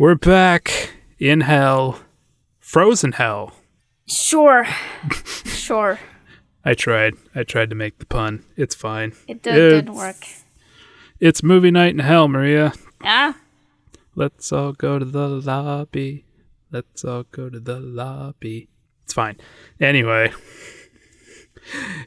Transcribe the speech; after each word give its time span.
We're 0.00 0.14
back 0.14 0.92
in 1.18 1.40
hell, 1.40 1.98
frozen 2.60 3.10
hell. 3.10 3.56
Sure. 4.06 4.64
sure. 5.44 5.98
I 6.64 6.74
tried. 6.74 7.14
I 7.34 7.42
tried 7.42 7.68
to 7.70 7.74
make 7.74 7.98
the 7.98 8.06
pun. 8.06 8.44
It's 8.56 8.76
fine. 8.76 9.14
It 9.26 9.42
did, 9.42 9.54
didn't 9.54 9.96
work. 9.96 10.24
It's 11.18 11.42
movie 11.42 11.72
night 11.72 11.94
in 11.94 11.98
hell, 11.98 12.28
Maria. 12.28 12.74
Yeah. 13.02 13.32
Let's 14.14 14.52
all 14.52 14.72
go 14.72 15.00
to 15.00 15.04
the 15.04 15.26
lobby. 15.26 16.24
Let's 16.70 17.04
all 17.04 17.24
go 17.24 17.50
to 17.50 17.58
the 17.58 17.80
lobby. 17.80 18.68
It's 19.02 19.12
fine. 19.12 19.36
Anyway, 19.80 20.32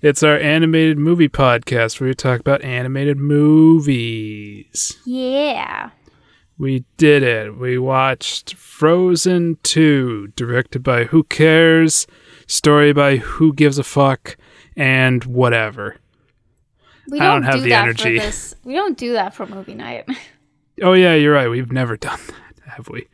it's 0.01 0.23
our 0.23 0.37
animated 0.37 0.97
movie 0.97 1.27
podcast 1.27 1.99
where 1.99 2.07
we 2.07 2.13
talk 2.13 2.39
about 2.39 2.63
animated 2.63 3.17
movies. 3.17 4.97
Yeah. 5.05 5.89
We 6.61 6.85
did 6.97 7.23
it. 7.23 7.57
We 7.57 7.79
watched 7.79 8.53
Frozen 8.53 9.57
2, 9.63 10.33
directed 10.35 10.83
by 10.83 11.05
Who 11.05 11.23
Cares, 11.23 12.05
story 12.45 12.93
by 12.93 13.17
Who 13.17 13.51
Gives 13.51 13.79
a 13.79 13.83
Fuck, 13.83 14.37
and 14.75 15.23
whatever. 15.23 15.95
We 17.09 17.17
don't, 17.17 17.41
don't 17.41 17.43
have 17.45 17.55
do 17.55 17.61
the 17.61 17.69
that 17.69 17.81
energy. 17.81 18.19
for 18.19 18.25
this. 18.25 18.53
We 18.63 18.75
don't 18.75 18.95
do 18.95 19.13
that 19.13 19.33
for 19.33 19.47
movie 19.47 19.73
night. 19.73 20.05
Oh, 20.83 20.93
yeah, 20.93 21.13
you're 21.13 21.33
right. 21.33 21.47
We've 21.49 21.71
never 21.71 21.95
done 21.95 22.19
that, 22.27 22.71
have 22.77 22.89
we? 22.89 23.07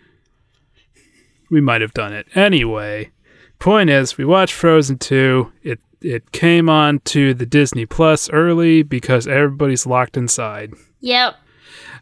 We 1.49 1.59
might 1.59 1.81
have 1.81 1.93
done 1.93 2.13
it. 2.13 2.27
Anyway, 2.33 3.11
point 3.59 3.89
is, 3.89 4.17
we 4.17 4.23
watched 4.23 4.53
Frozen 4.53 4.99
2. 4.99 5.51
It 5.63 5.79
it 5.99 6.31
came 6.31 6.69
on 6.69 6.99
to 7.05 7.33
the 7.33 7.45
Disney 7.45 7.85
Plus 7.85 8.29
early 8.29 8.83
because 8.83 9.27
everybody's 9.27 9.85
locked 9.85 10.15
inside. 10.15 10.75
yep. 11.01 11.35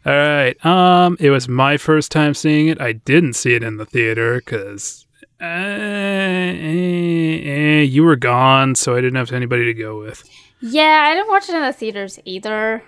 All 0.06 0.14
right. 0.14 0.64
Um, 0.64 1.16
it 1.18 1.30
was 1.30 1.48
my 1.48 1.76
first 1.76 2.12
time 2.12 2.34
seeing 2.34 2.68
it. 2.68 2.80
I 2.80 2.92
didn't 2.92 3.32
see 3.32 3.54
it 3.54 3.64
in 3.64 3.76
the 3.76 3.86
theater 3.86 4.36
because 4.36 5.04
uh, 5.40 5.44
eh, 5.44 7.82
you 7.82 8.04
were 8.04 8.14
gone, 8.16 8.76
so 8.76 8.92
I 8.94 9.00
didn't 9.00 9.16
have 9.16 9.32
anybody 9.32 9.64
to 9.64 9.74
go 9.74 9.98
with. 9.98 10.22
Yeah, 10.60 11.04
I 11.08 11.14
didn't 11.14 11.28
watch 11.28 11.48
it 11.48 11.56
in 11.56 11.62
the 11.62 11.72
theaters 11.72 12.20
either. 12.24 12.82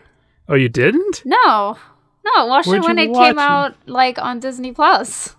Oh, 0.48 0.54
you 0.54 0.68
didn't? 0.68 1.22
No. 1.24 1.76
No, 2.24 2.30
I 2.36 2.44
watched 2.44 2.68
Where'd 2.68 2.84
it 2.84 2.86
when 2.86 2.98
it 2.98 3.12
came 3.12 3.38
it? 3.38 3.42
out 3.42 3.74
like 3.86 4.18
on 4.18 4.38
Disney 4.40 4.72
Plus. 4.72 5.34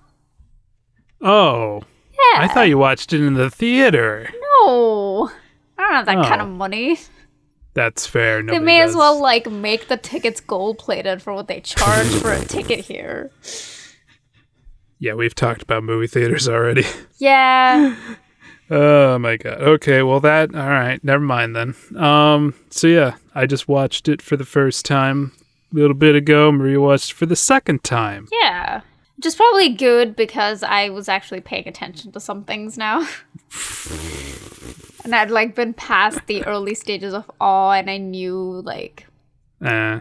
Oh, 1.22 1.84
Yeah. 2.12 2.42
I 2.44 2.48
thought 2.48 2.68
you 2.68 2.78
watched 2.78 3.14
it 3.14 3.22
in 3.22 3.34
the 3.36 3.50
theater. 3.50 4.30
No. 4.42 5.32
I 5.78 5.82
don't 5.82 5.92
have 5.94 6.06
that 6.08 6.28
kind 6.28 6.42
Oh. 6.42 6.46
of 6.46 6.52
money. 6.52 7.00
That's 7.80 8.06
fair. 8.06 8.42
They 8.42 8.48
Nobody 8.48 8.66
may 8.66 8.82
as 8.82 8.94
well 8.94 9.22
like 9.22 9.50
make 9.50 9.88
the 9.88 9.96
tickets 9.96 10.42
gold 10.42 10.80
plated 10.80 11.22
for 11.22 11.34
what 11.34 11.48
they 11.48 11.62
charge 11.62 12.08
for 12.08 12.34
a 12.34 12.44
ticket 12.46 12.82
here. 12.82 13.32
Yeah, 15.00 15.14
we've 15.14 15.34
talked 15.34 15.62
about 15.62 15.86
movie 15.86 16.08
theaters 16.08 16.50
already. 16.50 16.84
Yeah. 17.20 17.96
Oh 18.70 19.18
my 19.20 19.38
god. 19.38 19.62
Okay, 19.62 20.04
well 20.04 20.20
that 20.20 20.54
all 20.54 20.70
right, 20.70 21.02
never 21.06 21.24
mind 21.24 21.56
then. 21.56 21.74
Um 21.96 22.54
so 22.70 22.88
yeah, 22.88 23.16
I 23.34 23.46
just 23.46 23.70
watched 23.70 24.10
it 24.10 24.22
for 24.22 24.36
the 24.36 24.46
first 24.46 24.86
time 24.86 25.32
a 25.72 25.76
little 25.76 25.96
bit 25.96 26.16
ago. 26.16 26.52
Maria 26.52 26.82
watched 26.82 27.12
it 27.12 27.16
for 27.16 27.26
the 27.28 27.36
second 27.38 27.86
time. 27.86 28.28
Yeah. 28.42 28.82
Which 29.16 29.26
is 29.26 29.36
probably 29.36 29.70
good 29.70 30.18
because 30.18 30.64
I 30.64 30.90
was 30.90 31.08
actually 31.08 31.40
paying 31.40 31.68
attention 31.70 32.12
to 32.12 32.20
some 32.20 32.44
things 32.44 32.78
now. 32.78 33.08
and 35.04 35.16
I'd 35.16 35.32
like 35.32 35.56
been 35.56 35.74
past 35.74 36.20
the 36.28 36.44
early 36.46 36.76
stages 36.76 37.14
of 37.14 37.30
awe 37.40 37.72
and 37.72 37.90
I 37.90 37.98
knew 37.98 38.62
like 38.66 39.08
Uh 39.64 40.00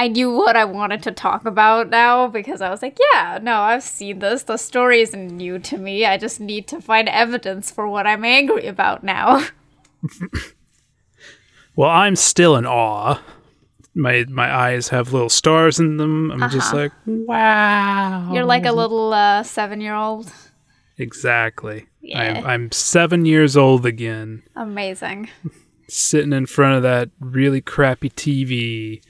I 0.00 0.08
knew 0.08 0.32
what 0.32 0.56
I 0.56 0.64
wanted 0.64 1.02
to 1.02 1.12
talk 1.12 1.44
about 1.44 1.90
now 1.90 2.26
because 2.26 2.62
I 2.62 2.70
was 2.70 2.80
like, 2.80 2.96
yeah, 3.12 3.38
no, 3.42 3.60
I've 3.60 3.82
seen 3.82 4.20
this. 4.20 4.44
The 4.44 4.56
story 4.56 5.02
isn't 5.02 5.26
new 5.26 5.58
to 5.58 5.76
me. 5.76 6.06
I 6.06 6.16
just 6.16 6.40
need 6.40 6.66
to 6.68 6.80
find 6.80 7.06
evidence 7.06 7.70
for 7.70 7.86
what 7.86 8.06
I'm 8.06 8.24
angry 8.24 8.66
about 8.66 9.04
now. 9.04 9.44
well, 11.76 11.90
I'm 11.90 12.16
still 12.16 12.56
in 12.56 12.64
awe. 12.64 13.20
My 13.94 14.24
my 14.30 14.50
eyes 14.50 14.88
have 14.88 15.12
little 15.12 15.28
stars 15.28 15.78
in 15.78 15.98
them. 15.98 16.30
I'm 16.30 16.48
just 16.48 16.72
like, 16.72 16.92
wow. 17.04 18.32
You're 18.32 18.46
like 18.46 18.64
a 18.64 18.72
little 18.72 19.12
uh, 19.12 19.42
seven 19.42 19.82
year 19.82 19.94
old. 19.94 20.32
Exactly. 20.96 21.89
Yeah. 22.00 22.20
I'm 22.20 22.46
I'm 22.46 22.72
7 22.72 23.24
years 23.24 23.56
old 23.56 23.86
again. 23.86 24.42
Amazing. 24.56 25.30
sitting 25.88 26.32
in 26.32 26.46
front 26.46 26.76
of 26.76 26.82
that 26.82 27.10
really 27.20 27.60
crappy 27.60 28.10
TV, 28.10 29.02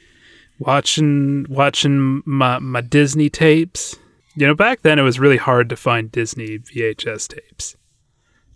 watching 0.59 1.47
watching 1.49 2.23
my 2.25 2.59
my 2.59 2.81
Disney 2.81 3.31
tapes. 3.31 3.97
You 4.35 4.47
know, 4.47 4.55
back 4.55 4.83
then 4.83 4.99
it 4.99 5.03
was 5.03 5.21
really 5.21 5.37
hard 5.37 5.69
to 5.69 5.77
find 5.77 6.11
Disney 6.11 6.59
VHS 6.59 7.29
tapes. 7.29 7.77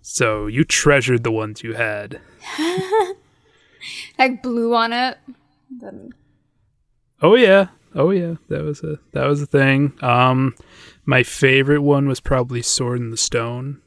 So 0.01 0.47
you 0.47 0.65
treasured 0.65 1.25
the 1.25 1.33
ones 1.33 1.63
you 1.63 1.75
had. 1.75 2.21
Like 4.19 4.43
blue 4.43 4.75
on 4.75 4.93
it. 4.93 5.19
Then 5.71 6.15
Oh 7.21 7.35
yeah. 7.37 7.69
Oh 7.95 8.11
yeah. 8.11 8.37
That 8.49 8.63
was 8.63 8.83
a 8.83 8.99
that 9.13 9.27
was 9.27 9.43
a 9.43 9.47
thing. 9.47 9.93
Um 10.03 10.55
my 11.05 11.23
favorite 11.23 11.83
one 11.83 12.09
was 12.09 12.21
probably 12.21 12.63
Sword 12.63 13.01
in 13.01 13.11
the 13.11 13.17
Stone 13.17 13.83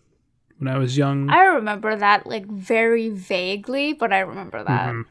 when 0.57 0.67
I 0.67 0.77
was 0.77 0.97
young. 0.97 1.29
I 1.29 1.43
remember 1.45 1.95
that 1.95 2.25
like 2.27 2.45
very 2.47 3.09
vaguely, 3.09 3.93
but 3.93 4.11
I 4.13 4.19
remember 4.19 4.63
that. 4.63 4.93
Mhm. 4.93 5.03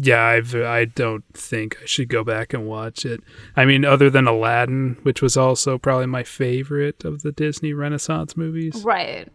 Yeah, 0.00 0.24
I've, 0.24 0.54
I 0.54 0.84
don't 0.84 1.24
think 1.34 1.76
I 1.82 1.84
should 1.84 2.08
go 2.08 2.22
back 2.22 2.54
and 2.54 2.68
watch 2.68 3.04
it. 3.04 3.20
I 3.56 3.64
mean, 3.64 3.84
other 3.84 4.08
than 4.08 4.28
Aladdin, 4.28 4.96
which 5.02 5.20
was 5.20 5.36
also 5.36 5.76
probably 5.76 6.06
my 6.06 6.22
favorite 6.22 7.04
of 7.04 7.22
the 7.22 7.32
Disney 7.32 7.72
Renaissance 7.72 8.36
movies. 8.36 8.84
Right. 8.84 9.28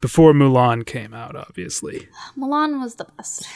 Before 0.00 0.32
Mulan 0.32 0.84
came 0.84 1.14
out, 1.14 1.36
obviously. 1.36 2.08
Milan 2.36 2.80
was 2.80 2.96
the 2.96 3.06
best. 3.16 3.46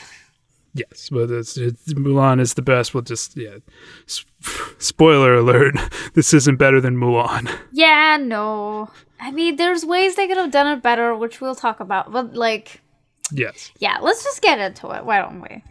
Yes, 0.74 1.08
but 1.10 1.28
it's, 1.30 1.56
it's, 1.56 1.92
Mulan 1.94 2.38
is 2.38 2.54
the 2.54 2.62
best. 2.62 2.94
We'll 2.94 3.02
just, 3.02 3.36
yeah. 3.36 3.56
S- 4.06 4.24
spoiler 4.78 5.34
alert 5.34 5.74
this 6.14 6.32
isn't 6.32 6.56
better 6.56 6.80
than 6.80 6.96
Mulan. 6.96 7.50
Yeah, 7.72 8.16
no. 8.20 8.90
I 9.20 9.30
mean, 9.30 9.56
there's 9.56 9.84
ways 9.84 10.16
they 10.16 10.26
could 10.26 10.36
have 10.36 10.50
done 10.50 10.66
it 10.66 10.82
better, 10.82 11.14
which 11.14 11.40
we'll 11.40 11.54
talk 11.54 11.80
about. 11.80 12.12
But 12.12 12.34
like, 12.34 12.80
yes. 13.32 13.72
yeah, 13.78 13.98
let's 14.00 14.24
just 14.24 14.42
get 14.42 14.58
into 14.58 14.90
it. 14.90 15.04
Why 15.04 15.20
don't 15.20 15.40
we? 15.40 15.62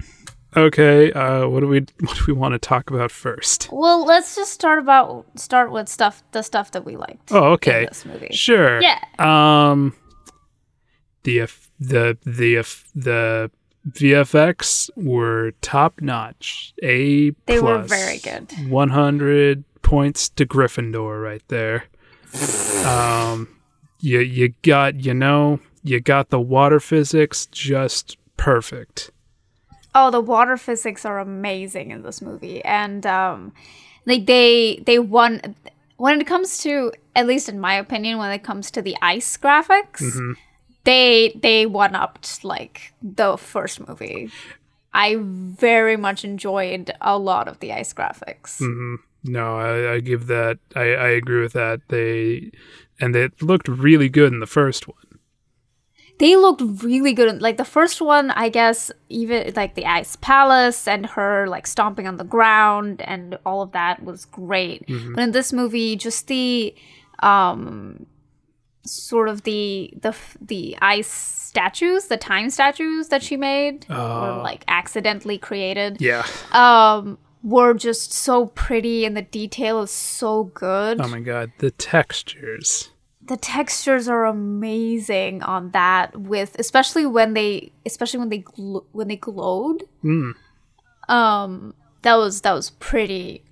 Okay, 0.58 1.12
uh, 1.12 1.48
what 1.48 1.60
do 1.60 1.68
we 1.68 1.80
what 2.00 2.18
do 2.18 2.24
we 2.28 2.34
want 2.34 2.54
to 2.54 2.60
talk 2.60 2.90
about 2.90 3.12
first? 3.12 3.70
Well, 3.72 4.06
let's 4.06 4.36
just 4.36 4.54
start 4.54 4.80
about 4.80 5.26
start 5.36 5.72
with 5.72 5.90
stuff 5.90 6.24
the 6.32 6.42
stuff 6.42 6.72
that 6.72 6.86
we 6.86 6.96
liked. 6.96 7.32
Oh, 7.32 7.54
okay. 7.54 7.82
In 7.82 7.86
this 7.88 8.06
movie. 8.06 8.30
Sure. 8.32 8.82
Yeah. 8.82 9.00
Um, 9.20 9.96
the 11.24 11.42
F- 11.42 11.70
the 11.80 12.18
the 12.24 12.64
the 12.96 13.52
VFX 13.90 14.90
were 14.96 15.52
top 15.62 16.02
notch. 16.02 16.74
A 16.82 17.32
They 17.46 17.60
were 17.60 17.80
very 17.80 18.20
good. 18.20 18.52
One 18.70 18.90
hundred 18.90 19.66
points 19.82 20.30
to 20.30 20.46
Gryffindor 20.46 21.22
right 21.22 21.44
there. 21.50 21.86
Um, 22.86 23.48
you 24.00 24.20
you 24.20 24.54
got 24.62 25.04
you 25.04 25.14
know 25.14 25.60
you 25.84 26.00
got 26.00 26.30
the 26.30 26.40
water 26.40 26.80
physics 26.80 27.46
just 27.48 28.18
perfect. 28.38 29.12
Oh, 29.94 30.12
the 30.12 30.20
water 30.22 30.58
physics 30.58 31.06
are 31.06 31.20
amazing 31.20 31.92
in 31.92 32.02
this 32.04 32.22
movie, 32.22 32.64
and 32.66 33.06
um, 33.06 33.54
like 34.06 34.26
they 34.26 34.84
they 34.86 35.00
won 35.00 35.56
when 35.98 36.20
it 36.22 36.28
comes 36.28 36.60
to 36.60 36.92
at 37.16 37.26
least 37.28 37.48
in 37.50 37.60
my 37.60 37.76
opinion 37.76 38.18
when 38.18 38.32
it 38.32 38.44
comes 38.44 38.70
to 38.72 38.82
the 38.82 38.96
ice 39.02 39.38
graphics, 39.38 40.02
Mm-hmm. 40.02 40.34
they 40.84 41.32
they 41.42 41.66
one 41.66 41.96
upped 41.96 42.44
like 42.44 42.94
the 43.02 43.38
first 43.38 43.88
movie. 43.88 44.30
I 44.94 45.18
very 45.20 45.98
much 45.98 46.24
enjoyed 46.24 46.92
a 47.02 47.18
lot 47.18 47.48
of 47.50 47.60
the 47.60 47.74
ice 47.74 47.94
graphics. 47.94 48.62
Mm-hmm. 48.62 48.96
No, 49.28 49.58
I, 49.58 49.94
I 49.96 50.00
give 50.00 50.28
that. 50.28 50.60
I, 50.76 50.82
I 50.94 51.08
agree 51.10 51.42
with 51.42 51.54
that. 51.54 51.82
They 51.90 52.52
and 53.00 53.14
they 53.14 53.30
looked 53.42 53.68
really 53.68 54.08
good 54.10 54.32
in 54.32 54.40
the 54.40 54.46
first 54.48 54.88
one. 54.88 54.98
they 56.20 56.36
looked 56.38 56.62
really 56.84 57.12
good. 57.14 57.42
Like 57.42 57.58
the 57.58 57.66
first 57.66 58.00
one, 58.02 58.32
I 58.32 58.48
guess, 58.50 58.90
even 59.10 59.52
like 59.56 59.76
the 59.76 59.86
Ice 59.86 60.16
Palace 60.16 60.88
and 60.88 61.06
her 61.08 61.46
like 61.48 61.68
stomping 61.68 62.08
on 62.08 62.16
the 62.18 62.24
ground 62.24 63.02
and 63.02 63.38
all 63.46 63.62
of 63.62 63.72
that 63.74 64.04
was 64.04 64.24
great. 64.26 64.86
But 64.88 65.22
in 65.24 65.32
this 65.32 65.52
movie, 65.52 65.96
just 65.98 66.28
the 66.28 66.74
um 67.20 68.06
sort 68.86 69.28
of 69.30 69.44
the 69.44 69.92
the 70.02 70.16
the 70.40 70.78
ice 70.82 71.08
statues, 71.12 72.06
the 72.06 72.18
time 72.18 72.50
statues 72.50 73.08
that 73.10 73.24
she 73.24 73.36
made 73.36 73.86
or 73.90 74.42
like 74.44 74.64
accidentally 74.68 75.38
created 75.38 76.00
Yeah. 76.00 76.26
um 76.52 77.18
were 77.46 77.74
just 77.76 78.12
so 78.12 78.48
pretty 78.48 79.06
and 79.06 79.16
the 79.16 79.22
detail 79.22 79.82
is 79.84 79.92
so 79.92 80.46
good. 80.46 81.00
Oh 81.00 81.08
my 81.08 81.20
god, 81.22 81.52
the 81.60 81.70
textures. 81.72 82.90
the 83.22 83.38
textures 83.38 84.08
are 84.08 84.26
amazing 84.26 85.42
on 85.44 85.72
that 85.72 86.16
with 86.20 86.56
especially 86.60 87.06
when 87.06 87.34
they 87.34 87.72
especially 87.86 88.20
when 88.20 88.30
they 88.30 88.40
gl- 88.42 88.84
when 88.92 89.08
they 89.08 89.16
glowed 89.16 89.84
Mm. 90.04 90.34
um 91.10 91.74
that 92.04 92.16
was 92.16 92.42
that 92.42 92.54
was 92.54 92.70
pretty 92.72 93.44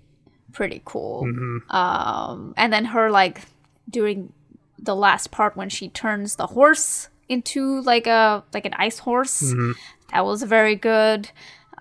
pretty 0.51 0.81
cool. 0.85 1.25
Hmm. 1.25 1.57
Um, 1.75 2.53
and 2.57 2.71
then 2.71 2.85
her 2.85 3.09
like 3.09 3.41
during 3.89 4.31
the 4.77 4.95
last 4.95 5.31
part 5.31 5.55
when 5.57 5.69
she 5.69 5.89
turns 5.89 6.35
the 6.35 6.45
horse 6.47 7.09
into 7.27 7.81
like 7.81 8.05
a 8.05 8.43
like 8.53 8.65
an 8.65 8.73
ice 8.75 8.99
horse, 8.99 9.51
Hmm. 9.51 9.71
that 10.11 10.23
was 10.25 10.43
very 10.43 10.75
good. 10.75 11.31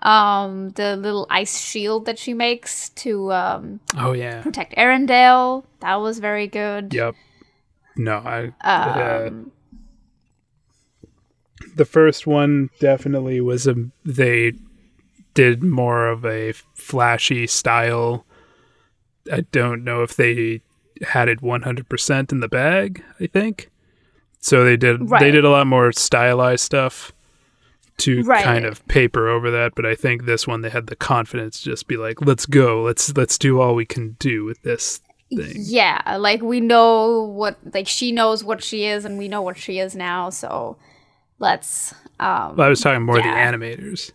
Um, 0.03 0.69
the 0.71 0.97
little 0.97 1.25
ice 1.29 1.59
shield 1.61 2.05
that 2.05 2.19
she 2.19 2.33
makes 2.33 2.89
to 2.89 3.31
um, 3.31 3.79
Oh 3.97 4.11
yeah. 4.11 4.41
protect 4.41 4.75
Arendelle, 4.75 5.63
that 5.79 5.95
was 5.95 6.19
very 6.19 6.47
good. 6.47 6.93
Yep. 6.93 7.15
No, 7.95 8.17
I. 8.17 8.43
Um, 8.61 9.51
uh, 9.53 11.07
the 11.75 11.85
first 11.85 12.27
one 12.27 12.69
definitely 12.79 13.39
was 13.41 13.65
a. 13.67 13.75
They 14.05 14.53
did 15.33 15.63
more 15.63 16.07
of 16.07 16.25
a 16.25 16.51
flashy 16.75 17.47
style. 17.47 18.25
I 19.31 19.41
don't 19.51 19.83
know 19.83 20.03
if 20.03 20.15
they 20.15 20.61
had 21.01 21.29
it 21.29 21.41
100% 21.41 22.31
in 22.31 22.39
the 22.39 22.47
bag, 22.49 23.03
I 23.19 23.27
think. 23.27 23.69
So 24.39 24.65
they 24.65 24.75
did 24.75 25.07
they 25.07 25.31
did 25.31 25.45
a 25.45 25.49
lot 25.49 25.67
more 25.67 25.91
stylized 25.93 26.65
stuff 26.65 27.13
to 27.97 28.21
Right. 28.23 28.43
kind 28.43 28.65
of 28.65 28.85
paper 28.87 29.27
over 29.27 29.51
that, 29.51 29.73
but 29.75 29.85
I 29.85 29.95
think 29.95 30.25
this 30.25 30.47
one 30.47 30.61
they 30.61 30.69
had 30.69 30.87
the 30.87 30.95
confidence 30.95 31.59
to 31.61 31.69
just 31.69 31.87
be 31.87 31.97
like, 31.97 32.21
"Let's 32.25 32.45
go. 32.45 32.81
Let's 32.81 33.15
let's 33.15 33.37
do 33.37 33.61
all 33.61 33.75
we 33.75 33.85
can 33.85 34.15
do 34.19 34.43
with 34.45 34.61
this 34.63 34.99
thing." 35.35 35.53
Yeah, 35.57 36.17
like 36.19 36.41
we 36.41 36.59
know 36.59 37.23
what 37.23 37.57
like 37.73 37.87
she 37.87 38.11
knows 38.11 38.43
what 38.43 38.63
she 38.63 38.85
is 38.85 39.05
and 39.05 39.17
we 39.17 39.27
know 39.27 39.41
what 39.41 39.57
she 39.57 39.79
is 39.79 39.95
now, 39.95 40.29
so 40.29 40.77
let's 41.39 41.93
um 42.19 42.59
I 42.59 42.69
was 42.69 42.81
talking 42.81 43.03
more 43.03 43.19
Yeah. 43.19 43.51
the 43.51 43.57
animators. 43.57 44.11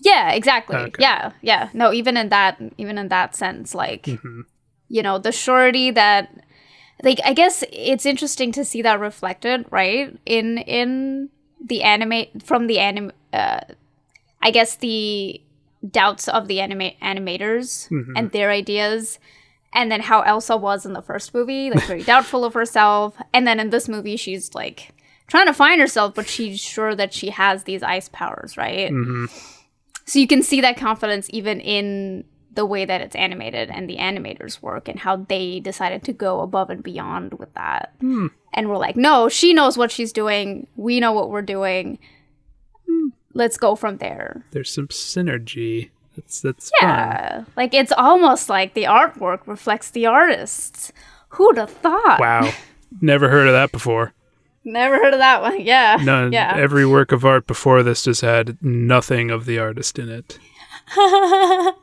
Yeah, 0.00 0.32
exactly. 0.32 0.76
Okay. 0.76 1.02
Yeah, 1.02 1.32
yeah. 1.42 1.70
No, 1.72 1.92
even 1.92 2.16
in 2.16 2.28
that 2.28 2.60
even 2.78 2.98
in 2.98 3.08
that 3.08 3.34
sense 3.34 3.74
like 3.74 4.04
Mm-hmm. 4.04 4.42
you 4.88 5.02
know, 5.02 5.18
the 5.18 5.32
surety 5.32 5.90
that 5.90 6.30
like 7.02 7.18
I 7.24 7.32
guess 7.32 7.64
it's 7.72 8.06
interesting 8.06 8.52
to 8.52 8.64
see 8.64 8.82
that 8.82 9.00
reflected, 9.00 9.66
right? 9.70 10.16
In 10.26 10.58
in 10.58 11.30
the 11.64 11.82
anime 11.82 12.24
from 12.44 12.66
the 12.66 12.78
anim 12.78 13.12
uh 13.32 13.60
I 14.42 14.50
guess 14.50 14.76
the 14.76 15.40
doubts 15.90 16.28
of 16.28 16.48
the 16.48 16.60
anime 16.60 16.90
animators 17.02 17.88
Mm-hmm. 17.90 18.12
and 18.16 18.30
their 18.32 18.50
ideas 18.50 19.18
and 19.72 19.90
then 19.90 20.00
how 20.00 20.22
Elsa 20.22 20.56
was 20.56 20.86
in 20.86 20.94
the 20.94 21.02
first 21.02 21.34
movie, 21.34 21.70
like 21.70 21.84
very 21.86 22.02
doubtful 22.12 22.44
of 22.44 22.54
herself, 22.54 23.16
and 23.34 23.46
then 23.46 23.60
in 23.60 23.70
this 23.70 23.88
movie 23.88 24.16
she's 24.16 24.54
like 24.54 24.92
trying 25.26 25.46
to 25.46 25.52
find 25.52 25.80
herself, 25.80 26.14
but 26.14 26.26
she's 26.28 26.60
sure 26.60 26.94
that 26.94 27.12
she 27.12 27.30
has 27.30 27.64
these 27.64 27.82
ice 27.82 28.08
powers, 28.12 28.56
right? 28.56 28.90
So 30.06 30.18
you 30.20 30.26
can 30.28 30.42
see 30.42 30.60
that 30.60 30.76
confidence 30.76 31.26
even 31.30 31.60
in 31.60 32.24
the 32.56 32.66
way 32.66 32.84
that 32.84 33.00
it's 33.00 33.14
animated 33.14 33.70
and 33.70 33.88
the 33.88 33.96
animators 33.98 34.60
work 34.60 34.88
and 34.88 34.98
how 34.98 35.16
they 35.16 35.60
decided 35.60 36.02
to 36.04 36.12
go 36.12 36.40
above 36.40 36.68
and 36.70 36.82
beyond 36.82 37.34
with 37.34 37.52
that. 37.54 37.92
Hmm. 38.00 38.26
And 38.52 38.68
we're 38.68 38.78
like, 38.78 38.96
no, 38.96 39.28
she 39.28 39.54
knows 39.54 39.78
what 39.78 39.90
she's 39.92 40.12
doing. 40.12 40.66
We 40.76 40.98
know 40.98 41.12
what 41.12 41.30
we're 41.30 41.42
doing. 41.42 41.98
Let's 43.34 43.58
go 43.58 43.76
from 43.76 43.98
there. 43.98 44.44
There's 44.52 44.72
some 44.72 44.88
synergy. 44.88 45.90
That's 46.16 46.40
that's 46.40 46.70
fun. 46.80 46.88
Yeah. 46.88 47.44
Like 47.56 47.74
it's 47.74 47.92
almost 47.92 48.48
like 48.48 48.72
the 48.72 48.84
artwork 48.84 49.46
reflects 49.46 49.90
the 49.90 50.06
artists. 50.06 50.90
Who'd 51.30 51.58
have 51.58 51.70
thought? 51.70 52.18
Wow. 52.18 52.50
Never 53.02 53.28
heard 53.28 53.46
of 53.46 53.52
that 53.52 53.72
before. 53.72 54.14
Never 54.64 54.96
heard 54.96 55.12
of 55.12 55.20
that 55.20 55.42
one. 55.42 55.60
Yeah. 55.66 55.98
No, 56.02 56.30
Yeah. 56.32 56.54
every 56.56 56.86
work 56.86 57.12
of 57.12 57.26
art 57.26 57.46
before 57.46 57.82
this 57.82 58.02
just 58.04 58.22
had 58.22 58.56
nothing 58.62 59.30
of 59.30 59.44
the 59.44 59.58
artist 59.58 59.98
in 59.98 60.08
it. 60.08 60.38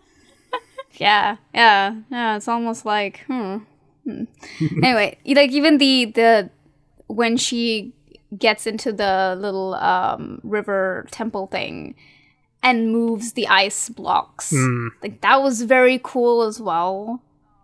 Yeah, 0.93 1.37
yeah, 1.53 1.95
yeah. 2.11 2.37
It's 2.37 2.47
almost 2.47 2.85
like, 2.85 3.21
hmm. 3.27 3.57
hmm. 4.05 4.23
anyway, 4.83 5.17
like 5.25 5.51
even 5.51 5.77
the 5.77 6.05
the 6.05 6.49
when 7.07 7.37
she 7.37 7.93
gets 8.37 8.65
into 8.65 8.91
the 8.91 9.35
little 9.39 9.75
um, 9.75 10.39
river 10.43 11.05
temple 11.11 11.47
thing 11.47 11.95
and 12.63 12.91
moves 12.91 13.33
the 13.33 13.47
ice 13.47 13.89
blocks, 13.89 14.53
like 15.01 15.21
that 15.21 15.41
was 15.41 15.61
very 15.63 15.99
cool 16.03 16.43
as 16.43 16.59
well. 16.59 17.21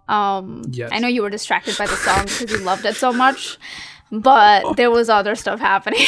Um, 0.08 0.64
Yes. 0.72 0.90
I 0.92 1.00
know 1.00 1.08
you 1.08 1.22
were 1.22 1.30
distracted 1.30 1.78
by 1.78 1.86
the 1.86 1.96
song 1.96 2.24
because 2.26 2.52
you 2.52 2.58
loved 2.60 2.84
it 2.86 2.96
so 2.96 3.14
much, 3.14 3.58
but 4.12 4.74
there 4.78 4.92
was 4.92 5.10
other 5.10 5.36
stuff 5.36 5.60
happening. 5.60 6.06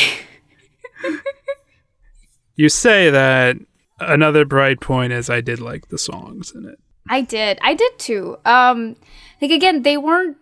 You 2.55 2.69
say 2.69 3.09
that 3.09 3.57
another 3.99 4.45
bright 4.45 4.81
point 4.81 5.13
is 5.13 5.29
I 5.29 5.41
did 5.41 5.59
like 5.59 5.87
the 5.87 5.97
songs 5.97 6.51
in 6.53 6.65
it. 6.67 6.79
I 7.09 7.21
did. 7.21 7.59
I 7.61 7.73
did 7.73 7.97
too. 7.97 8.37
Um 8.45 8.95
like 9.41 9.51
again, 9.51 9.83
they 9.83 9.97
weren't 9.97 10.37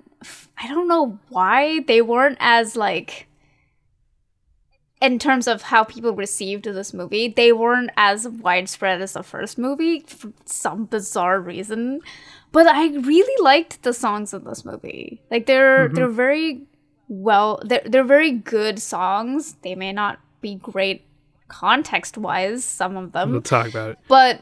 I 0.58 0.68
don't 0.68 0.88
know 0.88 1.20
why 1.30 1.82
they 1.82 2.02
weren't 2.02 2.38
as 2.40 2.76
like 2.76 3.28
in 5.02 5.18
terms 5.18 5.48
of 5.48 5.62
how 5.62 5.84
people 5.84 6.14
received 6.14 6.66
this 6.66 6.94
movie, 6.94 7.30
they 7.30 7.54
weren't 7.54 7.90
as 7.96 8.28
widespread 8.28 9.02
as 9.02 9.14
the 9.14 9.24
first 9.24 9.58
movie 9.58 10.02
for 10.02 10.34
some 10.46 10.86
bizarre 10.86 11.40
reason. 11.40 12.02
But 12.52 12.68
I 12.68 12.88
really 12.88 13.44
liked 13.44 13.84
the 13.84 13.94
songs 13.94 14.34
in 14.34 14.44
this 14.44 14.66
movie. 14.66 15.22
Like 15.32 15.46
they're 15.46 15.88
they're 15.88 16.08
very 16.08 16.64
well 17.08 17.62
they're 17.64 17.84
they're 17.86 18.04
very 18.04 18.32
good 18.32 18.80
songs. 18.80 19.56
They 19.62 19.76
may 19.76 19.94
not 19.94 20.20
be 20.42 20.56
great 20.56 21.06
context 21.48 22.18
wise, 22.18 22.66
some 22.66 22.98
of 22.98 23.12
them. 23.14 23.32
We'll 23.32 23.42
talk 23.42 23.70
about 23.70 23.92
it. 23.92 24.00
But 24.08 24.42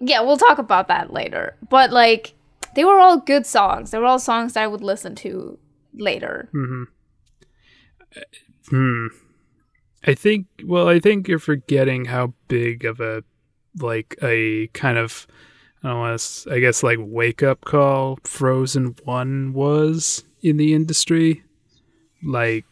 yeah, 0.00 0.20
we'll 0.20 0.36
talk 0.36 0.58
about 0.58 0.88
that 0.88 1.12
later. 1.12 1.56
But 1.68 1.90
like 1.90 2.34
they 2.74 2.84
were 2.84 3.00
all 3.00 3.18
good 3.18 3.46
songs. 3.46 3.90
They 3.90 3.98
were 3.98 4.04
all 4.04 4.18
songs 4.18 4.52
that 4.52 4.62
I 4.62 4.66
would 4.66 4.82
listen 4.82 5.14
to 5.16 5.58
later. 5.94 6.48
Hmm. 6.52 6.84
Hmm. 8.68 9.06
I 10.04 10.14
think 10.14 10.46
well, 10.64 10.88
I 10.88 11.00
think 11.00 11.28
you're 11.28 11.38
forgetting 11.38 12.06
how 12.06 12.34
big 12.48 12.84
of 12.84 13.00
a 13.00 13.24
like 13.78 14.16
a 14.22 14.68
kind 14.68 14.98
of 14.98 15.26
I 15.82 15.88
don't 15.88 15.98
want 15.98 16.20
to 16.20 16.52
I 16.52 16.60
guess 16.60 16.82
like 16.82 16.98
wake 17.00 17.42
up 17.42 17.64
call 17.64 18.18
Frozen 18.24 18.96
1 19.04 19.52
was 19.52 20.24
in 20.42 20.56
the 20.56 20.74
industry. 20.74 21.42
Like 22.22 22.64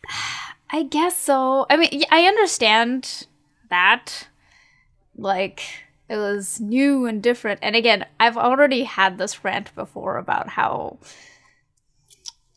I 0.71 0.83
guess 0.83 1.17
so. 1.17 1.67
I 1.71 1.77
mean, 1.77 2.03
I 2.11 2.25
understand 2.25 3.27
that. 3.71 4.29
Like 5.17 5.84
it 6.15 6.19
was 6.19 6.61
new 6.61 7.07
and 7.07 7.23
different. 7.23 7.59
And 7.63 7.75
again, 7.77 8.07
I've 8.21 8.37
already 8.37 8.85
had 8.85 9.19
this 9.19 9.45
rant 9.45 9.75
before 9.75 10.17
about 10.17 10.49
how 10.51 10.99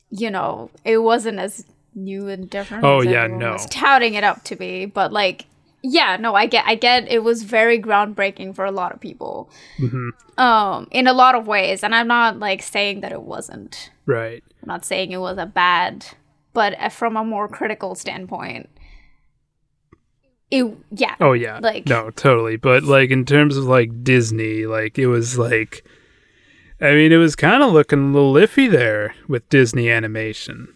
you 0.09 0.31
know, 0.31 0.69
it 0.85 0.99
wasn't 0.99 1.39
as 1.39 1.65
new 1.93 2.27
and 2.29 2.49
different 2.49 2.83
Oh, 2.85 2.99
as 2.99 3.05
yeah, 3.07 3.27
no. 3.27 3.53
was 3.53 3.65
touting 3.65 4.13
it 4.13 4.23
up 4.23 4.43
to 4.45 4.55
be, 4.55 4.85
but 4.85 5.11
like 5.11 5.45
yeah, 5.83 6.17
no, 6.17 6.33
I 6.35 6.47
get 6.47 6.65
I 6.67 6.75
get 6.75 7.09
it 7.11 7.23
was 7.23 7.43
very 7.43 7.79
groundbreaking 7.79 8.55
for 8.55 8.65
a 8.65 8.71
lot 8.71 8.91
of 8.93 8.99
people. 8.99 9.49
Um 10.37 10.87
in 10.91 11.07
a 11.07 11.13
lot 11.13 11.35
of 11.35 11.47
ways, 11.47 11.83
and 11.83 11.93
I'm 11.95 12.07
not 12.07 12.39
like 12.39 12.61
saying 12.61 13.01
that 13.01 13.11
it 13.11 13.21
wasn't. 13.23 13.91
right. 14.05 14.43
I'm 14.61 14.67
not 14.67 14.85
saying 14.85 15.11
it 15.11 15.17
was 15.19 15.37
a 15.37 15.45
bad, 15.45 16.05
but 16.53 16.77
uh, 16.79 16.89
from 16.89 17.15
a 17.15 17.23
more 17.23 17.47
critical 17.47 17.95
standpoint, 17.95 18.69
it 20.51 20.77
yeah. 20.91 21.15
Oh 21.19 21.33
yeah. 21.33 21.59
Like- 21.61 21.87
no, 21.87 22.09
totally. 22.11 22.57
But 22.57 22.83
like 22.83 23.09
in 23.09 23.25
terms 23.25 23.57
of 23.57 23.65
like 23.65 24.03
Disney, 24.03 24.65
like 24.65 24.97
it 24.97 25.07
was 25.07 25.37
like 25.37 25.83
I 26.79 26.91
mean, 26.91 27.11
it 27.11 27.17
was 27.17 27.35
kind 27.35 27.63
of 27.63 27.71
looking 27.73 28.09
a 28.09 28.13
little 28.13 28.33
iffy 28.33 28.69
there 28.69 29.15
with 29.27 29.49
Disney 29.49 29.89
animation 29.89 30.73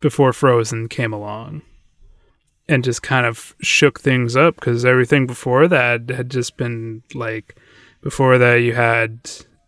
before 0.00 0.32
Frozen 0.32 0.88
came 0.88 1.12
along. 1.12 1.62
And 2.70 2.84
just 2.84 3.02
kind 3.02 3.24
of 3.24 3.54
shook 3.62 3.98
things 3.98 4.36
up 4.36 4.56
because 4.56 4.84
everything 4.84 5.26
before 5.26 5.68
that 5.68 6.10
had 6.10 6.28
just 6.28 6.58
been 6.58 7.02
like 7.14 7.56
before 8.02 8.36
that 8.36 8.56
you 8.56 8.74
had 8.74 9.20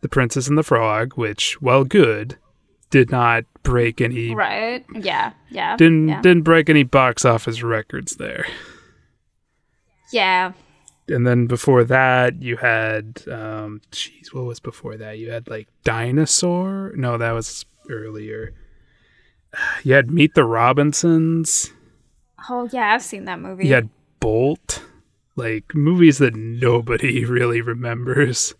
The 0.02 0.08
Princess 0.08 0.48
and 0.48 0.58
the 0.58 0.62
Frog, 0.62 1.14
which, 1.14 1.62
while 1.62 1.84
good, 1.84 2.36
did 2.90 3.10
not 3.10 3.44
break 3.62 4.02
any 4.02 4.34
Right? 4.34 4.84
Yeah. 4.94 5.32
Yeah. 5.48 5.76
didn't 5.78 6.08
yeah. 6.08 6.20
didn't 6.20 6.42
break 6.42 6.68
any 6.68 6.82
box 6.82 7.24
office 7.24 7.62
records 7.62 8.16
there. 8.16 8.46
Yeah. 10.12 10.52
and 11.08 11.26
then 11.26 11.46
before 11.46 11.82
that 11.84 12.40
you 12.42 12.56
had 12.56 13.22
um 13.28 13.80
jeez 13.90 14.32
what 14.32 14.44
was 14.44 14.60
before 14.60 14.96
that 14.96 15.18
you 15.18 15.30
had 15.30 15.48
like 15.48 15.68
dinosaur 15.84 16.92
no 16.96 17.18
that 17.18 17.32
was 17.32 17.64
earlier 17.90 18.52
you 19.82 19.94
had 19.94 20.10
meet 20.10 20.34
the 20.34 20.44
robinsons 20.44 21.72
Oh 22.48 22.66
yeah, 22.72 22.94
I've 22.94 23.02
seen 23.02 23.26
that 23.26 23.38
movie. 23.38 23.66
you 23.68 23.74
had 23.74 23.90
bolt 24.18 24.82
like 25.36 25.74
movies 25.74 26.16
that 26.18 26.34
nobody 26.34 27.24
really 27.38 27.60
remembers 27.60 28.54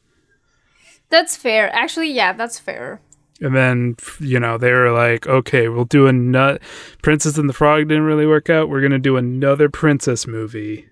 That's 1.08 1.34
fair. 1.34 1.74
Actually, 1.74 2.10
yeah, 2.12 2.32
that's 2.34 2.58
fair. 2.58 3.00
and 3.40 3.56
then 3.56 3.96
you 4.20 4.38
know 4.38 4.58
they 4.58 4.70
were 4.72 4.92
like 4.92 5.26
okay 5.26 5.68
we'll 5.68 5.86
do 5.86 6.06
a 6.06 6.12
nut 6.12 6.60
princess 7.02 7.38
and 7.38 7.48
the 7.48 7.54
frog 7.54 7.88
didn't 7.88 8.04
really 8.04 8.26
work 8.26 8.50
out 8.50 8.68
we're 8.68 8.82
gonna 8.82 8.98
do 8.98 9.16
another 9.16 9.70
princess 9.70 10.26
movie 10.26 10.86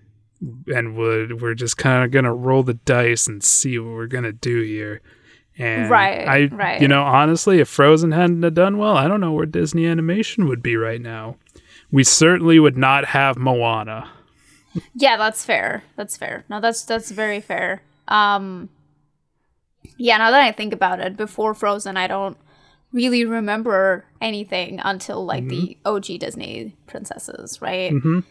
and 0.67 0.95
we're, 0.95 1.35
we're 1.35 1.53
just 1.53 1.77
kind 1.77 2.03
of 2.03 2.11
gonna 2.11 2.33
roll 2.33 2.63
the 2.63 2.73
dice 2.75 3.27
and 3.27 3.43
see 3.43 3.77
what 3.79 3.93
we're 3.93 4.07
gonna 4.07 4.31
do 4.31 4.61
here 4.61 5.01
And 5.57 5.89
Right, 5.89 6.27
I, 6.27 6.45
right. 6.55 6.81
you 6.81 6.87
know, 6.87 7.03
honestly, 7.03 7.59
if 7.59 7.67
Frozen 7.67 8.11
hadn't 8.13 8.53
done 8.53 8.77
well, 8.77 8.95
I 8.95 9.07
don't 9.09 9.19
know 9.21 9.33
where 9.33 9.45
Disney 9.45 9.85
Animation 9.85 10.47
would 10.47 10.63
be 10.63 10.75
right 10.77 11.01
now. 11.01 11.35
We 11.91 12.03
certainly 12.03 12.59
would 12.59 12.77
not 12.77 13.05
have 13.05 13.37
Moana. 13.37 14.09
Yeah, 14.93 15.17
that's 15.17 15.43
fair. 15.43 15.83
That's 15.97 16.15
fair. 16.15 16.45
No, 16.47 16.61
that's 16.61 16.85
that's 16.85 17.11
very 17.11 17.41
fair. 17.41 17.81
Um 18.07 18.69
Yeah, 19.97 20.17
now 20.17 20.31
that 20.31 20.43
I 20.43 20.51
think 20.51 20.71
about 20.73 20.99
it, 21.01 21.17
before 21.17 21.53
Frozen 21.53 21.97
I 21.97 22.07
don't 22.07 22.37
really 22.91 23.25
remember 23.25 24.05
anything 24.21 24.79
until 24.83 25.25
like 25.25 25.47
the 25.47 25.77
OG 25.85 26.19
Disney 26.19 26.75
princesses, 26.87 27.61
right? 27.61 27.91
Mhm. 27.91 28.23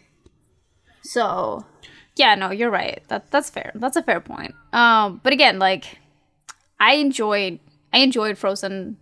So 1.02 1.64
yeah, 2.18 2.34
no, 2.34 2.50
you're 2.50 2.70
right. 2.70 3.02
That 3.08 3.30
that's 3.30 3.50
fair. 3.50 3.72
That's 3.74 3.96
a 3.96 4.02
fair 4.02 4.20
point. 4.20 4.54
Um 4.72 5.20
but 5.22 5.32
again, 5.32 5.58
like 5.58 5.98
I 6.80 6.94
enjoyed 6.94 7.60
I 7.92 7.98
enjoyed 7.98 8.38
Frozen 8.38 8.96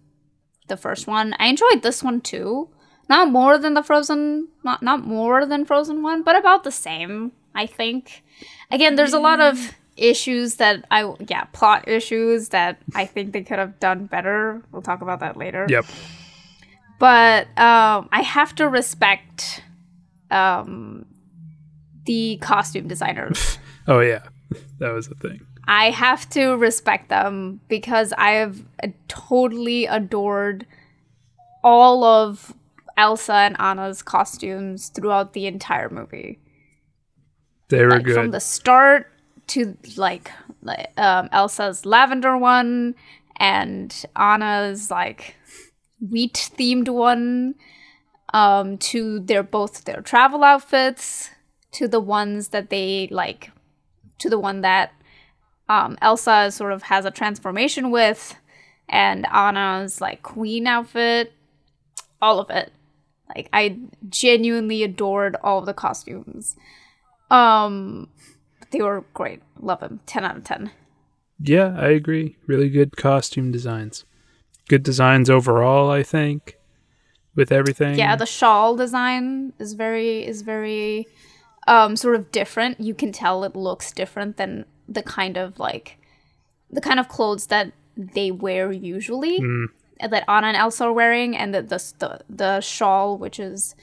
the 0.68 0.76
first 0.76 1.06
one. 1.06 1.34
I 1.38 1.46
enjoyed 1.46 1.82
this 1.82 2.02
one 2.02 2.20
too. 2.20 2.68
Not 3.08 3.30
more 3.30 3.56
than 3.56 3.74
the 3.74 3.82
Frozen, 3.82 4.48
not 4.64 4.82
not 4.82 5.06
more 5.06 5.46
than 5.46 5.64
Frozen 5.64 6.02
one, 6.02 6.22
but 6.22 6.36
about 6.36 6.64
the 6.64 6.72
same. 6.72 7.32
I 7.54 7.66
think. 7.66 8.22
Again, 8.70 8.96
there's 8.96 9.14
a 9.14 9.18
lot 9.18 9.40
of 9.40 9.74
issues 9.96 10.56
that 10.56 10.84
I 10.90 11.10
yeah 11.26 11.44
plot 11.52 11.88
issues 11.88 12.50
that 12.50 12.78
I 12.94 13.06
think 13.06 13.32
they 13.32 13.42
could 13.42 13.58
have 13.58 13.80
done 13.80 14.06
better. 14.06 14.62
We'll 14.70 14.82
talk 14.82 15.00
about 15.00 15.20
that 15.20 15.36
later. 15.36 15.66
Yep. 15.68 15.86
But 16.98 17.46
um, 17.58 18.08
I 18.12 18.22
have 18.22 18.54
to 18.56 18.68
respect 18.68 19.62
um, 20.30 21.06
the 22.06 22.38
costume 22.40 22.88
designers. 22.88 23.58
Oh 23.88 24.00
yeah, 24.00 24.24
that 24.80 24.90
was 24.90 25.06
a 25.06 25.14
thing. 25.14 25.42
I 25.68 25.90
have 25.90 26.28
to 26.30 26.56
respect 26.56 27.08
them 27.08 27.60
because 27.68 28.12
I 28.18 28.30
have 28.32 28.64
totally 29.06 29.86
adored 29.86 30.66
all 31.62 32.02
of 32.02 32.52
Elsa 32.96 33.32
and 33.34 33.60
Anna's 33.60 34.02
costumes 34.02 34.88
throughout 34.88 35.34
the 35.34 35.46
entire 35.46 35.88
movie. 35.88 36.40
They 37.68 37.84
were 37.84 37.90
Like 37.90 38.04
good. 38.06 38.14
from 38.16 38.30
the 38.32 38.40
start 38.40 39.12
to 39.48 39.76
like, 39.96 40.32
like 40.62 40.90
um, 40.98 41.28
Elsa's 41.30 41.86
lavender 41.86 42.36
one 42.36 42.96
and 43.36 44.04
Anna's 44.16 44.90
like 44.90 45.36
wheat 46.00 46.50
themed 46.58 46.88
one 46.88 47.54
um, 48.34 48.78
to 48.78 49.20
their 49.20 49.44
both 49.44 49.84
their 49.84 50.00
travel 50.00 50.42
outfits 50.42 51.30
to 51.72 51.88
the 51.88 52.00
ones 52.00 52.48
that 52.48 52.70
they 52.70 53.08
like 53.10 53.50
to 54.18 54.30
the 54.30 54.38
one 54.38 54.62
that 54.62 54.92
um, 55.68 55.98
Elsa 56.00 56.50
sort 56.50 56.72
of 56.72 56.84
has 56.84 57.04
a 57.04 57.10
transformation 57.10 57.90
with, 57.90 58.36
and 58.88 59.26
Anna's 59.26 60.00
like 60.00 60.22
queen 60.22 60.66
outfit, 60.66 61.32
all 62.22 62.38
of 62.38 62.50
it. 62.50 62.72
Like 63.34 63.48
I 63.52 63.78
genuinely 64.08 64.82
adored 64.82 65.36
all 65.42 65.58
of 65.58 65.66
the 65.66 65.74
costumes. 65.74 66.56
Um, 67.30 68.08
they 68.70 68.80
were 68.80 69.04
great. 69.14 69.42
Love 69.60 69.80
them. 69.80 70.00
Ten 70.06 70.24
out 70.24 70.36
of 70.36 70.44
ten. 70.44 70.70
Yeah, 71.40 71.74
I 71.78 71.88
agree. 71.88 72.36
Really 72.46 72.70
good 72.70 72.96
costume 72.96 73.50
designs. 73.50 74.04
Good 74.68 74.82
designs 74.82 75.28
overall, 75.28 75.90
I 75.90 76.02
think, 76.02 76.56
with 77.34 77.52
everything. 77.52 77.98
Yeah, 77.98 78.16
the 78.16 78.26
shawl 78.26 78.76
design 78.76 79.52
is 79.58 79.74
very 79.74 80.24
is 80.24 80.42
very 80.42 81.06
um 81.66 81.96
sort 81.96 82.14
of 82.16 82.30
different. 82.32 82.80
You 82.80 82.94
can 82.94 83.12
tell 83.12 83.44
it 83.44 83.56
looks 83.56 83.92
different 83.92 84.36
than 84.36 84.64
the 84.88 85.02
kind 85.02 85.36
of 85.36 85.58
like 85.58 85.98
the 86.70 86.80
kind 86.80 86.98
of 87.00 87.08
clothes 87.08 87.46
that 87.46 87.72
they 87.96 88.30
wear 88.30 88.70
usually 88.72 89.38
that 90.00 90.24
Anna 90.28 90.48
and 90.48 90.56
Elsa 90.56 90.84
are 90.84 90.92
wearing 90.92 91.36
and 91.36 91.54
the 91.54 91.62
the 91.62 91.92
the, 91.98 92.20
the 92.28 92.60
shawl 92.60 93.16
which 93.18 93.40
is 93.40 93.74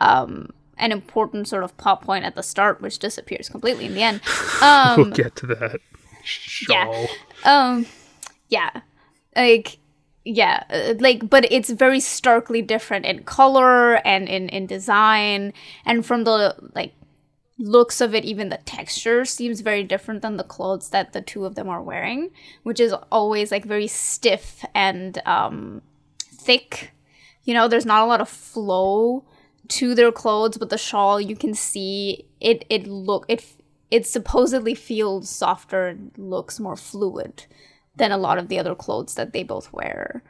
um 0.00 0.50
an 0.78 0.92
important 0.92 1.46
sort 1.46 1.62
of 1.62 1.76
plot 1.76 2.00
point 2.02 2.24
at 2.24 2.34
the 2.34 2.42
start 2.42 2.80
which 2.80 2.98
disappears 2.98 3.48
completely 3.48 3.84
in 3.86 3.94
the 3.94 4.02
end. 4.02 4.20
Um 4.62 4.96
we'll 4.96 5.10
get 5.10 5.36
to 5.36 5.46
that. 5.46 5.80
Shawl. 6.24 7.08
um 7.44 7.86
yeah 8.48 8.80
like 9.36 9.78
yeah 10.24 10.64
uh, 10.70 10.94
like 10.98 11.28
but 11.28 11.50
it's 11.50 11.70
very 11.70 12.00
starkly 12.00 12.62
different 12.62 13.06
in 13.06 13.22
color 13.24 13.94
and 14.06 14.28
in 14.28 14.48
in 14.48 14.66
design 14.66 15.52
and 15.84 16.04
from 16.04 16.24
the 16.24 16.54
like 16.74 16.92
looks 17.60 18.00
of 18.00 18.14
it 18.14 18.24
even 18.24 18.48
the 18.48 18.56
texture 18.64 19.24
seems 19.24 19.60
very 19.60 19.84
different 19.84 20.22
than 20.22 20.38
the 20.38 20.42
clothes 20.44 20.88
that 20.90 21.12
the 21.12 21.20
two 21.20 21.44
of 21.44 21.54
them 21.56 21.68
are 21.68 21.82
wearing 21.82 22.30
which 22.62 22.80
is 22.80 22.94
always 23.12 23.52
like 23.52 23.64
very 23.66 23.86
stiff 23.86 24.64
and 24.74 25.20
um 25.26 25.82
thick. 26.18 26.92
You 27.44 27.54
know 27.54 27.68
there's 27.68 27.86
not 27.86 28.02
a 28.02 28.06
lot 28.06 28.20
of 28.20 28.28
flow 28.28 29.24
to 29.68 29.94
their 29.94 30.10
clothes 30.10 30.56
but 30.56 30.70
the 30.70 30.78
shawl 30.78 31.20
you 31.20 31.36
can 31.36 31.54
see 31.54 32.26
it 32.40 32.64
it 32.70 32.86
look 32.86 33.26
it 33.28 33.44
it 33.90 34.06
supposedly 34.06 34.74
feels 34.74 35.28
softer 35.28 35.88
and 35.88 36.12
looks 36.16 36.60
more 36.60 36.76
fluid 36.76 37.44
than 37.96 38.10
a 38.10 38.18
lot 38.18 38.38
of 38.38 38.48
the 38.48 38.58
other 38.58 38.74
clothes 38.74 39.16
that 39.16 39.32
they 39.32 39.42
both 39.42 39.72
wear. 39.72 40.22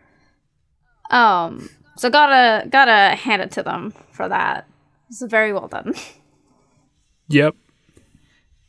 Um 1.10 1.70
so 1.96 2.10
gotta 2.10 2.68
gotta 2.68 3.14
hand 3.14 3.42
it 3.42 3.52
to 3.52 3.62
them 3.62 3.94
for 4.10 4.28
that. 4.28 4.66
It's 5.08 5.22
very 5.22 5.52
well 5.52 5.68
done 5.68 5.94
Yep. 7.30 7.54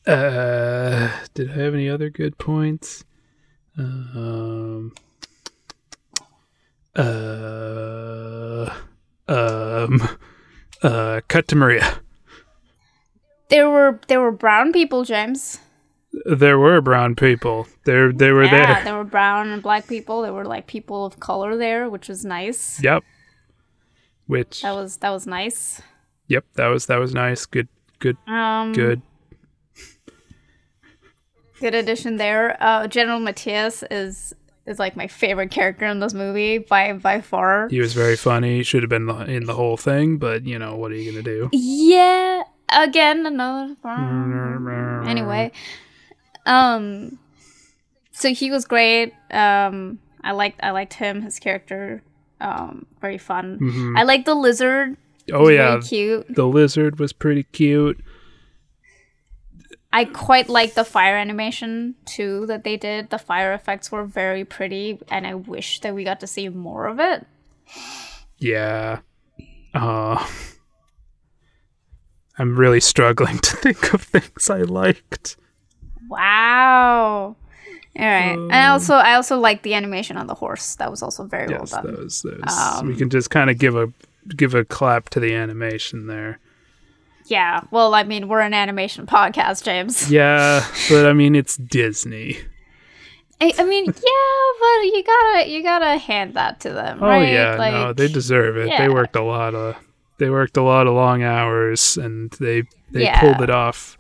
Uh, 0.06 1.10
did 1.34 1.50
I 1.52 1.54
have 1.56 1.74
any 1.74 1.90
other 1.90 2.10
good 2.10 2.38
points? 2.38 3.04
Um. 3.78 4.94
Uh. 6.96 8.70
Um. 9.28 10.18
Uh. 10.82 11.22
Cut 11.28 11.48
to 11.50 11.56
Maria. 11.56 12.00
there 13.50 13.70
were 13.70 14.00
there 14.08 14.22
were 14.22 14.32
brown 14.32 14.72
people 14.74 15.04
james 15.04 15.60
There 16.26 16.58
were 16.60 16.82
brown 16.82 17.16
people. 17.16 17.68
There, 17.86 18.12
they 18.14 18.32
were 18.32 18.44
yeah 18.44 18.74
there. 18.76 18.84
there 18.84 18.96
were 18.96 19.04
brown 19.04 19.50
and 19.50 19.62
black 19.62 19.88
people 19.88 20.22
there 20.22 20.34
were 20.34 20.46
like 20.46 20.68
people 20.68 21.06
of 21.06 21.20
color 21.20 21.56
there 21.58 21.90
which 21.90 22.08
was 22.10 22.24
nice 22.26 22.82
Yep. 22.84 23.04
Which. 24.28 24.62
that 24.62 24.72
was 24.76 24.98
that 24.98 25.10
was 25.10 25.26
nice 25.28 25.82
Yep. 26.28 26.46
That 26.56 26.68
was 26.68 26.86
that 26.86 26.98
was 26.98 27.14
nice. 27.14 27.46
Good. 27.46 27.68
Good. 28.02 28.18
um 28.28 28.74
Good. 28.74 29.02
good 31.60 31.76
addition 31.76 32.18
there 32.18 32.58
uh 32.60 32.88
general 32.88 33.20
mattias 33.20 33.84
is 33.92 34.34
is 34.66 34.80
like 34.80 34.96
my 34.96 35.08
favorite 35.08 35.52
character 35.52 35.86
in 35.86 36.00
this 36.00 36.14
movie 36.14 36.58
by 36.58 36.94
by 36.94 37.22
far 37.22 37.68
He 37.70 37.80
was 37.80 37.94
very 37.94 38.16
funny. 38.16 38.64
Should 38.64 38.84
have 38.84 38.90
been 38.90 39.10
in 39.30 39.46
the 39.46 39.54
whole 39.54 39.78
thing, 39.78 40.18
but 40.18 40.46
you 40.46 40.58
know 40.60 40.76
what 40.76 40.92
are 40.92 40.96
you 40.96 41.12
gonna 41.12 41.24
do? 41.24 41.50
Yeah, 41.52 42.44
again 42.70 43.26
another 43.26 43.76
anyway. 45.08 45.52
Um 46.46 47.18
so 48.12 48.34
he 48.34 48.52
was 48.52 48.66
great. 48.66 49.14
Um 49.32 50.00
I 50.24 50.32
liked 50.32 50.60
I 50.64 50.72
liked 50.72 50.94
him, 50.96 51.22
his 51.22 51.40
character. 51.40 52.02
Um 52.40 52.86
very 53.02 53.18
fun. 53.18 53.94
I 53.98 54.04
like 54.04 54.26
the 54.26 54.36
lizard. 54.36 54.98
Oh 55.32 55.50
yeah, 55.50 55.80
cute. 55.82 56.34
the 56.34 56.48
lizard 56.48 57.00
was 57.00 57.14
pretty 57.14 57.44
cute. 57.44 58.00
I 59.94 60.06
quite 60.06 60.48
like 60.48 60.74
the 60.74 60.86
fire 60.86 61.18
animation 61.18 61.96
too 62.06 62.46
that 62.46 62.64
they 62.64 62.78
did. 62.78 63.10
The 63.10 63.20
fire 63.20 63.52
effects 63.54 63.92
were 63.92 64.06
very 64.06 64.46
pretty 64.46 65.00
and 65.10 65.28
I 65.28 65.36
wish 65.36 65.82
that 65.82 65.94
we 65.94 66.04
got 66.06 66.22
to 66.22 66.28
see 66.28 66.48
more 66.50 66.88
of 66.88 67.00
it. 67.00 67.26
Yeah. 68.38 69.00
Uh, 69.74 70.26
I'm 72.38 72.56
really 72.58 72.80
struggling 72.80 73.38
to 73.40 73.56
think 73.58 73.94
of 73.94 74.02
things 74.02 74.50
I 74.50 74.60
liked. 74.62 75.36
Wow. 76.10 77.36
All 78.00 78.06
right. 78.06 78.32
and 78.38 78.52
I 78.54 78.70
also 78.70 78.94
I 78.96 79.16
also 79.16 79.38
like 79.38 79.64
the 79.64 79.74
animation 79.74 80.16
on 80.16 80.28
the 80.28 80.36
horse. 80.36 80.76
That 80.76 80.90
was 80.90 81.04
also 81.04 81.26
very 81.26 81.50
Yes, 81.50 81.74
well 81.74 81.84
done. 81.84 81.96
those, 81.96 82.22
those. 82.22 82.58
Um, 82.58 82.88
we 82.88 82.96
can 82.96 83.10
just 83.10 83.30
kind 83.30 83.50
of 83.50 83.58
give 83.58 83.76
a 83.76 83.92
give 84.36 84.54
a 84.56 84.64
clap 84.66 85.10
to 85.10 85.20
the 85.20 85.34
animation 85.34 86.08
there. 86.08 86.40
Yeah. 87.26 87.62
Well, 87.72 87.94
I 87.94 88.04
mean, 88.04 88.28
we're 88.28 88.42
an 88.42 88.54
animation 88.54 89.06
podcast, 89.06 89.64
James. 89.64 90.12
Yeah, 90.12 90.66
but 90.90 91.06
I 91.06 91.14
mean 91.14 91.36
it's 91.36 91.56
Disney. 91.58 92.38
I, 93.40 93.54
I 93.58 93.64
mean, 93.64 93.86
yeah, 93.86 93.92
but 93.94 94.86
you 94.96 95.04
gotta 95.04 95.50
you 95.50 95.64
gotta 95.64 95.98
hand 95.98 96.34
that 96.36 96.60
to 96.62 96.70
them, 96.72 97.00
Oh 97.02 97.08
right? 97.08 97.28
yeah, 97.32 97.56
like, 97.56 97.74
no, 97.74 97.94
they 97.94 98.08
deserve 98.08 98.58
it. 98.58 98.68
yeah. 98.68 98.78
They 98.86 98.90
worked 98.94 99.16
a 99.16 99.24
lot 99.24 99.56
of 99.56 99.76
they 100.20 100.30
worked 100.30 100.58
a 100.58 100.62
lot 100.62 100.86
of 100.88 100.94
long 100.94 101.24
hours 101.24 101.98
and 101.98 102.30
they 102.40 102.64
they 102.92 103.04
Yeah. 103.04 103.20
pulled 103.20 103.42
it 103.42 103.50
off 103.50 103.98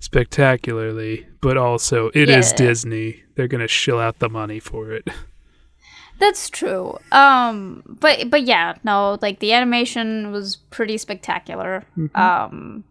spectacularly. 0.00 1.26
But 1.40 1.56
also, 1.56 2.10
it 2.14 2.28
is 2.30 2.50
Yeah. 2.52 2.56
Disney. 2.56 3.22
They're 3.34 3.48
gonna 3.48 3.68
shill 3.68 3.98
out 3.98 4.18
the 4.20 4.28
money 4.28 4.60
for 4.60 4.92
it. 4.92 5.08
That's 6.18 6.48
true. 6.50 6.98
Um, 7.10 7.82
but 7.86 8.30
but 8.30 8.44
yeah, 8.44 8.76
no, 8.84 9.18
like 9.20 9.40
the 9.40 9.52
animation 9.52 10.30
was 10.30 10.56
pretty 10.56 10.98
spectacular. 10.98 11.84
Mm-hmm. 11.96 12.16
Um, 12.16 12.84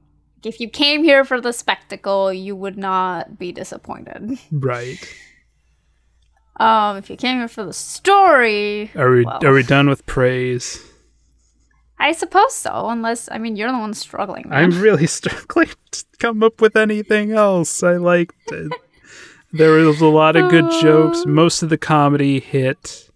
if 0.44 0.60
you 0.60 0.70
came 0.70 1.04
here 1.04 1.24
for 1.24 1.40
the 1.40 1.54
spectacle, 1.54 2.34
you 2.34 2.56
would 2.56 2.78
not 2.78 3.38
be 3.38 3.52
disappointed. 3.52 4.38
Right. 4.52 5.00
Um, 6.58 6.98
if 6.98 7.10
you 7.10 7.16
came 7.16 7.38
here 7.38 7.48
for 7.48 7.64
the 7.64 7.74
story, 7.74 8.92
Are 8.96 9.12
we 9.12 9.26
well, 9.26 9.40
are 9.44 9.54
we 9.54 9.64
done 9.64 9.88
with 9.88 10.06
praise? 10.06 10.80
I 11.98 12.12
suppose 12.12 12.54
so. 12.54 12.90
Unless 12.90 13.30
I 13.32 13.38
mean, 13.38 13.56
you're 13.56 13.72
the 13.72 13.78
one 13.78 13.94
struggling. 13.94 14.50
Man. 14.50 14.64
I'm 14.64 14.82
really 14.82 15.08
struggling 15.20 15.70
to 15.92 16.06
come 16.20 16.44
up 16.44 16.60
with 16.60 16.76
anything 16.76 17.32
else. 17.32 17.84
I 17.84 17.98
liked 17.98 18.52
it. 18.52 18.72
There 19.54 19.72
was 19.72 20.02
a 20.02 20.08
lot 20.08 20.36
of 20.36 20.50
good 20.50 20.72
jokes. 20.82 21.26
Most 21.26 21.62
of 21.62 21.70
the 21.70 21.78
comedy 21.78 22.40
hit. 22.40 23.11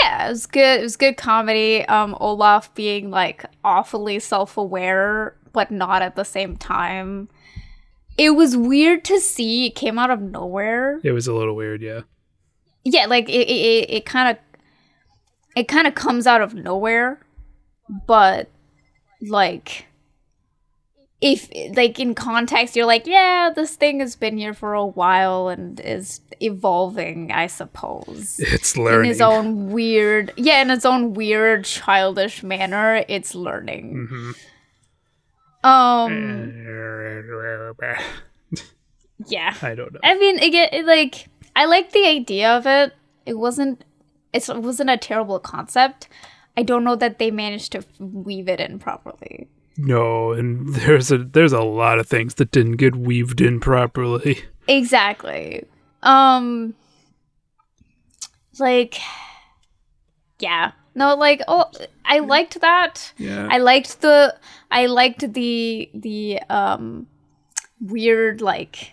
Yeah, 0.00 0.26
it 0.26 0.30
was 0.30 0.46
good. 0.46 0.80
It 0.80 0.82
was 0.82 0.96
good 0.96 1.16
comedy. 1.16 1.84
Um, 1.86 2.16
Olaf 2.20 2.74
being 2.74 3.10
like 3.10 3.44
awfully 3.64 4.18
self-aware, 4.18 5.36
but 5.52 5.70
not 5.70 6.02
at 6.02 6.16
the 6.16 6.24
same 6.24 6.56
time. 6.56 7.28
It 8.16 8.30
was 8.30 8.56
weird 8.56 9.04
to 9.06 9.20
see. 9.20 9.66
It 9.66 9.74
came 9.74 9.98
out 9.98 10.10
of 10.10 10.20
nowhere. 10.20 11.00
It 11.02 11.12
was 11.12 11.26
a 11.26 11.34
little 11.34 11.56
weird, 11.56 11.82
yeah. 11.82 12.02
Yeah, 12.84 13.06
like 13.06 13.28
it. 13.28 13.48
It 13.48 13.90
it 13.90 14.06
kind 14.06 14.30
of. 14.30 14.42
It 15.54 15.68
kind 15.68 15.86
of 15.86 15.94
comes 15.94 16.26
out 16.26 16.40
of 16.40 16.54
nowhere, 16.54 17.20
but 18.06 18.48
like. 19.20 19.86
If 21.22 21.48
like 21.76 22.00
in 22.00 22.14
context, 22.16 22.74
you're 22.74 22.84
like, 22.86 23.06
yeah, 23.06 23.50
this 23.54 23.76
thing 23.76 24.00
has 24.00 24.16
been 24.16 24.36
here 24.36 24.52
for 24.54 24.74
a 24.74 24.84
while 24.84 25.46
and 25.48 25.78
is 25.78 26.20
evolving, 26.40 27.30
I 27.30 27.46
suppose. 27.46 28.40
It's 28.52 28.76
learning. 28.76 29.04
in 29.06 29.10
its 29.12 29.20
own 29.20 29.70
weird 29.70 30.32
yeah 30.36 30.60
in 30.62 30.70
its 30.70 30.84
own 30.84 31.14
weird 31.14 31.64
childish 31.64 32.42
manner 32.42 33.04
it's 33.08 33.34
learning 33.36 34.08
Mm-hmm. 34.10 34.30
um 35.64 36.12
yeah 39.28 39.54
I 39.62 39.74
don't 39.74 39.92
know. 39.92 40.00
i 40.02 40.14
mean 40.18 40.38
it 40.40 40.84
like 40.86 41.28
i 41.54 41.64
like 41.66 41.92
the 41.92 42.04
idea 42.06 42.50
of 42.50 42.66
it 42.66 42.92
it 43.26 43.34
wasn't 43.38 43.84
it 44.32 44.48
wasn't 44.48 44.90
a 44.90 44.96
terrible 44.96 45.38
concept 45.38 46.08
i 46.56 46.62
don't 46.62 46.82
know 46.84 46.96
that 46.96 47.18
they 47.18 47.30
managed 47.30 47.72
to 47.72 47.84
weave 48.00 48.48
it 48.48 48.60
in 48.60 48.78
properly 48.78 49.48
No, 49.76 50.32
and 50.32 50.68
there's 50.74 51.10
a 51.10 51.18
there's 51.18 51.52
a 51.52 51.62
lot 51.62 51.98
of 51.98 52.06
things 52.06 52.34
that 52.34 52.50
didn't 52.50 52.76
get 52.76 52.94
weaved 52.96 53.40
in 53.40 53.60
properly. 53.60 54.44
exactly 54.68 55.64
um 56.04 56.74
like 58.58 58.98
yeah 60.38 60.72
no 60.94 61.14
like 61.14 61.40
oh 61.48 61.64
i 62.04 62.18
liked 62.20 62.60
that 62.60 63.12
Yeah. 63.18 63.48
I 63.50 63.58
liked 63.58 64.00
the 64.02 64.36
I 64.70 64.86
liked 64.86 65.32
the 65.32 65.90
the 65.94 66.40
um 66.50 67.06
weird 67.80 68.40
like 68.40 68.92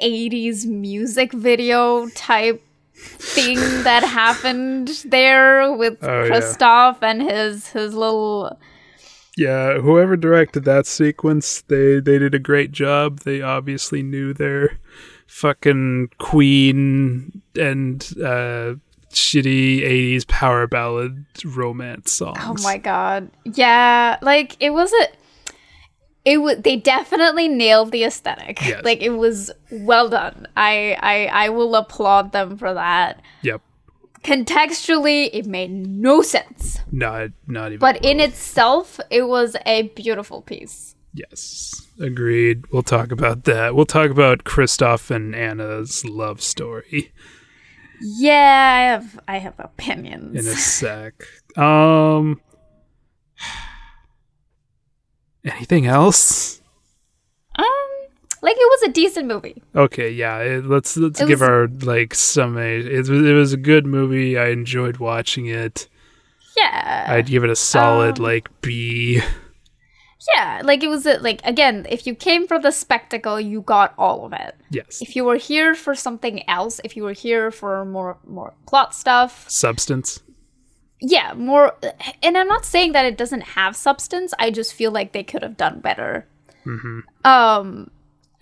80s 0.00 0.66
music 0.66 1.32
video 1.32 2.08
type 2.10 2.62
thing 2.94 3.56
that 3.82 4.02
happened 4.04 4.88
there 5.06 5.72
with 5.74 5.98
Oh, 6.02 6.24
yeah. 6.24 6.94
And 7.02 7.22
his 7.22 7.68
his 7.68 7.94
little 7.94 8.58
Yeah, 9.36 9.80
whoever 9.80 10.16
directed 10.16 10.64
that 10.64 10.86
sequence, 10.86 11.62
they 11.62 12.00
they 12.00 12.18
did 12.18 12.34
a 12.34 12.38
great 12.38 12.72
job. 12.72 13.20
They 13.20 13.42
obviously 13.42 14.02
knew 14.02 14.32
their 14.32 14.78
fucking 15.26 16.10
Queen 16.18 17.42
and 17.54 18.02
uh 18.18 18.74
shitty 19.10 19.80
80s 19.80 20.26
power 20.26 20.66
ballad 20.66 21.24
romance 21.44 22.12
songs. 22.12 22.38
Oh 22.42 22.56
my 22.62 22.78
god. 22.78 23.30
Yeah, 23.44 24.18
like 24.22 24.56
it 24.58 24.70
was 24.70 24.92
a 24.92 25.08
it 26.24 26.38
was 26.38 26.58
they 26.58 26.76
definitely 26.76 27.46
nailed 27.48 27.92
the 27.92 28.04
aesthetic. 28.04 28.60
Yes. 28.66 28.84
Like 28.84 29.00
it 29.00 29.10
was 29.10 29.50
well 29.70 30.08
done. 30.08 30.48
I 30.56 30.96
I 31.00 31.46
I 31.46 31.48
will 31.50 31.74
applaud 31.76 32.32
them 32.32 32.56
for 32.56 32.74
that. 32.74 33.22
Yep. 33.42 33.62
Contextually, 34.26 35.30
it 35.32 35.46
made 35.46 35.70
no 35.70 36.20
sense. 36.20 36.80
Not 36.90 37.30
not 37.46 37.68
even 37.68 37.78
But 37.78 38.04
in 38.04 38.18
itself, 38.18 38.98
it 39.08 39.28
was 39.28 39.54
a 39.64 39.82
beautiful 39.94 40.42
piece. 40.42 40.96
Yes. 41.14 41.86
Agreed. 42.00 42.64
We'll 42.72 42.82
talk 42.82 43.12
about 43.12 43.44
that. 43.44 43.74
We'll 43.76 43.86
talk 43.86 44.10
about 44.10 44.42
Kristoff 44.44 45.10
and 45.10 45.34
Anna's 45.34 46.04
love 46.04 46.42
story 46.42 47.12
Yeah, 48.02 48.74
I 48.76 48.80
have 48.90 49.20
I 49.28 49.38
have 49.38 49.54
opinions. 49.58 50.36
in 50.36 50.52
a 50.52 50.56
sec. 50.56 51.14
Um 51.56 52.40
Anything 55.44 55.86
else? 55.86 56.55
Like 58.42 58.56
it 58.56 58.58
was 58.80 58.82
a 58.88 58.92
decent 58.92 59.26
movie. 59.26 59.62
Okay, 59.74 60.10
yeah. 60.10 60.38
It, 60.38 60.64
let's 60.66 60.96
let's 60.96 61.20
It 61.20 61.28
give 61.28 61.40
was- 61.40 61.48
our 61.48 61.68
like 61.82 62.14
some. 62.14 62.56
It 62.58 62.84
was 62.98 63.08
it 63.10 63.32
was 63.34 63.52
a 63.52 63.56
good 63.56 63.86
movie. 63.86 64.38
I 64.38 64.48
enjoyed 64.48 64.98
watching 64.98 65.46
it. 65.46 65.88
Yeah. 66.56 67.06
I'd 67.08 67.26
give 67.26 67.44
it 67.44 67.50
a 67.50 67.56
solid 67.56 68.18
Um, 68.18 68.24
like 68.24 68.48
B. 68.62 69.20
yeah, 70.34 70.62
like 70.64 70.82
it 70.82 70.88
was 70.88 71.04
a, 71.06 71.18
like 71.18 71.40
again, 71.44 71.86
if 71.88 72.06
you 72.06 72.14
came 72.14 72.46
for 72.46 72.58
the 72.58 72.70
spectacle, 72.72 73.38
you 73.40 73.60
got 73.60 73.92
all 73.98 74.24
of 74.24 74.32
it. 74.32 74.54
Yes. 74.70 75.00
if 75.02 75.14
you 75.14 75.24
were 75.24 75.36
here 75.36 75.74
for 75.74 75.94
something 75.94 76.48
else, 76.48 76.80
if 76.82 76.96
you 76.96 77.02
were 77.04 77.12
here 77.12 77.50
for 77.50 77.84
more 77.84 78.16
more 78.26 78.54
plot 78.66 78.94
stuff, 78.94 79.48
Substance. 79.50 80.20
yeah, 81.00 81.34
more. 81.34 81.76
And 82.22 82.36
I'm 82.38 82.48
not 82.48 82.64
saying 82.64 82.92
that 82.92 83.04
it 83.04 83.16
doesn't 83.18 83.42
have 83.42 83.76
substance. 83.76 84.32
I 84.38 84.50
just 84.50 84.72
feel 84.72 84.90
like 84.90 85.12
they 85.12 85.22
could 85.24 85.42
have 85.42 85.56
done 85.58 85.80
better. 85.80 86.26
Mhm. 86.64 87.02
Um, 87.24 87.90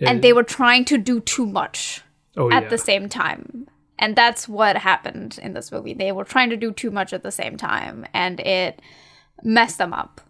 and 0.01 0.23
they 0.23 0.33
were 0.33 0.43
trying 0.43 0.85
to 0.87 0.99
do 0.99 1.21
too 1.21 1.47
much 1.47 2.03
Oh 2.37 2.51
at 2.51 2.65
yeah. 2.65 2.69
the 2.69 2.79
same 2.79 3.09
time, 3.09 3.69
and 3.99 4.17
that's 4.17 4.49
what 4.49 4.77
happened 4.77 5.39
in 5.43 5.55
this 5.55 5.71
movie. 5.71 5.95
They 5.95 6.13
were 6.13 6.25
trying 6.25 6.51
to 6.51 6.57
do 6.57 6.73
too 6.73 6.91
much 6.91 7.13
at 7.13 7.23
the 7.23 7.31
same 7.31 7.57
time, 7.57 8.07
and 8.13 8.41
it 8.41 8.81
messed 9.43 9.79
them 9.79 9.93
up 9.93 10.21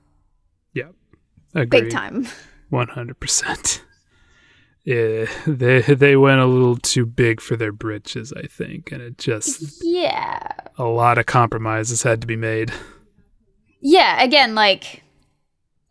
yeah. 0.74 0.88
Agreed. 1.54 1.70
big 1.70 1.90
time. 1.90 2.26
One 2.70 2.88
hundred 2.88 3.20
percent. 3.20 3.82
Yeah, 4.84 5.26
they 5.46 5.80
they 5.80 6.16
went 6.16 6.40
a 6.40 6.46
little 6.46 6.76
too 6.76 7.06
big 7.06 7.40
for 7.40 7.56
their 7.56 7.72
britches, 7.72 8.34
I 8.36 8.46
think, 8.46 8.92
and 8.92 9.00
it 9.00 9.16
just 9.16 9.82
yeah. 9.82 10.48
a 10.76 10.84
lot 10.84 11.16
of 11.16 11.24
compromises 11.24 12.02
had 12.02 12.20
to 12.20 12.26
be 12.26 12.36
made. 12.36 12.70
Yeah, 13.80 14.22
again, 14.22 14.54
like, 14.54 15.02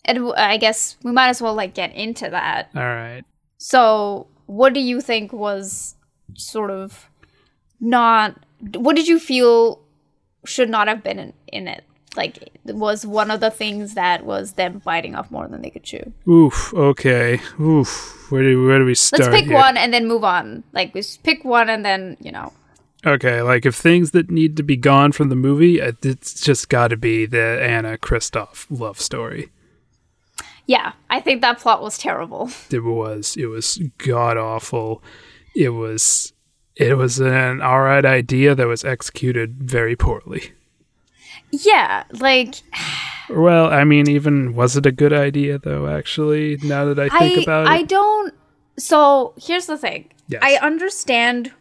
and 0.06 0.32
I 0.34 0.58
guess 0.58 0.98
we 1.04 1.12
might 1.12 1.30
as 1.30 1.42
well 1.42 1.56
like 1.56 1.74
get 1.74 1.96
into 1.96 2.30
that. 2.30 2.70
All 2.76 2.84
right. 2.84 3.24
So, 3.64 4.28
what 4.46 4.74
do 4.74 4.82
you 4.82 5.00
think 5.00 5.32
was 5.32 5.96
sort 6.34 6.70
of 6.70 7.10
not? 7.80 8.36
What 8.76 8.98
did 8.98 9.08
you 9.08 9.20
feel 9.20 9.80
should 10.46 10.70
not 10.70 10.90
have 10.90 11.02
been 11.02 11.18
in, 11.18 11.34
in 11.48 11.70
it? 11.70 11.86
Like, 12.18 12.40
it 12.44 12.76
was 12.76 13.06
one 13.06 13.32
of 13.32 13.40
the 13.40 13.50
things 13.50 13.94
that 13.94 14.26
was 14.26 14.52
them 14.54 14.82
biting 14.84 15.16
off 15.16 15.32
more 15.32 15.48
than 15.48 15.62
they 15.62 15.70
could 15.70 15.84
chew. 15.84 16.12
Oof. 16.28 16.74
Okay. 16.74 17.40
Oof. 17.58 18.30
Where 18.30 18.44
do 18.44 18.66
where 18.68 18.80
do 18.80 18.86
we 18.86 18.96
start? 18.96 19.32
Let's 19.32 19.34
pick 19.34 19.46
here? 19.46 19.56
one 19.56 19.78
and 19.78 19.94
then 19.94 20.10
move 20.10 20.26
on. 20.26 20.66
Like, 20.74 20.94
we 20.94 21.00
s- 21.00 21.16
pick 21.16 21.46
one 21.46 21.70
and 21.70 21.86
then 21.86 22.18
you 22.20 22.34
know. 22.34 22.52
Okay, 23.06 23.42
like 23.42 23.66
if 23.66 23.76
things 23.76 24.12
that 24.12 24.30
need 24.30 24.58
to 24.58 24.64
be 24.64 24.76
gone 24.76 25.14
from 25.14 25.30
the 25.30 25.38
movie, 25.38 25.82
uh, 25.82 25.94
it's 26.04 26.42
just 26.42 26.68
got 26.68 26.90
to 26.90 26.98
be 26.98 27.26
the 27.26 27.60
Anna 27.62 27.98
Kristoff 27.98 28.66
love 28.70 29.00
story. 29.00 29.52
Yeah, 30.66 30.94
I 31.10 31.20
think 31.20 31.42
that 31.42 31.60
plot 31.60 31.82
was 31.82 31.98
terrible. 31.98 32.50
It 32.72 32.84
was 32.84 33.36
it 33.38 33.48
was 33.48 33.80
god 33.98 34.38
awful. 34.38 35.04
It 35.56 35.70
was 35.70 36.34
it 36.76 36.98
was 36.98 37.20
an 37.20 37.62
alright 37.62 38.06
idea 38.06 38.56
that 38.56 38.68
was 38.68 38.84
executed 38.84 39.64
very 39.64 39.96
poorly. 39.96 40.54
Yeah, 41.52 42.04
like 42.12 42.56
Well, 43.30 43.68
I 43.68 43.84
mean, 43.84 44.10
even 44.10 44.54
was 44.54 44.76
it 44.76 44.86
a 44.86 44.92
good 44.92 45.14
idea 45.14 45.58
though? 45.58 45.88
Actually, 45.88 46.58
now 46.64 46.86
that 46.86 47.00
I 47.00 47.10
think 47.10 47.40
I 47.40 47.42
about 47.44 47.68
it, 47.68 47.70
I 47.70 47.84
don't. 47.84 48.34
So 48.78 49.34
here's 49.38 49.66
the 49.68 49.78
thing. 49.78 50.10
Yes. 50.28 50.42
I 50.44 50.56
understand 50.56 51.52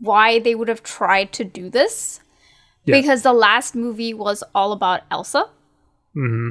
why 0.00 0.38
they 0.38 0.54
would 0.54 0.68
have 0.68 0.82
tried 0.82 1.32
to 1.32 1.44
do 1.44 1.68
this 1.68 2.20
Yeah. 2.84 3.00
because 3.00 3.22
the 3.22 3.32
last 3.32 3.74
movie 3.74 4.14
was 4.14 4.42
all 4.54 4.72
about 4.72 5.02
Elsa 5.10 5.48
hmm 6.14 6.50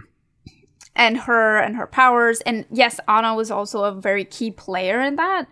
and 0.95 1.17
her 1.21 1.57
and 1.57 1.75
her 1.75 1.87
powers. 1.87 2.41
And 2.41 2.65
yes, 2.71 2.99
Anna 3.07 3.35
was 3.35 3.51
also 3.51 3.83
a 3.83 3.91
very 3.91 4.25
key 4.25 4.51
player 4.51 5.01
in 5.01 5.15
that, 5.15 5.47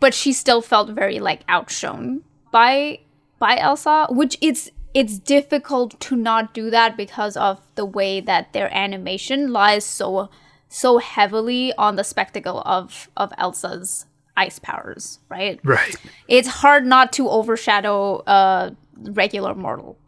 but 0.00 0.14
she 0.14 0.32
still 0.32 0.62
felt 0.62 0.90
very 0.90 1.18
like 1.18 1.42
outshone 1.48 2.22
by 2.50 3.00
by 3.38 3.58
Elsa, 3.58 4.06
which 4.10 4.36
it's 4.40 4.70
it's 4.94 5.18
difficult 5.18 5.98
to 6.00 6.16
not 6.16 6.54
do 6.54 6.70
that 6.70 6.96
because 6.96 7.36
of 7.36 7.60
the 7.74 7.84
way 7.84 8.20
that 8.20 8.52
their 8.52 8.74
animation 8.74 9.52
lies 9.52 9.84
so 9.84 10.30
so 10.68 10.98
heavily 10.98 11.72
on 11.76 11.96
the 11.96 12.04
spectacle 12.04 12.62
of 12.64 13.10
of 13.16 13.32
Elsa's 13.38 14.06
ice 14.36 14.58
powers, 14.58 15.18
right? 15.28 15.60
right. 15.64 15.96
It's 16.28 16.48
hard 16.48 16.86
not 16.86 17.12
to 17.14 17.28
overshadow 17.28 18.22
a 18.26 18.76
regular 18.96 19.54
mortal, 19.54 19.98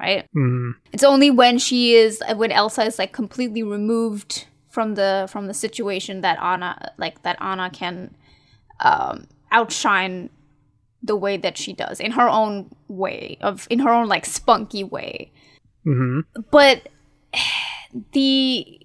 right? 0.00 0.26
Mhm. 0.36 0.74
It's 0.92 1.04
only 1.04 1.30
when 1.30 1.58
she 1.58 1.94
is 1.94 2.22
when 2.36 2.50
Elsa 2.52 2.82
is 2.84 2.98
like 2.98 3.12
completely 3.12 3.62
removed 3.62 4.46
from 4.68 4.94
the 4.94 5.28
from 5.30 5.46
the 5.46 5.54
situation 5.54 6.22
that 6.22 6.38
Anna 6.42 6.92
like 6.96 7.22
that 7.22 7.36
Anna 7.40 7.70
can 7.70 8.14
um, 8.80 9.26
outshine 9.52 10.30
the 11.02 11.16
way 11.16 11.36
that 11.36 11.56
she 11.58 11.72
does 11.72 12.00
in 12.00 12.12
her 12.12 12.28
own 12.28 12.70
way 12.88 13.36
of 13.40 13.66
in 13.70 13.78
her 13.80 13.90
own 13.90 14.08
like 14.08 14.24
spunky 14.26 14.84
way. 14.84 15.30
hmm 15.84 16.20
But 16.50 16.88
the 18.12 18.80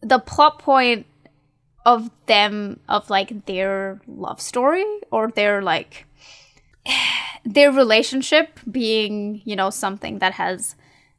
the 0.00 0.18
plot 0.18 0.58
point 0.58 1.06
of 1.84 2.10
them 2.26 2.80
of 2.88 3.10
like 3.10 3.46
their 3.46 4.00
love 4.06 4.40
story 4.40 4.84
or 5.10 5.30
their 5.30 5.62
like 5.62 6.06
their 7.44 7.70
relationship 7.72 8.58
being 8.70 9.40
you 9.44 9.56
know 9.56 9.70
something 9.70 10.18
that 10.18 10.34
has 10.34 10.74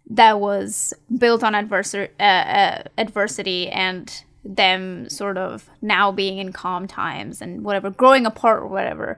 that 0.09 0.39
was 0.39 0.93
built 1.17 1.43
on 1.43 1.53
adversar- 1.53 2.09
uh, 2.19 2.23
uh, 2.23 2.83
adversity 2.97 3.69
and 3.69 4.23
them 4.43 5.07
sort 5.09 5.37
of 5.37 5.69
now 5.81 6.11
being 6.11 6.37
in 6.39 6.51
calm 6.51 6.87
times 6.87 7.41
and 7.41 7.63
whatever 7.63 7.89
growing 7.89 8.25
apart 8.25 8.63
or 8.63 8.67
whatever 8.67 9.17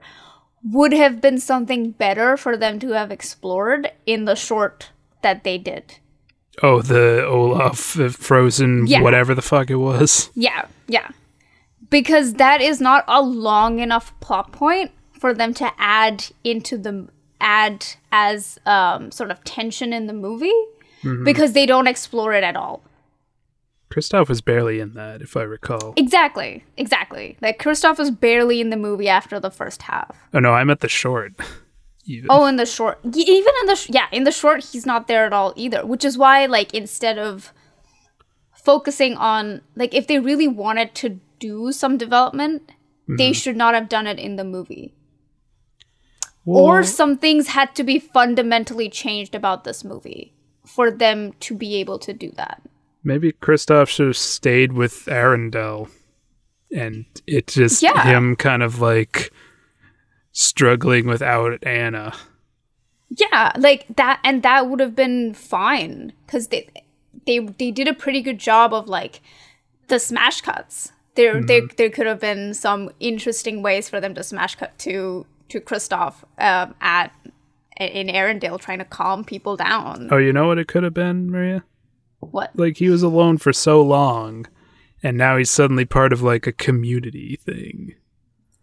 would 0.64 0.92
have 0.92 1.20
been 1.20 1.38
something 1.38 1.90
better 1.92 2.36
for 2.36 2.56
them 2.56 2.78
to 2.78 2.88
have 2.90 3.10
explored 3.10 3.90
in 4.06 4.24
the 4.26 4.34
short 4.36 4.90
that 5.22 5.44
they 5.44 5.58
did 5.58 5.98
Oh, 6.62 6.82
the 6.82 7.24
Olaf 7.24 7.78
frozen 7.78 8.86
Yeah. 8.86 9.00
whatever 9.00 9.34
the 9.34 9.40
fuck 9.40 9.70
it 9.70 9.76
was. 9.76 10.30
Yeah, 10.34 10.66
yeah. 10.86 11.08
Because 11.88 12.34
that 12.34 12.60
is 12.60 12.78
not 12.78 13.04
a 13.08 13.22
long 13.22 13.78
enough 13.78 14.12
plot 14.20 14.52
point 14.52 14.90
for 15.22 15.32
them 15.32 15.54
to 15.54 15.70
add 15.78 16.26
into 16.42 16.76
the 16.76 17.08
add 17.40 17.86
as 18.10 18.58
um, 18.66 19.12
sort 19.12 19.30
of 19.30 19.42
tension 19.44 19.92
in 19.92 20.08
the 20.08 20.12
movie 20.12 20.52
because 21.24 21.52
they 21.52 21.64
don't 21.64 21.86
explore 21.86 22.32
it 22.32 22.42
at 22.42 22.56
all. 22.56 22.82
Kristoff 23.88 24.28
was 24.28 24.40
barely 24.40 24.80
in 24.80 24.94
that, 24.94 25.22
if 25.22 25.36
I 25.36 25.42
recall. 25.42 25.94
Exactly, 25.96 26.64
exactly. 26.76 27.36
Like 27.40 27.62
Kristoff 27.62 27.98
was 27.98 28.10
barely 28.10 28.60
in 28.60 28.70
the 28.70 28.76
movie 28.76 29.08
after 29.08 29.38
the 29.38 29.50
first 29.50 29.82
half. 29.82 30.16
Oh 30.34 30.40
no, 30.40 30.52
I 30.52 30.64
meant 30.64 30.80
the 30.80 30.88
short. 30.88 31.34
Even. 32.04 32.26
Oh, 32.28 32.46
in 32.46 32.56
the 32.56 32.66
short, 32.66 32.98
even 33.04 33.52
in 33.60 33.66
the 33.66 33.76
sh- 33.76 33.90
yeah, 33.90 34.08
in 34.10 34.24
the 34.24 34.32
short, 34.32 34.64
he's 34.64 34.84
not 34.84 35.06
there 35.06 35.24
at 35.24 35.32
all 35.32 35.52
either. 35.54 35.86
Which 35.86 36.04
is 36.04 36.18
why, 36.18 36.46
like, 36.46 36.74
instead 36.74 37.16
of 37.16 37.52
focusing 38.52 39.16
on 39.16 39.60
like, 39.76 39.94
if 39.94 40.08
they 40.08 40.18
really 40.18 40.48
wanted 40.48 40.96
to 40.96 41.20
do 41.38 41.70
some 41.70 41.96
development, 41.96 42.72
they 43.06 43.32
should 43.32 43.56
not 43.56 43.74
have 43.74 43.88
done 43.88 44.08
it 44.08 44.18
in 44.18 44.34
the 44.34 44.42
movie. 44.42 44.94
Or 46.44 46.82
some 46.82 47.16
things 47.16 47.48
had 47.48 47.74
to 47.76 47.84
be 47.84 47.98
fundamentally 47.98 48.88
changed 48.88 49.34
about 49.34 49.64
this 49.64 49.84
movie 49.84 50.32
for 50.66 50.90
them 50.90 51.32
to 51.40 51.54
be 51.54 51.76
able 51.76 51.98
to 51.98 52.12
do 52.12 52.30
that. 52.32 52.62
maybe 53.04 53.32
Kristoff 53.32 53.88
should 53.88 54.06
have 54.06 54.16
stayed 54.16 54.72
with 54.72 55.06
Arendelle, 55.06 55.90
and 56.72 57.04
it 57.26 57.48
just 57.48 57.82
Yeah. 57.82 58.04
him 58.04 58.36
kind 58.36 58.62
of 58.62 58.80
like 58.80 59.32
struggling 60.32 61.06
without 61.06 61.62
Anna. 61.64 62.14
Yeah, 63.10 63.52
like 63.58 63.86
that, 63.96 64.20
and 64.24 64.42
that 64.42 64.68
would 64.68 64.80
have 64.80 64.94
been 64.94 65.34
fine 65.34 66.12
because 66.24 66.48
they 66.48 66.68
they 67.26 67.40
they 67.40 67.70
did 67.70 67.88
a 67.88 67.92
pretty 67.94 68.22
good 68.22 68.38
job 68.38 68.72
of 68.72 68.88
like 68.88 69.20
the 69.88 69.98
smash 69.98 70.40
cuts. 70.40 70.92
There 71.14 71.42
there 71.42 71.62
mm-hmm. 71.62 71.74
there 71.76 71.90
could 71.90 72.06
have 72.06 72.20
been 72.20 72.54
some 72.54 72.90
interesting 73.00 73.62
ways 73.62 73.88
for 73.88 74.00
them 74.00 74.14
to 74.14 74.22
smash 74.22 74.54
cut 74.54 74.78
to 74.80 75.26
to 75.52 75.60
Kristoff 75.60 76.24
um, 76.38 76.74
at 76.80 77.12
in 77.78 78.08
Arendelle 78.08 78.60
trying 78.60 78.78
to 78.78 78.84
calm 78.84 79.24
people 79.24 79.56
down. 79.56 80.08
Oh, 80.10 80.18
you 80.18 80.32
know 80.32 80.46
what 80.46 80.58
it 80.58 80.68
could 80.68 80.82
have 80.82 80.94
been, 80.94 81.30
Maria? 81.30 81.64
What? 82.20 82.50
Like 82.54 82.76
he 82.76 82.88
was 82.88 83.02
alone 83.02 83.38
for 83.38 83.52
so 83.52 83.82
long, 83.82 84.46
and 85.02 85.16
now 85.16 85.36
he's 85.36 85.50
suddenly 85.50 85.84
part 85.84 86.12
of 86.12 86.22
like 86.22 86.46
a 86.46 86.52
community 86.52 87.38
thing. 87.44 87.94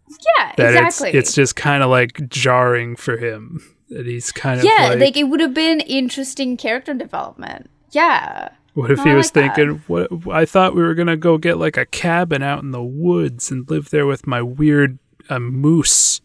Yeah, 0.08 0.52
That 0.56 0.74
exactly. 0.74 1.10
it's 1.10 1.28
it's 1.28 1.34
just 1.34 1.56
kind 1.56 1.82
of 1.82 1.90
like 1.90 2.28
jarring 2.28 2.96
for 2.96 3.16
him 3.16 3.60
that 3.90 4.06
he's 4.06 4.32
kind 4.32 4.60
of 4.60 4.64
yeah, 4.64 4.88
like, 4.90 4.98
like, 4.98 5.16
it 5.16 5.24
would 5.24 5.40
have 5.40 5.54
been 5.54 5.80
interesting 5.80 6.56
character 6.56 6.94
development. 6.94 7.70
Yeah. 7.92 8.50
what 8.74 8.90
if 8.90 9.00
he 9.02 9.12
was 9.12 9.34
like 9.34 9.54
that. 9.54 9.56
thinking 9.56 9.82
what 9.86 10.10
I 10.32 10.46
thought 10.46 10.74
we 10.74 10.82
were 10.82 10.94
gonna 10.94 11.16
go 11.16 11.38
get 11.38 11.58
like 11.58 11.76
a 11.76 11.86
cabin 11.86 12.42
out 12.42 12.62
in 12.62 12.70
the 12.70 12.82
woods 12.82 13.50
and 13.50 13.68
live 13.68 13.90
there 13.90 14.06
with 14.06 14.26
my 14.26 14.42
weird 14.42 14.98
uh, 15.28 15.38
moose 15.38 16.20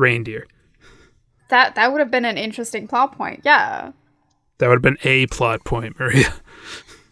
reindeer. 0.00 0.46
That 1.48 1.74
that 1.74 1.92
would 1.92 2.00
have 2.00 2.10
been 2.10 2.24
an 2.24 2.38
interesting 2.38 2.88
plot 2.88 3.16
point. 3.16 3.40
Yeah. 3.44 3.92
That 4.58 4.68
would 4.68 4.76
have 4.76 4.82
been 4.82 4.98
a 5.04 5.26
plot 5.26 5.64
point, 5.64 5.98
Maria, 5.98 6.32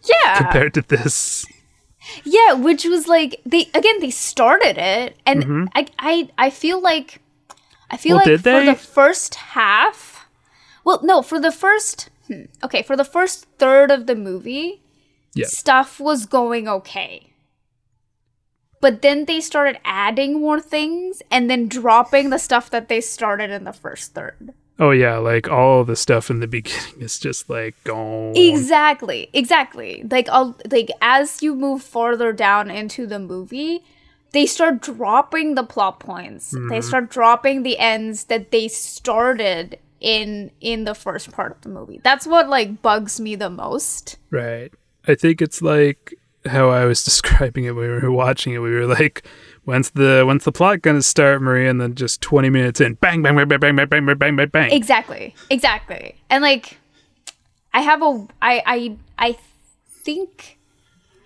Yeah. 0.03 0.37
compared 0.37 0.73
to 0.75 0.81
this. 0.81 1.45
yeah, 2.23 2.53
which 2.53 2.85
was 2.85 3.07
like 3.07 3.41
they 3.45 3.67
again 3.73 3.99
they 3.99 4.09
started 4.11 4.77
it 4.77 5.17
and 5.25 5.69
I 5.75 5.87
I 5.99 6.29
I 6.37 6.49
feel 6.49 6.81
like 6.81 7.21
I 7.91 7.97
feel 7.97 8.17
Mm-hmm. 8.19 8.29
Well, 8.29 8.55
like 8.65 8.65
for 8.65 8.71
the 8.71 8.75
first 8.93 9.35
half 9.35 10.27
Well, 10.85 10.99
no, 11.03 11.21
for 11.21 11.39
the 11.39 11.51
first 11.51 12.09
hmm, 12.27 12.43
okay, 12.63 12.81
for 12.83 12.95
the 12.95 13.03
first 13.05 13.45
third 13.57 13.91
of 13.91 14.05
the 14.07 14.15
movie, 14.15 14.81
Yeah. 15.35 15.47
stuff 15.47 15.99
was 15.99 16.25
going 16.25 16.67
okay. 16.67 17.28
But 18.81 19.01
then 19.01 19.25
they 19.25 19.41
started 19.41 19.79
adding 19.83 20.39
more 20.39 20.61
things 20.61 21.21
and 21.29 21.49
then 21.49 21.67
dropping 21.67 22.29
the 22.29 22.37
stuff 22.37 22.69
that 22.69 22.87
they 22.87 23.01
started 23.01 23.51
in 23.51 23.65
the 23.65 23.73
first 23.73 24.13
third. 24.13 24.53
Oh 24.79 24.91
yeah, 24.91 25.17
like 25.17 25.49
all 25.49 25.83
the 25.83 25.97
stuff 25.97 26.29
in 26.29 26.39
the 26.39 26.47
beginning 26.47 27.01
is 27.01 27.19
just 27.19 27.49
like 27.49 27.75
gone. 27.83 28.35
Exactly, 28.37 29.29
exactly. 29.33 30.05
Like, 30.09 30.29
I'll, 30.29 30.57
like 30.71 30.89
as 31.01 31.43
you 31.43 31.53
move 31.53 31.83
farther 31.83 32.31
down 32.31 32.71
into 32.71 33.05
the 33.05 33.19
movie, 33.19 33.83
they 34.31 34.45
start 34.45 34.81
dropping 34.81 35.55
the 35.55 35.63
plot 35.63 35.99
points. 35.99 36.51
They 36.51 36.59
mm-hmm. 36.59 36.81
start 36.81 37.09
dropping 37.09 37.63
the 37.63 37.77
ends 37.77 38.25
that 38.25 38.51
they 38.51 38.69
started 38.69 39.79
in 39.99 40.51
in 40.61 40.85
the 40.85 40.95
first 40.95 41.31
part 41.31 41.51
of 41.51 41.61
the 41.61 41.69
movie. 41.69 41.99
That's 42.03 42.25
what 42.25 42.47
like 42.47 42.81
bugs 42.81 43.19
me 43.19 43.35
the 43.35 43.49
most. 43.49 44.17
Right. 44.29 44.71
I 45.07 45.15
think 45.15 45.41
it's 45.41 45.61
like 45.61 46.13
how 46.49 46.69
I 46.69 46.85
was 46.85 47.03
describing 47.09 47.65
it 47.65 47.75
when 47.75 47.89
we 47.89 47.99
were 48.01 48.11
watching 48.11 48.53
it. 48.53 48.59
We 48.59 48.71
were 48.71 48.85
like, 48.87 49.25
when's 49.63 49.91
the 49.91 50.23
when's 50.25 50.43
the 50.43 50.51
plot 50.51 50.81
gonna 50.81 51.01
start, 51.01 51.41
Maria? 51.41 51.69
And 51.69 51.79
then 51.79 51.95
just 51.95 52.21
twenty 52.21 52.49
minutes 52.49 52.81
in, 52.81 52.95
bang, 52.95 53.21
bang, 53.21 53.35
bang, 53.35 53.47
bang, 53.47 53.59
bang, 53.59 53.75
bang, 53.75 53.87
bang, 53.89 54.05
bang, 54.05 54.17
bang, 54.17 54.35
bang, 54.35 54.49
bang. 54.49 54.71
Exactly, 54.71 55.35
exactly. 55.49 56.15
And 56.29 56.41
like, 56.41 56.77
I 57.73 57.81
have 57.81 58.01
a, 58.01 58.27
I, 58.41 58.63
I, 58.65 58.97
I 59.17 59.37
think 59.87 60.59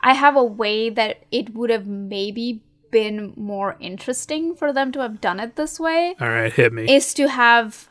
I 0.02 0.14
have 0.14 0.36
a 0.36 0.44
way 0.44 0.90
that 0.90 1.24
it 1.32 1.54
would 1.56 1.70
have 1.70 1.88
maybe 1.88 2.62
been 2.92 3.34
more 3.36 3.76
interesting 3.80 4.56
for 4.56 4.72
them 4.72 4.92
to 4.92 5.00
have 5.00 5.20
done 5.20 5.40
it 5.40 5.56
this 5.56 5.80
way. 5.80 6.16
All 6.20 6.30
right, 6.30 6.54
hit 6.54 6.74
me. 6.74 6.94
is 6.94 7.14
to 7.16 7.28
have 7.30 7.90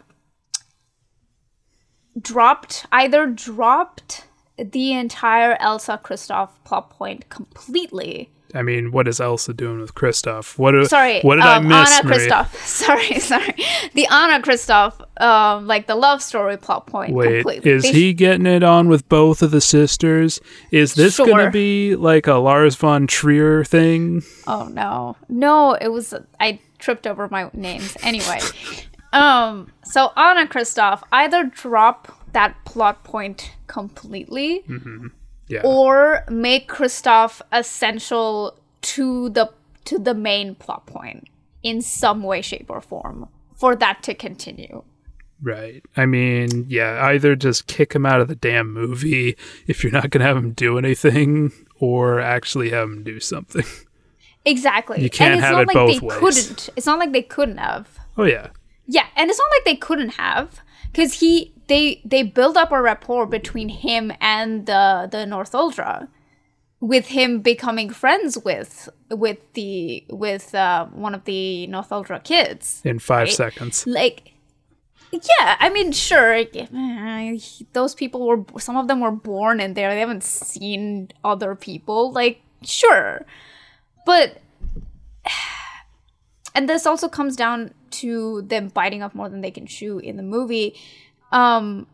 dropped 2.21 2.87
either 2.93 3.27
dropped 3.27 4.27
the 4.59 4.93
entire 4.93 5.57
Elsa 5.61 6.01
Kristoff 6.03 6.51
plot 6.65 6.91
point 6.91 7.29
completely. 7.29 8.31
I 8.55 8.61
mean, 8.61 8.93
what 8.93 9.09
is 9.09 9.19
Elsa 9.19 9.55
doing 9.55 9.81
with 9.81 9.95
Kristoff? 9.95 10.59
What? 10.59 10.73
do- 10.73 10.85
Sorry, 10.85 11.23
what 11.23 11.37
did 11.37 11.45
um, 11.45 11.73
I 11.73 11.81
miss, 11.81 11.91
Anna? 11.99 12.11
Kristoff. 12.11 12.55
Sorry, 12.67 13.19
sorry. 13.19 13.55
The 13.95 14.07
Anna 14.11 14.43
Kristoff, 14.45 15.01
um, 15.23 15.67
like 15.67 15.87
the 15.87 15.95
love 15.95 16.23
story 16.23 16.59
plot 16.59 16.87
point. 16.87 17.15
Wait, 17.15 17.43
completely. 17.45 17.71
is 17.71 17.85
They 17.85 17.93
he 17.93 18.13
getting 18.13 18.45
it 18.45 18.63
on 18.63 18.89
with 18.91 19.09
both 19.09 19.41
of 19.41 19.53
the 19.53 19.61
sisters? 19.63 20.39
Is 20.71 20.95
this 20.95 21.15
Sure. 21.15 21.27
gonna 21.27 21.51
be 21.51 21.97
like 21.97 22.27
a 22.27 22.35
Lars 22.35 22.77
von 22.77 23.07
Trier 23.07 23.65
thing? 23.65 24.23
Oh 24.47 24.69
no. 24.71 25.17
No, 25.31 25.73
it 25.73 25.89
was 25.89 26.13
I 26.39 26.61
tripped 26.79 27.07
over 27.07 27.29
my 27.31 27.49
names. 27.55 27.97
Anyway. 28.03 28.41
um 29.15 29.71
so 29.83 30.11
Anna 30.17 30.47
Kristoff 30.47 31.03
either 31.11 31.45
drop 31.45 32.22
that 32.33 32.57
plot 32.65 33.05
point 33.05 33.53
completely 33.67 34.63
mm-hmm. 34.69 35.09
Yeah. 35.49 35.63
or 35.65 36.25
make 36.29 36.69
Kristoff 36.69 37.43
essential 37.51 38.59
to 38.83 39.29
the 39.31 39.53
to 39.85 39.99
the 39.99 40.15
main 40.15 40.55
plot 40.55 40.87
point 40.87 41.29
in 41.63 41.81
some 41.81 42.23
way, 42.23 42.41
shape, 42.41 42.71
or 42.71 42.81
form 42.81 43.29
for 43.55 43.77
that 43.77 44.03
to 44.05 44.15
continue. 44.15 44.83
Right. 45.41 45.85
I 45.97 46.07
mean, 46.07 46.67
yeah, 46.69 47.05
either 47.07 47.35
just 47.35 47.67
kick 47.67 47.95
him 47.95 48.07
out 48.07 48.21
of 48.21 48.29
the 48.29 48.37
damn 48.37 48.73
movie 48.73 49.37
if 49.67 49.83
you're 49.83 49.93
not 49.93 50.11
going 50.11 50.21
to 50.21 50.27
have 50.27 50.37
him 50.37 50.53
do 50.53 50.79
anything, 50.79 51.51
or 51.81 52.21
actually 52.21 52.71
have 52.71 52.89
him 52.89 53.03
do 53.03 53.21
something. 53.21 53.65
Exactly. 54.45 55.01
You 55.01 55.09
can't 55.09 55.35
and 55.35 55.39
it's 55.39 55.47
have 55.47 55.53
not 55.53 55.63
it 55.63 55.67
like 55.69 55.75
both 55.75 56.01
they 56.01 56.07
ways. 56.07 56.19
couldn't. 56.19 56.69
It's 56.75 56.87
not 56.87 56.99
like 56.99 57.13
they 57.13 57.23
couldn't 57.23 57.59
have. 57.59 57.99
Oh, 58.19 58.25
yeah. 58.25 58.49
Yeah, 58.87 59.07
and 59.15 59.31
it's 59.31 59.39
not 59.39 59.49
like 59.53 59.65
they 59.65 59.77
couldn't 59.77 60.11
have, 60.11 60.61
because 60.93 61.21
he 61.21 61.53
they 61.69 62.01
they 62.05 62.23
build 62.23 62.57
up 62.57 62.71
a 62.73 62.81
rapport 62.83 63.27
between 63.27 63.69
him 63.71 64.13
and 64.21 64.67
the 64.67 65.09
the 65.11 65.19
Northuldra, 65.27 66.09
with 66.81 67.07
him 67.09 67.41
becoming 67.41 67.91
friends 67.91 68.37
with 68.45 68.89
with 69.11 69.39
the 69.55 70.05
with 70.11 70.55
uh, 70.55 70.87
one 70.87 71.15
of 71.15 71.25
the 71.25 71.67
Northuldra 71.71 72.23
kids. 72.23 72.83
In 72.85 72.99
five 72.99 73.29
Right. 73.29 73.33
seconds. 73.33 73.87
Like, 73.87 74.33
yeah, 75.13 75.57
I 75.61 75.71
mean, 75.71 75.93
sure, 75.93 76.45
those 77.73 77.95
people 77.95 78.27
were 78.27 78.45
some 78.59 78.77
of 78.77 78.89
them 78.89 79.01
were 79.01 79.11
born 79.13 79.61
in 79.61 79.75
there. 79.75 79.91
They 79.95 80.01
haven't 80.01 80.25
seen 80.25 81.09
other 81.25 81.55
people. 81.55 82.13
Like, 82.13 82.41
sure, 82.63 83.25
but 84.05 84.39
and 86.55 86.69
this 86.69 86.87
also 86.87 87.09
comes 87.09 87.37
down 87.37 87.73
to 87.91 88.43
them 88.43 88.69
biting 88.69 89.03
off 89.03 89.15
more 89.15 89.29
than 89.29 89.41
they 89.41 89.51
can 89.51 89.67
chew 89.67 89.99
in 89.99 90.17
the 90.17 90.23
movie. 90.23 90.75
Um, 91.31 91.87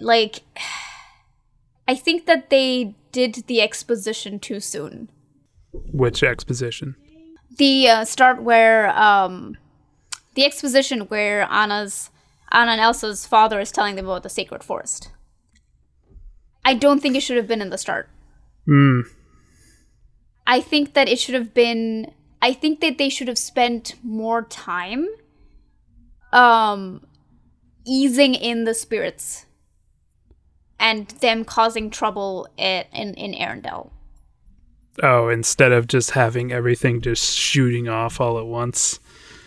like, 0.00 0.40
I 1.88 1.94
think 1.94 2.26
that 2.26 2.50
they 2.50 2.94
did 3.10 3.34
the 3.46 3.60
exposition 3.60 4.38
too 4.38 4.60
soon. 4.60 5.10
Which 5.72 6.22
exposition? 6.22 6.96
The 7.58 7.88
uh, 7.88 8.04
start 8.04 8.42
where 8.42 8.88
um, 8.98 9.56
the 10.34 10.44
exposition 10.44 11.02
where 11.02 11.42
Anna's 11.50 12.10
Anna 12.50 12.72
and 12.72 12.80
Elsa's 12.80 13.26
father 13.26 13.60
is 13.60 13.72
telling 13.72 13.96
them 13.96 14.06
about 14.06 14.22
the 14.22 14.28
sacred 14.28 14.62
forest. 14.62 15.10
I 16.64 16.74
don't 16.74 17.00
think 17.00 17.16
it 17.16 17.20
should 17.20 17.36
have 17.36 17.48
been 17.48 17.62
in 17.62 17.70
the 17.70 17.78
start. 17.78 18.08
Hmm. 18.66 19.00
I 20.46 20.60
think 20.60 20.94
that 20.94 21.08
it 21.08 21.18
should 21.18 21.34
have 21.34 21.54
been 21.54 22.12
I 22.42 22.52
think 22.52 22.80
that 22.80 22.98
they 22.98 23.08
should 23.08 23.28
have 23.28 23.38
spent 23.38 23.94
more 24.02 24.42
time 24.42 25.06
um 26.32 27.06
easing 27.84 28.34
in 28.34 28.64
the 28.64 28.74
spirits 28.74 29.46
and 30.78 31.08
them 31.20 31.44
causing 31.44 31.88
trouble 31.90 32.48
in 32.56 32.84
in, 32.92 33.14
in 33.14 33.32
Arendelle. 33.32 33.90
Oh, 35.02 35.28
instead 35.28 35.72
of 35.72 35.86
just 35.86 36.10
having 36.10 36.52
everything 36.52 37.00
just 37.00 37.34
shooting 37.34 37.88
off 37.88 38.20
all 38.20 38.38
at 38.38 38.46
once. 38.46 38.98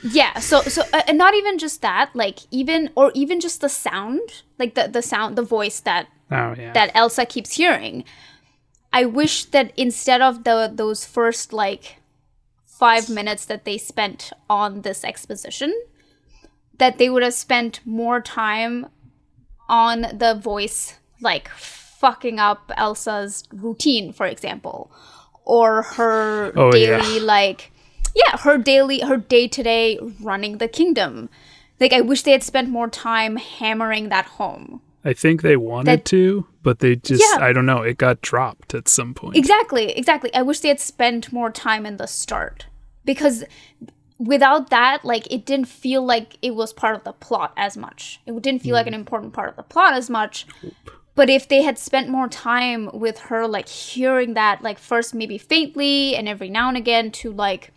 Yeah, 0.01 0.39
so 0.39 0.61
so 0.61 0.83
uh, 0.93 1.01
and 1.07 1.17
not 1.17 1.33
even 1.35 1.57
just 1.57 1.81
that, 1.81 2.11
like 2.15 2.39
even 2.51 2.89
or 2.95 3.11
even 3.13 3.39
just 3.39 3.61
the 3.61 3.69
sound, 3.69 4.43
like 4.57 4.75
the 4.75 4.87
the 4.87 5.01
sound, 5.01 5.35
the 5.35 5.43
voice 5.43 5.79
that 5.81 6.07
Oh 6.31 6.55
yeah. 6.57 6.73
that 6.73 6.91
Elsa 6.95 7.25
keeps 7.25 7.53
hearing. 7.53 8.03
I 8.91 9.05
wish 9.05 9.45
that 9.45 9.71
instead 9.77 10.21
of 10.21 10.43
the 10.43 10.71
those 10.73 11.05
first 11.05 11.53
like 11.53 11.97
5 12.79 13.09
minutes 13.09 13.45
that 13.45 13.63
they 13.65 13.77
spent 13.77 14.31
on 14.49 14.81
this 14.81 15.03
exposition 15.03 15.73
that 16.77 16.97
they 16.97 17.09
would 17.09 17.23
have 17.23 17.33
spent 17.33 17.79
more 17.85 18.19
time 18.19 18.87
on 19.69 20.01
the 20.13 20.35
voice 20.41 20.95
like 21.21 21.47
fucking 21.49 22.37
up 22.39 22.71
Elsa's 22.77 23.43
routine 23.53 24.11
for 24.11 24.25
example 24.25 24.91
or 25.45 25.83
her 25.83 26.51
Oh, 26.55 26.75
yeah. 26.75 26.99
daily 27.01 27.19
like 27.21 27.71
yeah, 28.15 28.37
her 28.39 28.57
daily 28.57 28.99
her 29.01 29.17
day-to-day 29.17 29.99
running 30.21 30.57
the 30.59 30.67
kingdom. 30.69 31.29
Like 31.81 31.91
I 31.93 31.99
wish 32.01 32.21
they 32.21 32.31
had 32.31 32.43
spent 32.43 32.69
more 32.69 32.87
time 32.89 33.35
hammering 33.35 34.07
that 34.09 34.25
home. 34.25 34.81
I 35.03 35.11
think 35.13 35.41
they 35.41 35.57
wanted 35.57 35.87
That- 35.87 36.05
to, 36.05 36.47
but 36.65 36.79
they 36.79 36.95
just 36.95 37.23
Yeah. 37.23 37.45
I 37.45 37.53
don't 37.53 37.67
know, 37.67 37.83
it 37.83 37.97
got 37.97 38.21
dropped 38.21 38.73
at 38.73 38.87
some 38.87 39.13
point. 39.13 39.37
Exactly, 39.37 39.91
exactly. 39.91 40.33
I 40.33 40.41
wish 40.41 40.59
they 40.61 40.67
had 40.69 40.79
spent 40.79 41.31
more 41.31 41.51
time 41.51 41.85
in 41.85 41.97
the 41.97 42.07
start 42.07 42.65
because 43.05 43.43
without 44.17 44.71
that, 44.71 45.05
like 45.05 45.31
it 45.31 45.45
didn't 45.45 45.67
feel 45.67 46.03
like 46.03 46.39
it 46.41 46.55
was 46.55 46.73
part 46.73 46.95
of 46.95 47.03
the 47.03 47.13
plot 47.13 47.53
as 47.55 47.77
much. 47.77 48.19
It 48.25 48.41
didn't 48.41 48.63
feel 48.63 48.73
like 48.73 48.87
an 48.87 48.95
important 48.95 49.31
part 49.31 49.49
of 49.49 49.55
the 49.57 49.63
plot 49.63 49.93
as 49.93 50.09
much. 50.09 50.47
But 51.13 51.29
if 51.29 51.47
they 51.47 51.61
had 51.61 51.77
spent 51.77 52.09
more 52.09 52.27
time 52.27 52.89
with 52.91 53.19
her, 53.29 53.47
like 53.47 53.69
hearing 53.69 54.33
that, 54.33 54.63
like 54.63 54.79
first 54.79 55.13
maybe 55.13 55.37
faintly 55.37 56.15
and 56.15 56.27
every 56.27 56.49
now 56.49 56.67
and 56.67 56.77
again 56.77 57.11
to 57.11 57.31
like 57.31 57.71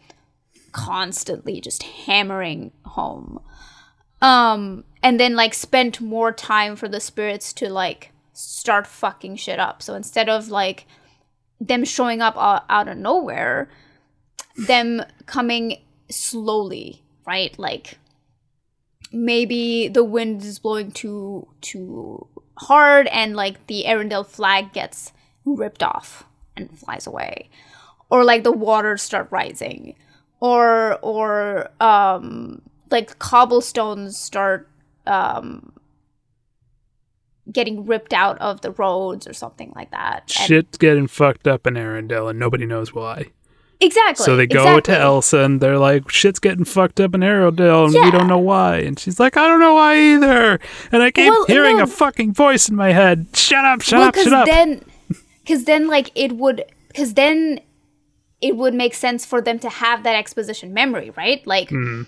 constantly 0.73 1.61
just 1.61 1.83
hammering 1.83 2.73
home, 2.87 3.39
um, 4.23 4.85
and 5.03 5.21
then 5.21 5.37
like 5.37 5.53
spent 5.53 6.01
more 6.01 6.33
time 6.33 6.75
for 6.75 6.89
the 6.89 7.01
spirits 7.01 7.53
to 7.53 7.69
like 7.69 8.13
start 8.39 8.87
fucking 8.87 9.37
shit 9.37 9.59
up. 9.59 9.83
So 9.83 9.95
instead 9.95 10.29
of 10.29 10.49
like 10.49 10.87
them 11.61 11.85
showing 11.85 12.23
up 12.23 12.37
out, 12.37 12.65
out 12.69 12.89
of 12.89 12.97
nowhere, 12.97 13.69
them 14.57 15.03
coming 15.27 15.79
slowly, 16.09 17.03
right? 17.27 17.59
Like 17.59 17.99
maybe 19.13 19.89
the 19.89 20.05
wind 20.05 20.43
is 20.43 20.59
blowing 20.59 20.93
too 20.93 21.49
too 21.61 22.27
hard 22.59 23.07
and 23.09 23.35
like 23.35 23.67
the 23.67 23.85
Arendelle 23.87 24.27
flag 24.27 24.73
gets 24.73 25.13
ripped 25.45 25.83
off 25.83 26.25
and 26.57 26.79
flies 26.79 27.07
away. 27.07 27.51
Or 28.11 28.25
like 28.25 28.45
the 28.45 28.53
waters 28.53 29.03
start 29.03 29.29
rising. 29.31 29.97
Or 30.41 30.99
or 31.03 31.71
um 31.81 32.63
like 32.91 33.19
cobblestones 33.19 34.17
start 34.17 34.71
um 35.07 35.73
getting 37.53 37.87
ripped 37.87 38.13
out 38.13 38.39
of 38.39 38.61
the 38.61 38.71
roads 38.73 39.27
or 39.27 39.33
something 39.33 39.73
like 39.75 39.91
that. 39.91 40.23
And- 40.25 40.31
Shit's 40.31 40.79
getting 40.79 41.07
fucked 41.07 41.47
up 41.49 41.67
in 41.67 41.75
Arendelle 41.75 42.31
and 42.31 42.39
nobody 42.39 42.67
knows 42.67 42.93
why. 42.95 43.27
Exactly. 43.81 44.25
So 44.25 44.35
they 44.35 44.47
go 44.49 44.63
exactly. 44.63 44.95
to 44.95 45.01
Elsa 45.01 45.39
and 45.39 45.61
they're 45.61 45.79
like, 45.79 46.11
shit's 46.11 46.41
getting 46.41 46.65
fucked 46.65 46.99
up 47.01 47.15
in 47.15 47.21
Arendelle 47.21 47.85
and 47.85 47.95
we 47.95 48.11
don't 48.11 48.27
know 48.27 48.37
why. 48.39 48.79
And 48.79 48.99
she's 48.99 49.21
like, 49.21 49.37
I 49.37 49.47
don't 49.47 49.61
know 49.61 49.75
why 49.75 49.97
either. 49.97 50.59
And 50.91 51.01
I 51.03 51.13
keep 51.13 51.31
Well, 51.31 51.47
hearing 51.47 51.77
no. 51.77 51.85
a 51.85 51.87
fucking 51.87 52.35
voice 52.35 52.69
in 52.69 52.75
my 52.75 52.91
head. 52.93 53.29
Shut 53.35 53.65
up, 53.65 53.81
shut 53.81 54.01
well, 54.01 54.09
up, 54.09 54.17
shut 54.17 54.33
up. 54.33 54.47
then, 54.47 54.85
because 55.45 55.65
then, 55.65 55.87
like 55.87 56.11
it 56.17 56.33
would, 56.33 56.65
because 56.89 57.15
then 57.15 57.61
it 58.41 58.57
would 58.57 58.75
make 58.75 58.95
sense 58.95 59.25
for 59.25 59.41
them 59.41 59.61
to 59.61 59.69
have 59.69 60.03
that 60.03 60.17
exposition 60.17 60.75
memory, 60.75 61.11
right? 61.17 61.47
Like, 61.47 61.69
Mm-hmm. 61.71 62.03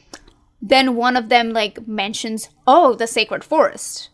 then 0.61 0.97
one 0.97 1.17
of 1.17 1.29
them 1.29 1.53
like 1.53 1.87
mentions, 1.87 2.51
"Oh, 2.67 2.95
the 2.95 3.07
sacred 3.07 3.45
forest," 3.45 4.11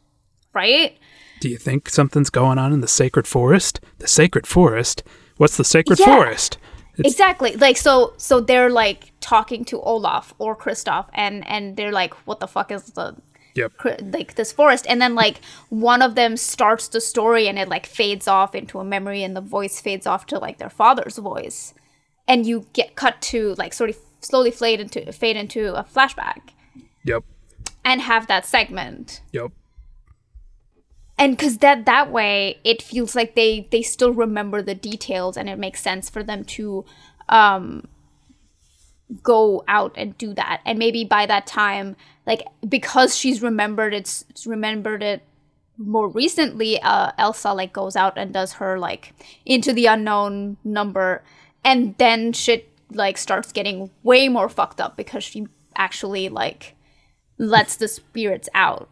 right? 0.53 0.97
Do 1.47 1.53
you 1.53 1.59
think 1.59 1.89
something's 1.89 2.29
going 2.29 2.59
on 2.59 2.73
in 2.73 2.81
the 2.81 2.89
sacred 2.89 3.25
forest? 3.25 3.79
The 3.99 4.09
sacred 4.09 4.49
forest? 4.49 5.05
What's 5.37 5.57
the 5.57 5.63
sacred 5.63 6.01
Yeah. 6.01 6.07
forest? 6.07 6.59
It's- 6.99 7.13
exactly. 7.13 7.55
Like 7.55 7.77
so, 7.77 8.15
so 8.17 8.41
they're 8.41 8.69
like 8.69 9.13
talking 9.21 9.65
to 9.67 9.81
Olaf 9.83 10.35
or 10.39 10.57
Kristoff, 10.57 11.07
and 11.15 11.47
and 11.47 11.77
they're 11.77 11.93
like, 11.93 12.15
"What 12.27 12.41
the 12.41 12.49
fuck 12.49 12.73
is 12.73 12.83
the 12.99 13.15
Yep. 13.55 13.73
like 14.13 14.35
this 14.35 14.51
forest 14.51 14.87
and 14.89 15.01
then 15.01 15.15
like 15.15 15.37
one 15.69 16.03
of 16.03 16.17
them 16.17 16.37
starts 16.37 16.89
the 16.89 17.01
story 17.01 17.47
and 17.49 17.59
it 17.61 17.69
like 17.69 17.87
fades 17.87 18.27
off 18.27 18.55
into 18.57 18.81
a 18.81 18.85
memory 18.85 19.23
and 19.23 19.37
the 19.37 19.41
voice 19.41 19.81
fades 19.81 20.05
off 20.07 20.27
to 20.27 20.39
like 20.41 20.59
their 20.59 20.69
father's 20.69 21.17
voice 21.19 21.73
and 22.29 22.45
you 22.45 22.67
get 22.73 22.97
cut 22.97 23.23
to 23.31 23.55
like 23.57 23.73
sort 23.73 23.89
of 23.89 23.97
slowly 24.21 24.51
fade 24.51 24.81
into 24.81 25.11
fade 25.13 25.37
into 25.39 25.75
a 25.75 25.85
flashback 25.85 26.43
Yep. 27.05 27.23
and 27.85 28.03
have 28.03 28.27
that 28.27 28.45
segment 28.45 29.23
Yep. 29.33 29.53
And 31.19 31.37
because 31.37 31.59
that 31.59 31.87
that 31.87 32.11
way 32.13 32.59
it 32.65 32.83
feels 32.83 33.15
like 33.15 33.35
they 33.35 33.69
they 33.71 33.83
still 33.83 34.13
remember 34.13 34.63
the 34.63 34.75
details 34.75 35.37
and 35.37 35.49
it 35.49 35.59
makes 35.59 35.81
sense 35.83 36.11
for 36.11 36.23
them 36.23 36.45
to 36.45 36.85
um 37.29 37.87
go 39.23 39.63
out 39.69 39.93
and 39.97 40.19
do 40.19 40.35
that. 40.35 40.61
And 40.65 40.79
maybe 40.79 41.05
by 41.05 41.27
that 41.27 41.47
time 41.47 41.97
like 42.27 42.47
because 42.69 43.17
she's 43.17 43.43
remembered 43.43 43.95
it's 43.95 44.25
it's 44.31 44.47
remembered 44.47 45.03
it 45.03 45.23
more 45.79 46.09
recently 46.09 46.81
uh 46.81 47.13
elsa 47.19 47.53
like 47.53 47.73
goes 47.73 47.97
out 47.97 48.17
and 48.17 48.33
does 48.33 48.55
her 48.55 48.79
like 48.79 49.13
into 49.45 49.73
the 49.73 49.87
unknown 49.87 50.57
number. 50.65 51.23
And 51.65 51.97
then 51.99 52.33
shit 52.33 52.69
like 52.93 53.19
starts 53.19 53.53
getting 53.53 53.91
way 54.03 54.29
more 54.29 54.49
fucked 54.49 54.81
up 54.81 54.97
because 54.97 55.25
she 55.25 55.47
actually 55.77 56.29
like 56.29 56.75
lets 57.39 57.77
the 57.77 57.89
spirits 57.89 58.49
out 58.55 58.89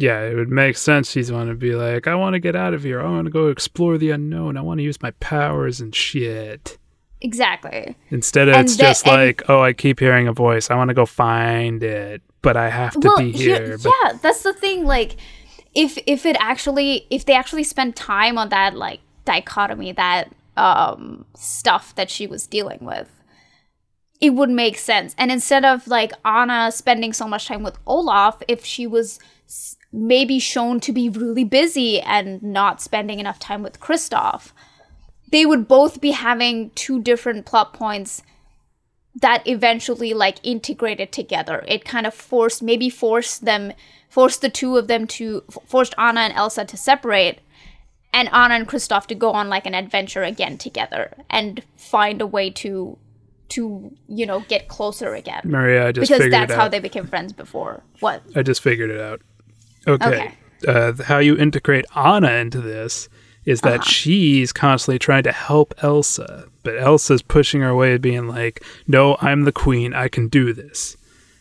Yeah, 0.00 0.22
it 0.22 0.34
would 0.34 0.48
make 0.48 0.76
sense. 0.78 1.10
She's 1.10 1.30
want 1.30 1.50
to 1.50 1.54
be 1.54 1.74
like, 1.74 2.06
I 2.06 2.14
want 2.14 2.32
to 2.32 2.38
get 2.40 2.56
out 2.56 2.72
of 2.72 2.82
here. 2.84 3.00
I 3.02 3.10
want 3.10 3.26
to 3.26 3.30
go 3.30 3.48
explore 3.48 3.98
the 3.98 4.10
unknown. 4.10 4.56
I 4.56 4.62
want 4.62 4.78
to 4.78 4.82
use 4.82 5.00
my 5.02 5.10
powers 5.20 5.80
and 5.80 5.94
shit. 5.94 6.78
exactly 7.20 7.96
Instead, 8.08 8.48
of 8.48 8.56
it's 8.56 8.76
the- 8.76 8.82
just 8.82 9.06
and- 9.06 9.14
like, 9.16 9.42
oh, 9.50 9.60
I 9.60 9.72
keep 9.74 10.00
hearing 10.00 10.26
a 10.26 10.32
voice. 10.32 10.70
I 10.70 10.74
want 10.76 10.88
to 10.88 10.94
go 10.94 11.04
find 11.06 11.82
it, 11.82 12.22
but 12.40 12.56
I 12.56 12.70
have 12.70 12.94
to 13.00 13.14
be 13.18 13.30
here. 13.32 13.76
but 13.78 13.92
yeah, 14.04 14.12
that's 14.22 14.42
the 14.42 14.54
thing. 14.54 14.84
Like, 14.86 15.16
if 15.74 15.98
if 16.06 16.24
it 16.24 16.36
actually 16.40 17.06
if 17.10 17.26
they 17.26 17.34
actually 17.34 17.64
spent 17.64 17.94
time 17.94 18.38
on 18.38 18.48
that 18.48 18.74
like 18.76 19.00
dichotomy, 19.26 19.92
that 19.92 20.32
um 20.56 21.26
stuff 21.36 21.94
that 21.96 22.08
she 22.10 22.26
was 22.26 22.46
dealing 22.46 22.78
with, 22.80 23.10
it 24.20 24.30
would 24.30 24.50
make 24.50 24.78
sense. 24.78 25.14
And 25.18 25.30
instead 25.30 25.64
of 25.66 25.86
like 25.86 26.12
Anna 26.24 26.72
spending 26.72 27.12
so 27.12 27.28
much 27.28 27.46
time 27.46 27.62
with 27.62 27.76
Olaf, 27.86 28.42
if 28.48 28.64
she 28.64 28.86
was 28.86 29.18
maybe 29.92 30.38
shown 30.38 30.80
to 30.80 30.92
be 30.92 31.08
really 31.08 31.44
busy 31.44 32.00
and 32.00 32.42
not 32.42 32.80
spending 32.80 33.18
enough 33.18 33.38
time 33.38 33.62
with 33.62 33.80
Kristoff, 33.80 34.52
they 35.30 35.44
would 35.46 35.66
both 35.66 36.00
be 36.00 36.12
having 36.12 36.70
two 36.70 37.00
different 37.00 37.46
plot 37.46 37.72
points 37.72 38.22
that 39.14 39.46
eventually 39.46 40.14
like 40.14 40.38
integrated 40.42 41.12
together. 41.12 41.64
It 41.66 41.84
kind 41.84 42.06
of 42.06 42.14
forced 42.14 42.62
maybe 42.62 42.88
forced 42.88 43.44
them 43.44 43.72
forced 44.08 44.40
the 44.40 44.48
two 44.48 44.76
of 44.76 44.88
them 44.88 45.06
to 45.06 45.42
forced 45.66 45.94
Anna 45.98 46.20
and 46.20 46.34
Elsa 46.34 46.64
to 46.64 46.76
separate 46.76 47.40
and 48.12 48.28
Anna 48.32 48.54
and 48.54 48.68
Kristoff 48.68 49.06
to 49.06 49.14
go 49.14 49.30
on 49.30 49.48
like 49.48 49.66
an 49.66 49.74
adventure 49.74 50.22
again 50.22 50.58
together 50.58 51.14
and 51.28 51.62
find 51.76 52.20
a 52.20 52.26
way 52.26 52.50
to 52.50 52.98
to 53.50 53.96
you 54.08 54.26
know 54.26 54.40
get 54.40 54.68
closer 54.68 55.14
again 55.14 55.42
Maria, 55.44 55.88
I 55.88 55.92
just 55.92 56.08
because 56.08 56.22
figured 56.22 56.32
that's 56.32 56.52
it 56.52 56.56
how 56.56 56.68
they 56.68 56.78
became 56.78 57.06
friends 57.06 57.32
before. 57.32 57.82
What? 57.98 58.22
I 58.36 58.42
just 58.42 58.62
figured 58.62 58.90
it 58.90 59.00
out. 59.00 59.22
Okay. 59.86 60.06
Okay. 60.06 60.34
Uh, 60.68 60.92
how 61.04 61.18
you 61.18 61.36
integrate 61.36 61.86
Anna 61.96 62.32
into 62.32 62.60
this 62.60 63.08
is 63.46 63.62
that 63.62 63.82
she's 63.84 64.52
constantly 64.52 64.98
trying 64.98 65.22
to 65.22 65.32
help 65.32 65.72
Elsa, 65.82 66.46
but 66.62 66.76
Elsa's 66.76 67.22
pushing 67.22 67.62
her 67.62 67.70
away, 67.70 67.96
being 67.96 68.28
like, 68.28 68.62
"No, 68.86 69.16
I'm 69.22 69.44
the 69.44 69.52
queen. 69.52 69.94
I 69.94 70.08
can 70.08 70.28
do 70.28 70.52
this." 70.52 70.96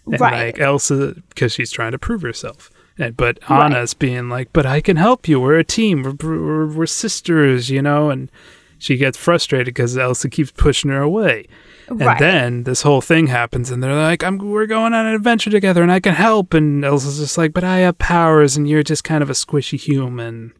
And 0.06 0.19
Right. 0.19 0.45
like 0.47 0.60
Elsa, 0.60 1.15
because 1.30 1.52
she's 1.52 1.71
trying 1.71 1.91
to 1.91 1.99
prove 1.99 2.21
herself. 2.21 2.71
And, 2.97 3.15
but 3.17 3.39
Right. 3.49 3.65
Anna's 3.65 3.93
being 3.93 4.30
like, 4.30 4.49
"But 4.54 4.65
I 4.65 4.80
can 4.80 4.95
help 4.95 5.28
you. 5.28 5.39
We're 5.41 5.60
a 5.60 5.63
team. 5.65 6.04
We're, 6.04 6.13
we're, 6.13 6.67
we're 6.67 6.86
sisters, 6.86 7.69
you 7.69 7.82
know." 7.82 8.10
And 8.10 8.32
she 8.78 8.95
gets 8.95 9.17
frustrated 9.17 9.73
because 9.73 9.97
Elsa 9.97 10.30
keeps 10.30 10.52
pushing 10.52 10.89
her 10.91 11.02
away. 11.02 11.45
And 11.89 11.99
Right. 12.02 12.19
then 12.19 12.63
this 12.63 12.84
whole 12.84 13.02
thing 13.02 13.28
happens, 13.28 13.71
and 13.71 13.82
they're 13.82 13.95
like, 13.95 14.23
"I'm 14.23 14.38
we're 14.38 14.67
going 14.67 14.93
on 14.93 15.06
an 15.08 15.15
adventure 15.15 15.49
together, 15.49 15.82
and 15.82 15.91
I 15.91 15.99
can 15.99 16.13
help." 16.13 16.54
And 16.54 16.86
Elsa's 16.86 17.17
just 17.19 17.38
like, 17.38 17.52
"But 17.54 17.63
I 17.63 17.78
have 17.80 17.97
powers, 17.97 18.56
and 18.56 18.69
you're 18.69 18.84
just 18.84 19.04
kind 19.04 19.23
of 19.23 19.30
a 19.30 19.34
squishy 19.34 19.80
human." 19.80 20.54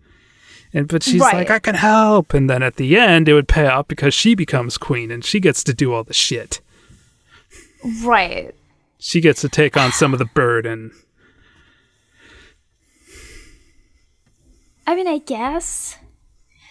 And 0.74 0.88
but 0.88 1.04
she's 1.04 1.22
Right. 1.22 1.34
like, 1.36 1.50
"I 1.52 1.60
can 1.60 1.76
help." 1.76 2.34
And 2.34 2.50
then 2.50 2.63
at 2.63 2.78
the 2.78 2.98
end, 2.98 3.30
it 3.30 3.34
would 3.34 3.48
pay 3.48 3.68
off 3.68 3.88
because 3.88 4.13
she 4.13 4.34
becomes 4.36 4.78
queen, 4.78 5.12
and 5.12 5.24
she 5.24 5.39
gets 5.39 5.63
to 5.65 5.74
do 5.74 5.94
all 5.94 6.04
the 6.04 6.13
shit. 6.13 6.62
Right. 8.04 8.54
She 8.98 9.22
gets 9.22 9.42
to 9.42 9.50
take 9.50 9.78
on 9.78 9.92
some 9.92 10.12
of 10.13 10.20
the 10.20 10.26
burden. 10.26 10.92
I 14.88 14.96
mean, 14.96 15.08
I 15.08 15.20
guess. 15.20 15.98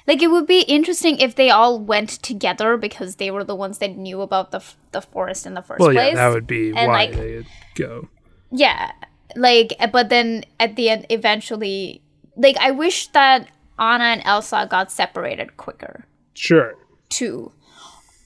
Like, 0.08 0.22
it 0.22 0.28
would 0.28 0.46
be 0.46 0.62
interesting 0.62 1.18
if 1.18 1.34
they 1.36 1.50
all 1.50 1.78
went 1.78 2.08
together 2.08 2.76
because 2.78 3.16
they 3.16 3.30
were 3.30 3.44
the 3.44 3.54
ones 3.54 3.76
that 3.78 3.94
knew 3.96 4.22
about 4.22 4.50
the, 4.50 4.56
f- 4.58 4.76
the 4.92 5.02
forest 5.02 5.44
in 5.46 5.52
the 5.54 5.62
first 5.62 5.80
Well, 5.80 5.90
place. 5.92 6.08
yeah, 6.08 6.14
that 6.14 6.34
would 6.34 6.46
be 6.46 6.68
And, 6.74 6.88
why 6.88 7.04
like- 7.04 7.12
they'd 7.12 7.46
go. 7.74 8.08
Yeah. 8.50 8.90
Like, 9.36 9.74
but 9.92 10.08
then 10.08 10.44
at 10.58 10.74
the 10.76 10.88
end, 10.88 11.04
eventually, 11.10 12.00
like, 12.36 12.56
I 12.56 12.70
wish 12.70 13.08
that 13.08 13.48
Anna 13.78 14.04
and 14.04 14.22
Elsa 14.24 14.66
got 14.70 14.90
separated 14.90 15.56
quicker, 15.58 16.06
Sure. 16.32 16.74
too. 17.10 17.52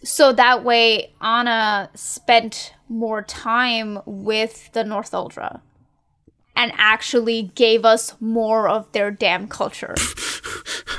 So 0.05 0.33
that 0.33 0.63
way, 0.65 1.13
Anna 1.21 1.91
spent 1.95 2.75
more 2.89 3.23
time 3.23 3.99
with 4.07 4.71
the 4.73 4.85
Northuldra 4.85 5.61
and 6.57 6.73
actually 6.77 7.51
gave 7.55 7.85
us 7.85 8.15
more 8.21 8.69
of 8.69 8.91
their 8.93 9.11
damn 9.11 9.49
culture. 9.49 9.95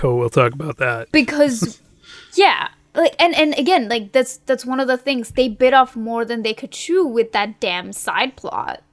Oh, 0.06 0.16
we'll 0.16 0.30
talk 0.30 0.52
about 0.54 0.78
that. 0.78 1.12
because 1.14 1.80
yeah 2.36 2.68
like 2.94 3.16
and 3.20 3.34
and 3.36 3.58
again 3.58 3.88
like 3.88 4.12
that's 4.12 4.38
that's 4.40 4.66
one 4.66 4.82
of 4.82 4.88
the 4.90 4.98
things 4.98 5.32
they 5.32 5.48
bit 5.48 5.74
off 5.74 5.96
more 5.96 6.26
than 6.26 6.42
they 6.44 6.54
could 6.54 6.72
chew 6.72 7.06
with 7.06 7.32
that 7.32 7.62
damn 7.62 7.94
side 7.94 8.36
plot 8.36 8.84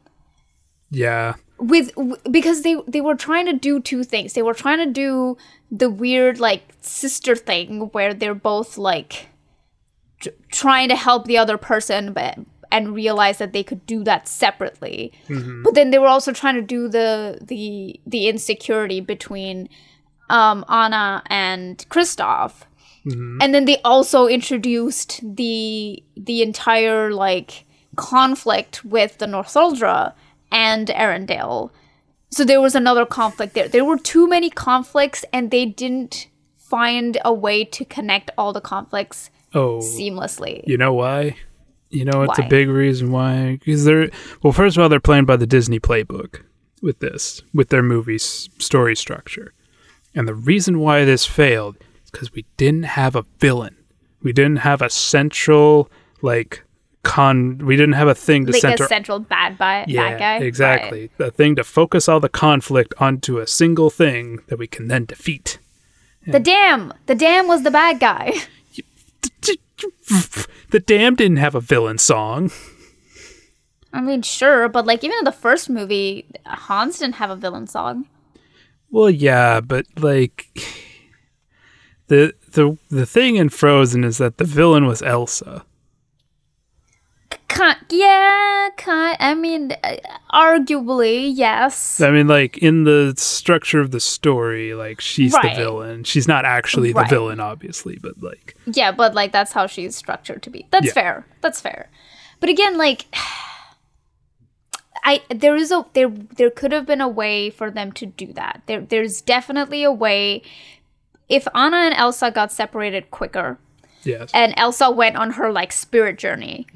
Yeah. 0.88 1.34
with 1.58 1.92
w- 1.96 2.16
because 2.30 2.62
they 2.62 2.76
they 2.86 3.00
were 3.00 3.16
trying 3.16 3.46
to 3.46 3.52
do 3.52 3.80
two 3.80 4.04
things 4.04 4.34
they 4.34 4.42
were 4.42 4.54
trying 4.54 4.78
to 4.78 4.86
do 4.86 5.36
the 5.72 5.90
weird 5.90 6.38
like 6.38 6.62
sister 6.80 7.34
thing 7.34 7.88
where 7.90 8.14
they're 8.14 8.32
both 8.34 8.78
like 8.78 9.26
tr- 10.20 10.28
trying 10.52 10.88
to 10.90 10.96
help 10.96 11.26
the 11.26 11.38
other 11.38 11.58
person 11.58 12.12
but 12.12 12.38
and 12.72 12.94
realize 12.94 13.38
that 13.38 13.52
they 13.52 13.62
could 13.62 13.84
do 13.86 14.02
that 14.04 14.28
separately 14.28 15.12
but 15.64 15.74
then 15.74 15.90
they 15.90 15.98
were 15.98 16.06
also 16.06 16.32
trying 16.32 16.54
to 16.54 16.62
do 16.62 16.88
the 16.88 17.38
the 17.42 17.98
the 18.06 18.28
insecurity 18.28 19.00
between 19.00 19.68
um 20.28 20.64
anna 20.68 21.22
and 21.26 21.84
Kristoff. 21.90 22.52
and 23.42 23.54
then 23.54 23.64
they 23.64 23.78
also 23.82 24.26
introduced 24.26 25.20
the 25.36 26.02
the 26.16 26.42
entire 26.42 27.10
like 27.12 27.64
conflict 27.96 28.84
with 28.84 29.18
the 29.18 29.26
Northuldra 29.26 30.12
and 30.52 30.88
Arendelle. 30.88 31.70
So 32.30 32.44
there 32.44 32.60
was 32.60 32.74
another 32.74 33.04
conflict 33.04 33.54
there. 33.54 33.68
There 33.68 33.84
were 33.84 33.98
too 33.98 34.28
many 34.28 34.50
conflicts, 34.50 35.24
and 35.32 35.50
they 35.50 35.66
didn't 35.66 36.28
find 36.56 37.18
a 37.24 37.32
way 37.34 37.64
to 37.64 37.84
connect 37.84 38.30
all 38.38 38.52
the 38.52 38.60
conflicts 38.60 39.30
Oh. 39.52 39.78
seamlessly. 39.80 40.62
You 40.66 40.76
know 40.78 40.92
why? 40.92 41.34
You 41.90 42.04
know 42.04 42.22
it's 42.22 42.38
Why? 42.38 42.46
a 42.46 42.48
big 42.48 42.68
reason 42.68 43.10
why 43.10 43.58
because 43.64 43.84
they're 43.84 44.10
well. 44.42 44.52
First 44.52 44.76
of 44.76 44.82
all, 44.82 44.88
they're 44.88 45.00
playing 45.00 45.24
by 45.24 45.36
the 45.36 45.46
Disney 45.46 45.80
playbook 45.80 46.42
with 46.82 47.00
this 47.00 47.42
with 47.52 47.68
their 47.68 47.82
movie's 47.82 48.48
story 48.58 48.94
structure, 48.94 49.52
and 50.14 50.28
the 50.28 50.34
reason 50.34 50.78
why 50.78 51.04
this 51.04 51.26
failed 51.26 51.76
is 52.04 52.10
because 52.10 52.32
we 52.32 52.46
didn't 52.56 52.84
have 52.84 53.16
a 53.16 53.24
villain. 53.38 53.76
We 54.22 54.32
didn't 54.32 54.58
have 54.58 54.82
a 54.82 54.90
central 54.90 55.90
like 56.22 56.62
con. 57.02 57.58
We 57.58 57.74
didn't 57.74 57.94
have 57.94 58.08
a 58.08 58.14
thing 58.14 58.46
to 58.46 58.52
like 58.52 58.60
center. 58.60 58.84
a 58.84 58.88
central 58.88 59.18
bad, 59.18 59.58
bi- 59.58 59.84
yeah, 59.88 60.10
bad 60.10 60.18
guy. 60.18 60.32
Right. 60.34 60.42
exactly. 60.42 61.10
The 61.16 61.32
thing 61.32 61.56
to 61.56 61.64
focus 61.64 62.08
all 62.08 62.20
the 62.20 62.28
conflict 62.28 62.94
onto 62.98 63.38
a 63.38 63.46
single 63.48 63.90
thing 63.90 64.38
that 64.46 64.58
we 64.58 64.68
can 64.68 64.86
then 64.86 65.06
defeat. 65.06 65.58
The 66.26 66.38
dam. 66.38 66.92
The 67.06 67.14
dam 67.16 67.48
was 67.48 67.62
the 67.62 67.70
bad 67.70 67.98
guy. 67.98 68.34
The 70.70 70.80
Dam 70.80 71.14
didn't 71.16 71.38
have 71.38 71.54
a 71.54 71.60
villain 71.60 71.98
song. 71.98 72.50
I 73.92 74.00
mean, 74.00 74.22
sure, 74.22 74.68
but 74.68 74.86
like 74.86 75.02
even 75.02 75.18
in 75.18 75.24
the 75.24 75.32
first 75.32 75.68
movie, 75.68 76.26
Hans 76.46 76.98
didn't 76.98 77.16
have 77.16 77.30
a 77.30 77.36
villain 77.36 77.66
song. 77.66 78.06
Well, 78.90 79.10
yeah, 79.10 79.60
but 79.60 79.86
like 79.98 80.48
the 82.06 82.34
the 82.52 82.78
the 82.88 83.06
thing 83.06 83.36
in 83.36 83.48
Frozen 83.48 84.04
is 84.04 84.18
that 84.18 84.38
the 84.38 84.44
villain 84.44 84.86
was 84.86 85.02
Elsa. 85.02 85.64
Kind, 87.50 87.78
yeah, 87.90 88.68
kind. 88.76 89.16
I 89.18 89.34
mean, 89.34 89.72
uh, 89.82 89.96
arguably, 90.32 91.30
yes. 91.34 92.00
I 92.00 92.10
mean, 92.12 92.28
like 92.28 92.56
in 92.58 92.84
the 92.84 93.12
structure 93.16 93.80
of 93.80 93.90
the 93.90 93.98
story, 93.98 94.72
like 94.74 95.00
she's 95.00 95.32
Right. 95.34 95.56
the 95.56 95.60
villain. 95.62 96.04
She's 96.04 96.28
not 96.28 96.44
actually 96.44 96.92
the 96.92 97.04
villain, 97.04 97.40
obviously, 97.40 97.98
but 98.00 98.22
like 98.22 98.54
Yeah, 98.66 98.92
but 98.92 99.14
like 99.14 99.32
that's 99.32 99.52
how 99.52 99.66
she's 99.66 99.96
structured 99.96 100.42
to 100.44 100.50
be. 100.50 100.66
That's 100.70 100.86
Yeah. 100.86 100.92
fair. 100.92 101.26
That's 101.40 101.60
fair. 101.60 101.90
But 102.38 102.50
again, 102.50 102.78
like 102.78 103.06
I 105.04 105.22
there 105.28 105.56
is 105.56 105.72
a 105.72 105.84
there 105.94 106.08
there 106.08 106.50
could 106.50 106.72
have 106.72 106.86
been 106.86 107.00
a 107.00 107.08
way 107.08 107.50
for 107.50 107.70
them 107.70 107.90
to 107.92 108.06
do 108.06 108.32
that. 108.34 108.62
There 108.66 108.80
there's 108.80 109.20
definitely 109.20 109.82
a 109.82 109.92
way 109.92 110.42
if 111.28 111.48
Anna 111.54 111.78
and 111.78 111.94
Elsa 111.94 112.30
got 112.30 112.52
separated 112.52 113.10
quicker 113.10 113.58
yes, 114.04 114.30
and 114.32 114.54
Elsa 114.56 114.90
went 114.90 115.16
on 115.16 115.32
her 115.32 115.50
like 115.50 115.72
spirit 115.72 116.16
journey. 116.18 116.66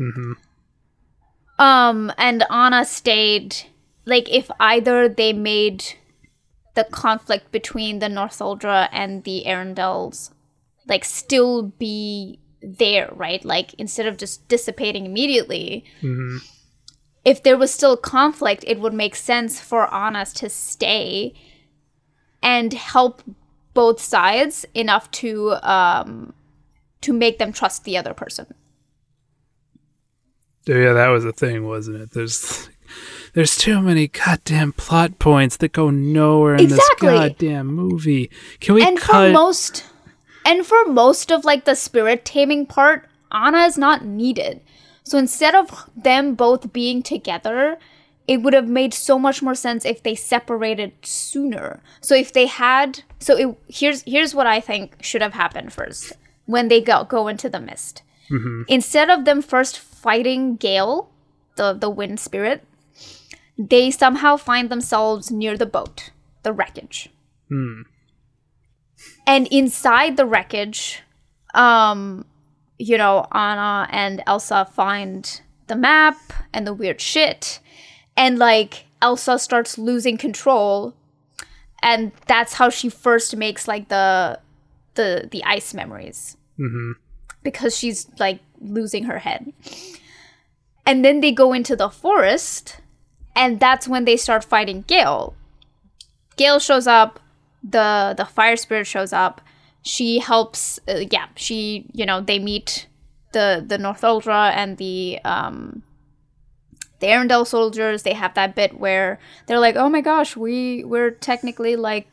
Um 1.64 2.12
and 2.18 2.44
Anna 2.50 2.84
stayed 2.84 3.56
like 4.04 4.28
if 4.30 4.50
either 4.60 5.08
they 5.08 5.32
made 5.32 5.84
the 6.74 6.84
conflict 6.84 7.52
between 7.52 8.00
the 8.00 8.08
North 8.08 8.38
Northuldra 8.38 8.88
and 8.92 9.24
the 9.24 9.44
Arendelles 9.46 10.30
like 10.86 11.04
still 11.04 11.62
be 11.62 12.38
there, 12.60 13.08
right? 13.14 13.42
Like 13.44 13.72
instead 13.74 14.06
of 14.06 14.18
just 14.18 14.46
dissipating 14.48 15.06
immediately. 15.06 15.84
If 17.24 17.42
there 17.42 17.56
was 17.56 17.72
still 17.72 17.96
conflict, 17.96 18.64
it 18.66 18.78
would 18.80 18.92
make 18.92 19.16
sense 19.16 19.58
for 19.58 19.92
Anna 20.02 20.26
to 20.26 20.50
stay 20.50 21.32
and 22.42 22.74
help 22.74 23.22
both 23.72 24.00
sides 24.00 24.66
enough 24.74 25.10
to 25.22 25.52
um 25.62 26.34
to 27.00 27.12
make 27.12 27.38
them 27.38 27.52
trust 27.52 27.84
the 27.84 27.96
other 27.96 28.12
person. 28.12 28.46
Oh, 30.68 30.72
yeah, 30.72 30.92
that 30.94 31.08
was 31.08 31.24
a 31.24 31.32
thing, 31.32 31.66
wasn't 31.66 32.00
it? 32.00 32.10
There's 32.12 32.68
there's 33.34 33.56
too 33.56 33.80
many 33.80 34.08
goddamn 34.08 34.72
plot 34.72 35.18
points 35.18 35.56
that 35.58 35.72
go 35.72 35.90
nowhere 35.90 36.54
in 36.54 36.60
Exactly. 36.60 37.08
this 37.08 37.18
goddamn 37.18 37.66
movie. 37.66 38.30
Can 38.60 38.76
we 38.76 38.82
and 38.84 38.98
cut? 38.98 39.28
for 39.28 39.32
most 39.32 39.84
and 40.44 40.66
for 40.66 40.84
most 40.86 41.30
of 41.30 41.44
like 41.44 41.64
the 41.64 41.74
spirit 41.74 42.24
taming 42.24 42.66
part 42.66 43.08
anna 43.32 43.58
is 43.64 43.78
not 43.78 44.04
needed 44.04 44.60
so 45.02 45.18
instead 45.18 45.54
of 45.54 45.88
them 45.96 46.34
both 46.34 46.72
being 46.72 47.02
together 47.02 47.78
it 48.26 48.38
would 48.38 48.54
have 48.54 48.68
made 48.68 48.94
so 48.94 49.18
much 49.18 49.42
more 49.42 49.54
sense 49.54 49.84
if 49.84 50.02
they 50.02 50.14
separated 50.14 50.92
sooner 51.02 51.80
so 52.00 52.14
if 52.14 52.32
they 52.32 52.46
had 52.46 53.02
so 53.18 53.36
it, 53.36 53.58
here's 53.68 54.02
here's 54.02 54.34
what 54.34 54.46
i 54.46 54.60
think 54.60 55.02
should 55.02 55.22
have 55.22 55.34
happened 55.34 55.72
first 55.72 56.12
when 56.46 56.68
they 56.68 56.80
go 56.80 57.04
go 57.04 57.28
into 57.28 57.48
the 57.48 57.60
mist 57.60 58.02
mm-hmm. 58.30 58.62
instead 58.68 59.10
of 59.10 59.24
them 59.24 59.42
first 59.42 59.78
fighting 60.04 60.56
gale 60.56 61.10
the 61.56 61.72
the 61.72 61.90
wind 61.98 62.18
spirit 62.20 62.58
they 63.56 63.90
somehow 63.90 64.36
find 64.36 64.68
themselves 64.68 65.30
near 65.30 65.56
the 65.56 65.70
boat 65.76 66.10
the 66.42 66.52
wreckage. 66.52 67.08
And 69.26 69.46
inside 69.60 70.16
the 70.16 70.26
wreckage 70.26 71.02
um 71.54 72.24
you 72.78 72.98
know 72.98 73.26
anna 73.32 73.88
and 73.90 74.22
elsa 74.26 74.60
find 74.80 75.40
the 75.68 75.76
map 75.76 76.18
and 76.52 76.66
the 76.66 76.74
weird 76.74 77.00
shit 77.00 77.60
and 78.16 78.38
like 78.38 78.72
elsa 79.00 79.38
starts 79.38 79.78
losing 79.78 80.18
control 80.18 80.94
and 81.84 82.10
that's 82.26 82.54
how 82.54 82.68
she 82.70 82.88
first 82.88 83.36
makes 83.36 83.68
like 83.68 83.88
the 83.88 84.40
the 84.94 85.28
the 85.30 85.44
ice 85.44 85.74
memories. 85.74 86.36
Because 87.42 87.76
she's 87.76 88.08
like 88.18 88.40
losing 88.64 89.04
her 89.04 89.18
head 89.18 89.52
and 90.86 91.04
then 91.04 91.20
they 91.20 91.32
go 91.32 91.52
into 91.52 91.76
the 91.76 91.88
forest 91.88 92.80
and 93.36 93.60
that's 93.60 93.86
when 93.86 94.04
they 94.04 94.16
start 94.16 94.44
fighting 94.44 94.82
gale 94.86 95.34
gale 96.36 96.58
shows 96.58 96.86
up 96.86 97.20
the 97.62 98.14
the 98.16 98.24
fire 98.24 98.56
spirit 98.56 98.86
shows 98.86 99.12
up 99.12 99.40
she 99.84 100.18
helps. 100.18 100.80
Uh, 100.88 101.04
yeah, 101.10 101.28
she 101.36 101.86
you 101.92 102.04
know 102.04 102.20
they 102.20 102.38
meet 102.40 102.88
the 103.32 103.62
the 103.64 103.76
Northuldra 103.76 104.50
and 104.52 104.78
the 104.78 105.20
um 105.24 105.82
the 106.98 107.08
Arendelle 107.08 107.46
soldiers. 107.46 108.02
They 108.02 108.14
have 108.14 108.34
that 108.34 108.56
bit 108.56 108.80
where 108.80 109.20
they're 109.46 109.60
like, 109.60 109.76
"Oh 109.76 109.88
my 109.88 110.00
gosh, 110.00 110.36
we 110.36 110.82
we're 110.84 111.10
technically 111.10 111.76
like 111.76 112.08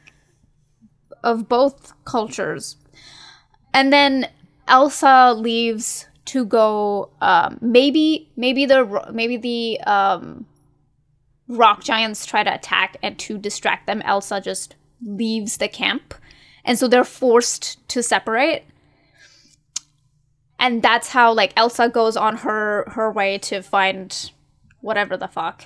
of 1.24 1.47
both 1.47 1.93
cultures," 2.04 2.76
and 3.74 3.91
then 3.91 4.28
Elsa 4.68 5.34
leaves 5.34 6.08
to 6.26 6.45
go. 6.45 7.09
Um, 7.22 7.57
maybe 7.61 8.30
maybe 8.36 8.65
the 8.65 9.09
maybe 9.11 9.38
the 9.38 9.80
um, 9.82 10.45
rock 11.47 11.84
giants 11.84 12.26
try 12.26 12.43
to 12.43 12.53
attack, 12.53 12.97
and 13.01 13.17
to 13.19 13.38
distract 13.38 13.88
them, 13.88 14.01
Elsa 14.03 14.41
just 14.41 14.76
leaves 15.05 15.57
the 15.57 15.67
camp, 15.67 16.13
and 16.63 16.78
so 16.78 16.88
they're 16.88 17.03
forced 17.03 17.88
to 17.89 18.03
separate. 18.03 18.63
And 20.59 20.84
that's 20.84 21.09
how 21.09 21.34
like 21.34 21.53
Elsa 21.57 21.89
goes 21.89 22.15
on 22.15 22.38
her 22.38 22.86
her 22.91 23.11
way 23.11 23.38
to 23.39 23.61
find 23.61 24.32
whatever 24.82 25.17
the 25.17 25.28
fuck. 25.28 25.65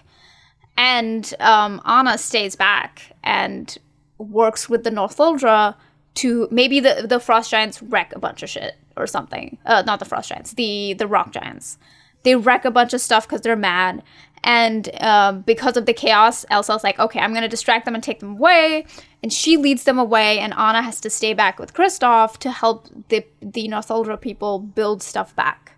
And 0.77 1.33
um, 1.39 1.81
Anna 1.85 2.17
stays 2.17 2.55
back 2.55 3.13
and 3.23 3.77
works 4.17 4.69
with 4.69 4.83
the 4.83 4.89
Northuldra 4.89 5.75
to 6.15 6.47
maybe 6.49 6.79
the 6.79 7.05
the 7.07 7.19
frost 7.19 7.51
giants 7.51 7.81
wreck 7.81 8.13
a 8.15 8.19
bunch 8.19 8.41
of 8.41 8.49
shit 8.49 8.75
or 8.97 9.07
something. 9.07 9.57
Uh, 9.65 9.83
not 9.85 9.99
the 9.99 10.05
frost 10.05 10.29
giants, 10.29 10.53
the 10.53 10.93
the 10.93 11.07
rock 11.07 11.31
giants. 11.31 11.77
They 12.23 12.35
wreck 12.35 12.65
a 12.65 12.71
bunch 12.71 12.93
of 12.93 13.01
stuff 13.01 13.27
because 13.27 13.41
they're 13.41 13.55
mad, 13.55 14.01
and 14.43 14.89
um, 15.01 15.41
because 15.41 15.77
of 15.77 15.85
the 15.85 15.93
chaos, 15.93 16.45
Elsa's 16.49 16.83
like, 16.83 16.99
okay, 16.99 17.19
I'm 17.19 17.33
gonna 17.33 17.47
distract 17.47 17.85
them 17.85 17.95
and 17.95 18.03
take 18.03 18.19
them 18.19 18.33
away, 18.37 18.85
and 19.21 19.31
she 19.31 19.57
leads 19.57 19.83
them 19.83 19.99
away, 19.99 20.39
and 20.39 20.53
Anna 20.53 20.81
has 20.81 20.99
to 21.01 21.09
stay 21.09 21.33
back 21.33 21.59
with 21.59 21.73
Kristoff 21.73 22.37
to 22.37 22.51
help 22.51 22.87
the 23.09 23.25
the 23.41 23.67
Northuldra 23.67 24.19
people 24.19 24.59
build 24.59 25.03
stuff 25.03 25.35
back. 25.35 25.73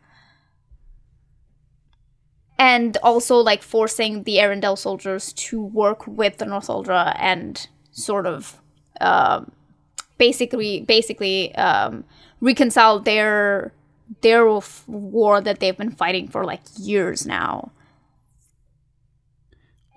And 2.60 2.98
also 3.04 3.36
like 3.36 3.62
forcing 3.62 4.24
the 4.24 4.38
Arendelle 4.38 4.78
soldiers 4.78 5.32
to 5.34 5.62
work 5.62 6.08
with 6.08 6.38
the 6.38 6.46
Northuldra 6.46 7.16
and 7.20 7.68
sort 7.92 8.26
of 8.26 8.60
um, 9.00 9.52
basically 10.18 10.82
basically 10.82 11.54
um, 11.56 12.04
reconcile 12.42 13.00
their 13.00 13.74
their 14.22 14.46
war 14.88 15.42
that 15.42 15.60
they've 15.60 15.78
been 15.78 15.92
fighting 15.92 16.28
for 16.28 16.46
like 16.46 16.62
years 16.78 17.26
now. 17.26 17.72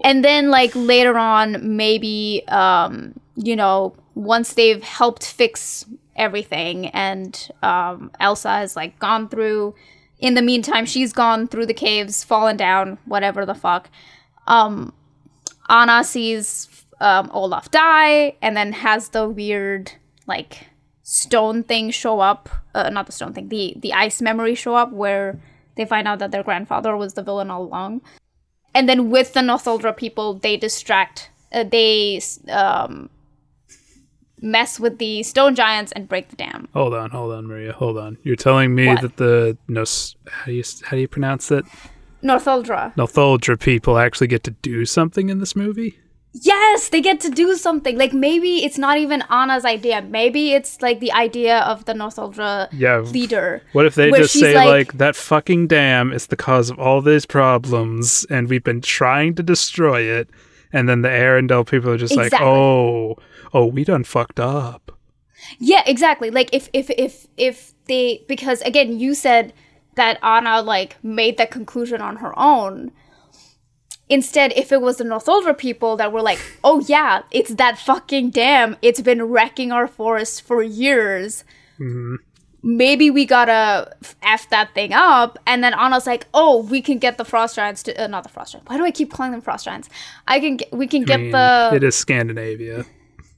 And 0.03 0.25
then 0.25 0.51
like 0.51 0.73
later 0.75 1.19
on 1.19 1.77
maybe 1.77 2.43
um 2.49 3.15
you 3.37 3.55
know 3.55 3.95
once 4.15 4.55
they've 4.55 4.83
helped 4.83 5.25
fix 5.25 5.85
everything 6.17 6.89
and 6.89 7.51
um 7.63 8.11
elsa 8.19 8.49
has 8.51 8.77
like 8.77 8.99
gone 8.99 9.29
through 9.29 9.75
in 10.19 10.35
the 10.35 10.43
meantime 10.43 10.85
she's 10.85 11.13
gone 11.13 11.47
through 11.47 11.65
the 11.67 11.75
caves 11.75 12.25
fallen 12.25 12.57
down 12.57 12.99
whatever 13.05 13.45
the 13.47 13.55
fuck. 13.55 13.91
Um 14.47 14.93
anna 15.69 16.03
sees 16.03 16.69
um, 17.01 17.31
olaf 17.33 17.71
die 17.71 18.35
and 18.43 18.57
then 18.57 18.73
has 18.73 19.11
the 19.11 19.29
weird 19.29 19.93
like 20.37 20.53
stone 21.03 21.59
thing 21.71 21.91
show 21.91 22.17
up 22.31 22.43
uh, 22.79 22.89
not 22.97 23.05
the 23.07 23.13
stone 23.19 23.33
thing 23.37 23.49
the 23.49 23.65
the 23.85 23.93
ice 24.07 24.19
memory 24.29 24.55
show 24.65 24.75
up 24.83 24.91
where 25.03 25.29
they 25.77 25.85
find 25.95 26.07
out 26.11 26.19
that 26.23 26.31
their 26.35 26.45
grandfather 26.49 26.93
was 27.03 27.15
the 27.15 27.23
villain 27.29 27.51
all 27.55 27.65
along 27.71 28.01
and 28.77 28.89
then 28.89 29.01
with 29.15 29.33
the 29.37 29.41
Northuldra 29.51 29.93
people 30.05 30.27
they 30.47 30.57
distract 30.67 31.31
uh, 31.53 31.65
they 31.77 32.21
um 32.63 33.11
mess 34.43 34.81
with 34.81 34.97
the 34.99 35.23
stone 35.23 35.55
giants 35.55 35.93
and 35.93 36.09
break 36.09 36.29
the 36.31 36.37
dam 36.37 36.67
Hold 36.73 36.95
on, 36.95 37.11
hold 37.11 37.33
on, 37.33 37.47
Maria. 37.47 37.73
Hold 37.75 37.99
on. 37.99 38.17
You're 38.23 38.37
telling 38.37 38.75
me 38.75 38.87
What? 38.87 39.03
that 39.03 39.17
the 39.19 39.59
no, 39.69 39.85
how 40.31 40.47
do 40.47 40.53
you 40.53 40.65
how 40.87 40.93
do 40.97 41.01
you 41.05 41.09
pronounce 41.09 41.51
it? 41.51 41.65
Northuldra 42.23 42.95
Northuldra 42.97 43.59
people 43.59 43.99
actually 43.99 44.29
get 44.29 44.43
to 44.45 44.53
do 44.63 44.85
something 44.87 45.29
in 45.29 45.41
this 45.41 45.55
movie? 45.55 45.99
Yes 46.33 46.89
they 46.91 47.01
get 47.01 47.19
to 47.21 47.29
do 47.31 47.57
something 47.57 47.99
like 47.99 48.13
maybe 48.13 48.65
it's 48.65 48.79
not 48.79 48.97
even 48.99 49.23
anna's 49.31 49.65
idea 49.65 50.01
maybe 50.03 50.53
it's 50.53 50.81
like 50.81 51.01
the 51.01 51.11
idea 51.13 51.59
of 51.61 51.85
the 51.87 51.93
Northuldra 51.93 52.69
Yeah. 52.73 53.01
leader 53.01 53.63
What 53.73 53.87
if 53.87 53.95
they 53.97 54.11
just 54.13 54.39
say 54.39 54.55
like- 54.55 54.69
like, 54.69 54.99
that 54.99 55.17
fucking 55.17 55.67
dam 55.67 56.13
is 56.13 56.27
the 56.29 56.37
cause 56.37 56.71
of 56.71 56.79
all 56.79 57.01
these 57.03 57.27
problems 57.27 58.25
and 58.31 58.49
we've 58.49 58.63
been 58.65 58.81
trying 58.81 59.35
to 59.37 59.43
destroy 59.43 60.03
it 60.03 60.29
and 60.73 60.89
then 60.89 61.03
the 61.03 61.09
Arendelle 61.09 61.67
people 61.67 61.91
are 61.91 61.97
just 61.99 62.13
Exactly. 62.13 62.39
like, 62.39 62.47
"Oh, 62.47 63.17
oh, 63.53 63.67
we 63.67 63.83
done 63.83 64.05
fucked 64.05 64.39
up." 64.39 64.93
Yeah, 65.59 65.83
exactly. 65.85 66.31
Like 66.31 66.49
if 66.55 66.69
if 66.73 66.91
if 66.91 67.27
if 67.37 67.73
they 67.89 68.25
because 68.29 68.61
again 68.63 69.01
you 69.01 69.15
said 69.15 69.53
that 69.97 70.19
Anna 70.23 70.63
like 70.63 70.97
made 71.03 71.39
that 71.39 71.51
conclusion 71.51 72.01
on 72.01 72.17
her 72.23 72.33
own. 72.39 72.93
Instead, 74.11 74.53
if 74.57 74.73
it 74.73 74.81
was 74.83 74.97
the 74.99 75.05
Northuldra 75.05 75.57
people 75.57 75.97
that 75.97 76.13
were 76.13 76.21
like, 76.21 76.41
"Oh 76.63 76.81
yeah, 76.89 77.23
it's 77.31 77.55
that 77.55 77.79
fucking 77.79 78.31
dam. 78.31 78.77
It's 78.83 79.01
been 79.01 79.23
wrecking 79.23 79.71
our 79.73 79.87
forests 79.87 80.41
for 80.41 80.63
years. 80.63 81.45
Maybe 82.63 83.09
we 83.11 83.25
gotta 83.25 83.95
f 84.23 84.51
that 84.51 84.75
thing 84.75 84.93
up." 84.93 85.39
And 85.47 85.65
then 85.65 85.73
Anna's 85.73 86.07
like, 86.07 86.27
"Oh, 86.35 86.63
we 86.63 86.83
can 86.83 86.99
get 86.99 87.17
the 87.17 87.25
frost 87.25 87.57
giants 87.57 87.83
to 87.85 87.95
uh, 88.05 88.07
not 88.07 88.23
the 88.25 88.29
frost 88.29 88.53
giants. 88.53 88.69
Why 88.69 88.77
do 88.77 88.85
I 88.85 88.91
keep 88.91 89.11
calling 89.13 89.33
them 89.33 89.41
frost 89.41 89.65
giants? 89.65 89.89
I 90.27 90.41
can 90.41 90.57
get 90.59 90.71
we 90.73 90.87
can 90.87 91.03
I 91.03 91.07
get 91.07 91.21
mean, 91.21 91.31
the 91.31 91.71
it 91.75 91.83
is 91.85 91.97
Scandinavia. 91.97 92.85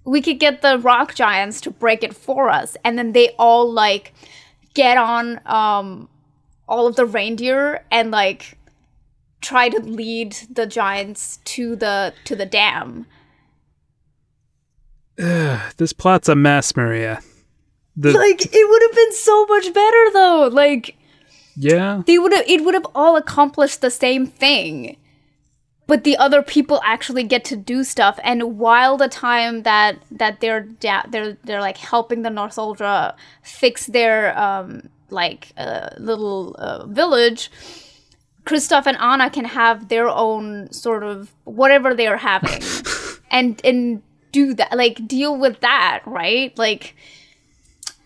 we 0.04 0.20
could 0.22 0.40
get 0.40 0.62
the 0.62 0.78
rock 0.78 1.14
giants 1.14 1.60
to 1.60 1.70
break 1.70 2.02
it 2.02 2.12
for 2.16 2.50
us 2.50 2.76
and 2.84 2.98
then 2.98 3.12
they 3.12 3.28
all 3.38 3.70
like 3.70 4.12
get 4.74 4.96
on 4.98 5.38
um 5.46 6.08
all 6.66 6.88
of 6.88 6.96
the 6.96 7.06
reindeer 7.06 7.84
and 7.92 8.10
like 8.10 8.58
try 9.42 9.68
to 9.68 9.80
lead 9.80 10.36
the 10.50 10.66
giants 10.66 11.38
to 11.44 11.76
the 11.76 12.14
to 12.24 12.34
the 12.34 12.46
dam. 12.46 13.06
This 15.76 15.92
plot's 15.92 16.28
a 16.28 16.34
mess, 16.34 16.74
Maria. 16.76 17.20
The, 17.96 18.12
like 18.24 18.46
it 18.46 18.68
would 18.68 18.82
have 18.82 18.94
been 18.94 19.12
so 19.12 19.46
much 19.46 19.74
better 19.74 20.10
though. 20.12 20.48
Like 20.50 20.96
yeah, 21.56 22.02
they 22.06 22.18
would 22.18 22.32
have 22.32 22.48
it 22.48 22.64
would 22.64 22.74
have 22.74 22.86
all 22.94 23.16
accomplished 23.16 23.80
the 23.80 23.90
same 23.90 24.26
thing. 24.26 24.96
But 25.88 26.04
the 26.04 26.16
other 26.16 26.42
people 26.42 26.80
actually 26.84 27.24
get 27.24 27.44
to 27.46 27.56
do 27.56 27.84
stuff 27.84 28.18
and 28.22 28.58
while 28.58 28.96
the 28.96 29.08
time 29.08 29.64
that 29.64 29.98
that 30.10 30.40
they're 30.40 30.60
da- 30.60 31.04
they're 31.08 31.36
they're 31.44 31.60
like 31.60 31.76
helping 31.76 32.22
the 32.22 32.30
Northuldra 32.30 33.14
fix 33.42 33.86
their 33.86 34.38
um 34.38 34.88
like 35.10 35.52
uh, 35.58 35.90
little 35.98 36.54
uh, 36.58 36.86
village 36.86 37.50
Kristoff 38.44 38.86
and 38.86 38.96
Anna 38.98 39.30
can 39.30 39.44
have 39.44 39.88
their 39.88 40.08
own 40.08 40.70
sort 40.72 41.02
of 41.02 41.32
whatever 41.44 41.94
they're 41.94 42.16
having 42.16 42.62
and 43.30 43.60
and 43.64 44.02
do 44.32 44.54
that 44.54 44.76
like 44.76 45.06
deal 45.06 45.36
with 45.36 45.60
that 45.60 46.00
right 46.06 46.56
like 46.58 46.96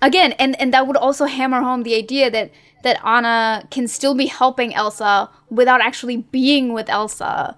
again 0.03 0.33
and 0.33 0.61
and 0.61 0.75
that 0.75 0.87
would 0.87 0.97
also 0.97 1.25
hammer 1.27 1.61
home 1.61 1.85
the 1.85 1.95
idea 1.95 2.31
that 2.31 2.51
that 2.83 3.05
Anna 3.05 3.67
can 3.71 3.89
still 3.89 4.15
be 4.15 4.27
helping 4.27 4.75
Elsa 4.75 5.31
without 5.51 5.81
actually 5.81 6.19
being 6.19 6.73
with 6.73 6.89
Elsa 6.89 7.57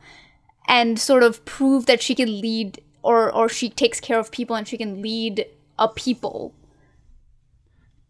and 0.67 0.99
sort 0.99 1.23
of 1.23 1.45
prove 1.45 1.87
that 1.87 2.03
she 2.03 2.15
can 2.15 2.41
lead 2.41 2.81
or 3.03 3.33
or 3.33 3.49
she 3.49 3.71
takes 3.71 4.01
care 4.01 4.19
of 4.19 4.31
people 4.31 4.55
and 4.55 4.69
she 4.69 4.77
can 4.77 5.03
lead 5.03 5.47
a 5.79 5.89
people 5.89 6.55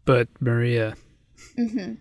but 0.09 0.27
Maria. 0.39 0.95
Mm-hmm. 1.55 1.93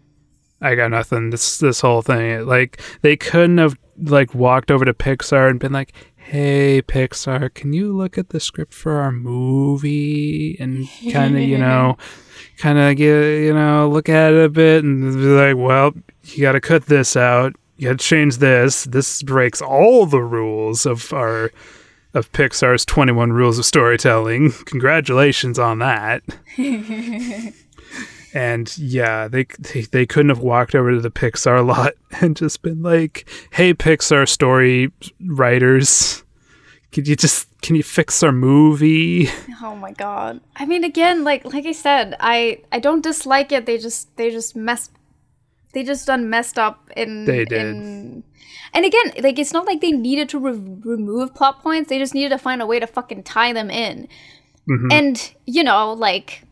I 0.61 0.75
got 0.75 0.91
nothing. 0.91 1.31
This 1.31 1.59
this 1.59 1.81
whole 1.81 2.03
thing, 2.03 2.45
like 2.47 2.81
they 3.03 3.17
couldn't 3.17 3.59
have 3.59 3.77
like 3.97 4.35
walked 4.35 4.71
over 4.71 4.85
to 4.85 4.95
Pixar 4.95 5.49
and 5.49 5.61
been 5.61 5.73
like, 5.73 5.93
"Hey, 6.17 6.83
Pixar, 6.83 7.53
can 7.55 7.73
you 7.73 7.97
look 7.97 8.19
at 8.19 8.31
the 8.31 8.41
script 8.41 8.75
for 8.75 8.93
our 8.95 9.13
movie 9.13 10.57
and 10.59 10.89
kind 11.13 11.37
of, 11.37 11.43
you 11.43 11.59
know, 11.59 11.97
kind 12.59 12.79
of 12.79 12.97
get, 12.97 13.41
you 13.41 13.55
know, 13.55 13.89
look 13.89 14.09
at 14.09 14.33
it 14.33 14.45
a 14.45 14.49
bit 14.49 14.83
and 14.83 15.13
be 15.15 15.21
like, 15.21 15.57
well, 15.57 15.95
you 16.25 16.43
got 16.43 16.53
to 16.53 16.61
cut 16.61 16.87
this 16.87 17.17
out. 17.17 17.55
You 17.77 17.91
got 17.91 18.01
to 18.01 18.05
change 18.05 18.39
this. 18.39 18.85
This 18.85 19.23
breaks 19.23 19.63
all 19.63 20.07
the 20.07 20.23
rules 20.23 20.87
of 20.87 21.13
our." 21.13 21.51
Of 22.15 22.33
Pixar's 22.33 22.87
21 22.87 23.35
rules 23.35 23.59
of 23.59 23.67
storytelling. 23.67 24.53
Congratulations 24.65 25.59
on 25.59 25.79
that. 25.81 26.23
And 28.35 28.77
yeah, 28.79 29.27
they, 29.29 29.45
they 29.59 29.83
they 29.83 30.07
couldn't 30.07 30.29
have 30.29 30.41
walked 30.41 30.75
over 30.75 30.93
to 30.93 31.01
the 31.01 31.11
Pixar 31.11 31.65
lot 31.67 31.95
and 32.21 32.37
just 32.37 32.63
been 32.63 32.83
like, 32.83 33.29
"Hey, 33.53 33.73
Pixar 33.75 34.29
story 34.29 34.93
writers, 35.27 36.23
could 36.93 37.09
you 37.09 37.17
just 37.17 37.47
can 37.63 37.75
you 37.77 37.83
fix 37.83 38.23
our 38.23 38.33
movie?" 38.33 39.29
oh 39.63 39.75
my 39.77 39.91
god 39.93 40.41
i 40.57 40.65
mean 40.65 40.85
again 40.85 41.25
like 41.25 41.45
like 41.53 41.67
i 41.67 41.73
said 41.73 42.15
i 42.21 42.61
i 42.71 42.79
don't 42.79 43.03
dislike 43.03 43.51
it 43.51 43.67
they 43.67 43.77
just 43.77 44.15
they 44.17 44.31
just 44.31 44.55
messed 44.55 44.93
they 45.73 45.83
just 45.83 46.07
done 46.07 46.31
messed 46.31 46.59
up 46.59 46.89
in 46.97 47.25
They 47.25 47.45
did. 47.45 47.61
in- 47.67 48.23
and 48.73 48.85
again 48.85 49.13
like 49.23 49.39
it's 49.39 49.53
not 49.53 49.67
like 49.67 49.81
they 49.81 49.91
needed 49.91 50.29
to 50.31 50.39
re- 50.39 50.53
remove 50.85 51.35
plot 51.35 51.61
points 51.63 51.89
they 51.89 51.99
just 51.99 52.15
needed 52.15 52.29
to 52.31 52.39
find 52.39 52.63
a 52.63 52.67
way 52.67 52.79
to 52.79 52.87
fucking 52.87 53.25
tie 53.25 53.53
them 53.53 53.71
in 53.71 54.07
Mhm. 54.69 54.93
and 54.93 55.35
you 55.47 55.65
know 55.65 55.93
like 55.93 56.43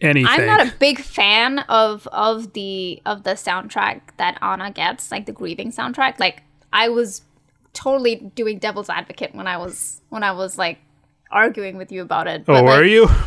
anything. 0.00 0.28
I'm 0.28 0.46
not 0.46 0.66
a 0.66 0.72
big 0.78 1.00
fan 1.00 1.60
of 1.60 2.06
of 2.08 2.52
the 2.52 3.02
of 3.06 3.22
the 3.22 3.32
soundtrack 3.32 4.00
that 4.16 4.38
Anna 4.42 4.70
gets, 4.70 5.10
like 5.10 5.26
the 5.26 5.32
grieving 5.32 5.72
soundtrack. 5.72 6.18
Like 6.18 6.42
I 6.72 6.88
was 6.88 7.22
totally 7.72 8.16
doing 8.34 8.58
devil's 8.58 8.88
advocate 8.88 9.34
when 9.34 9.46
I 9.46 9.56
was 9.56 10.00
when 10.08 10.22
I 10.22 10.32
was 10.32 10.58
like 10.58 10.78
arguing 11.30 11.76
with 11.76 11.92
you 11.92 12.02
about 12.02 12.26
it. 12.26 12.42
oh, 12.42 12.44
but, 12.46 12.64
like, 12.64 12.86
you? 12.86 13.08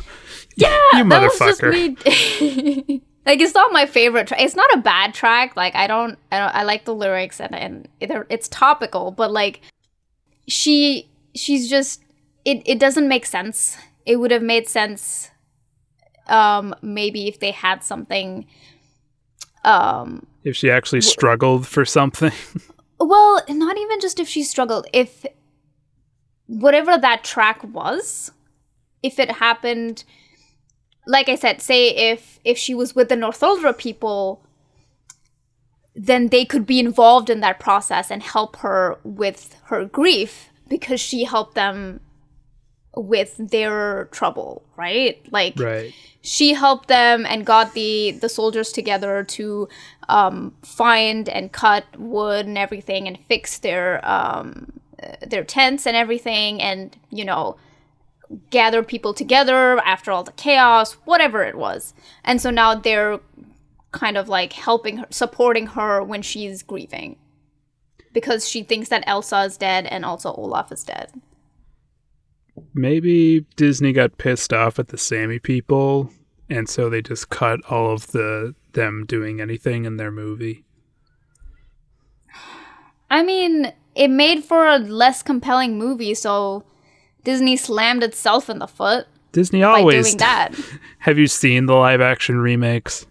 Yeah, 0.56 0.78
You 0.94 1.08
that 1.08 1.22
was 1.22 1.40
just 1.40 1.62
motherfucker. 1.62 1.72
me. 1.72 3.02
like 3.26 3.40
it's 3.40 3.54
not 3.54 3.72
my 3.72 3.86
favorite 3.86 4.28
track. 4.28 4.42
It's 4.42 4.56
not 4.56 4.74
a 4.74 4.78
bad 4.78 5.14
track. 5.14 5.56
Like 5.56 5.74
I 5.74 5.88
don't, 5.88 6.18
I 6.32 6.40
don't, 6.40 6.54
I 6.54 6.64
like 6.64 6.84
the 6.84 6.94
lyrics 6.94 7.40
and 7.40 7.56
and 7.56 7.88
it, 8.02 8.12
it's 8.30 8.50
topical, 8.50 9.12
but 9.12 9.32
like 9.32 9.62
she 10.50 11.10
she's 11.34 11.70
just 11.70 12.04
it 12.44 12.62
it 12.66 12.78
doesn't 12.78 13.08
make 13.08 13.26
sense. 13.26 13.78
It 14.06 14.18
would 14.18 14.32
have 14.32 14.44
made 14.44 14.68
sense 14.68 15.30
um 16.30 16.76
maybe 16.82 17.28
if 17.28 17.40
they 17.40 17.52
had 17.52 17.84
something 17.84 18.46
um 19.64 20.26
If 20.44 20.56
she 20.56 20.72
actually 20.72 21.02
struggled 21.02 21.68
for 21.68 21.86
something. 21.86 22.32
well, 23.00 23.42
not 23.50 23.78
even 23.78 24.00
just 24.00 24.20
if 24.20 24.28
she 24.28 24.44
struggled, 24.44 24.88
if 24.94 25.26
whatever 26.48 26.98
that 26.98 27.24
track 27.24 27.64
was, 27.64 28.32
if 29.04 29.20
it 29.20 29.32
happened 29.32 30.04
like 31.10 31.28
I 31.28 31.36
said, 31.36 31.62
say 31.62 31.90
if 31.90 32.40
if 32.44 32.58
she 32.58 32.76
was 32.76 32.96
with 32.96 33.10
the 33.10 33.16
Northuldra 33.16 33.76
people, 33.76 34.44
then 35.96 36.28
they 36.28 36.46
could 36.46 36.66
be 36.66 36.80
involved 36.80 37.30
in 37.30 37.40
that 37.40 37.60
process 37.60 38.12
and 38.12 38.22
help 38.22 38.58
her 38.58 39.00
with 39.04 39.56
her 39.66 39.86
grief 39.86 40.50
because 40.70 41.00
she 41.00 41.24
helped 41.24 41.56
them 41.56 42.00
with 42.96 43.36
their 43.38 44.06
trouble, 44.12 44.64
right? 44.76 45.22
Like 45.32 45.60
right. 45.60 45.94
she 46.22 46.54
helped 46.54 46.88
them 46.88 47.26
and 47.26 47.46
got 47.46 47.74
the 47.74 48.12
the 48.12 48.30
soldiers 48.30 48.72
together 48.72 49.24
to 49.24 49.68
um, 50.08 50.56
find 50.64 51.30
and 51.30 51.52
cut 51.52 51.86
wood 51.98 52.46
and 52.46 52.58
everything 52.58 53.08
and 53.08 53.18
fix 53.28 53.60
their 53.60 54.06
um, 54.08 54.80
their 55.26 55.44
tents 55.44 55.86
and 55.86 55.96
everything 55.96 56.62
and 56.62 56.98
you 57.10 57.24
know 57.24 57.58
gather 58.52 58.84
people 58.84 59.14
together 59.14 59.80
after 59.80 60.12
all 60.12 60.24
the 60.24 60.32
chaos 60.34 60.94
whatever 61.06 61.44
it 61.44 61.56
was 61.56 61.94
and 62.24 62.40
so 62.42 62.52
now 62.52 62.76
they're 62.76 63.20
kind 63.92 64.18
of 64.18 64.30
like 64.30 64.54
helping 64.54 64.98
her 64.98 65.08
supporting 65.10 65.68
her 65.68 66.04
when 66.04 66.22
she's 66.22 66.62
grieving 66.62 67.16
because 68.14 68.48
she 68.48 68.62
thinks 68.62 68.90
that 68.90 69.04
Elsa 69.08 69.44
is 69.44 69.58
dead 69.58 69.88
and 69.88 70.06
also 70.06 70.34
Olaf 70.34 70.72
is 70.72 70.84
dead 70.84 71.12
Maybe 72.74 73.46
Disney 73.56 73.94
got 73.94 74.18
pissed 74.18 74.54
off 74.54 74.80
at 74.80 74.90
the 74.90 74.98
Sammy 74.98 75.40
people, 75.40 76.12
and 76.50 76.68
so 76.68 76.90
they 76.90 77.02
just 77.02 77.30
cut 77.30 77.60
all 77.70 77.92
of 77.92 78.08
the 78.08 78.56
them 78.74 79.06
doing 79.08 79.42
anything 79.42 79.86
in 79.86 79.98
their 79.98 80.12
movie. 80.12 80.64
I 83.10 83.24
mean, 83.24 83.74
it 83.96 84.10
made 84.10 84.44
for 84.44 84.68
a 84.68 84.78
less 84.78 85.24
compelling 85.24 85.78
movie, 85.78 86.14
so 86.14 86.64
Disney 87.24 87.58
slammed 87.58 88.04
itself 88.04 88.50
in 88.50 88.60
the 88.60 88.68
foot 88.68 89.08
Disney 89.32 89.64
always. 89.64 90.08
doing 90.08 90.18
that. 90.18 90.56
Have 91.00 91.18
you 91.18 91.28
seen 91.28 91.66
the 91.66 91.74
live 91.74 92.02
action 92.02 92.40
remakes? 92.40 93.06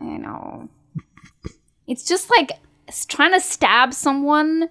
I 0.00 0.04
know. 0.04 0.68
It's 1.86 2.04
just 2.04 2.30
like 2.30 2.52
trying 3.08 3.32
to 3.32 3.40
stab 3.40 3.94
someone, 3.94 4.68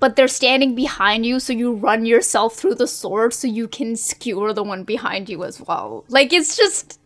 but 0.00 0.16
they're 0.16 0.28
standing 0.28 0.74
behind 0.74 1.24
you, 1.26 1.38
so 1.38 1.52
you 1.52 1.72
run 1.74 2.04
yourself 2.06 2.56
through 2.56 2.74
the 2.76 2.86
sword 2.88 3.32
so 3.34 3.46
you 3.46 3.68
can 3.68 3.94
skewer 3.96 4.52
the 4.52 4.62
one 4.64 4.82
behind 4.84 5.28
you 5.28 5.44
as 5.44 5.60
well. 5.60 6.04
Like 6.08 6.32
it's 6.32 6.56
just 6.56 6.98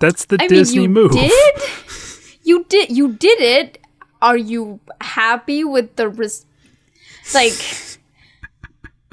That's 0.00 0.26
the 0.26 0.36
I 0.40 0.46
Disney 0.48 0.80
mean, 0.80 0.82
you 0.90 1.02
move. 1.02 1.12
did. 1.12 1.32
You 2.44 2.64
did. 2.68 2.90
You 2.90 3.12
did 3.12 3.40
it. 3.40 3.78
Are 4.22 4.36
you 4.38 4.80
happy 5.02 5.64
with 5.64 5.96
the 5.96 6.08
res? 6.08 6.46
Like, 7.34 7.52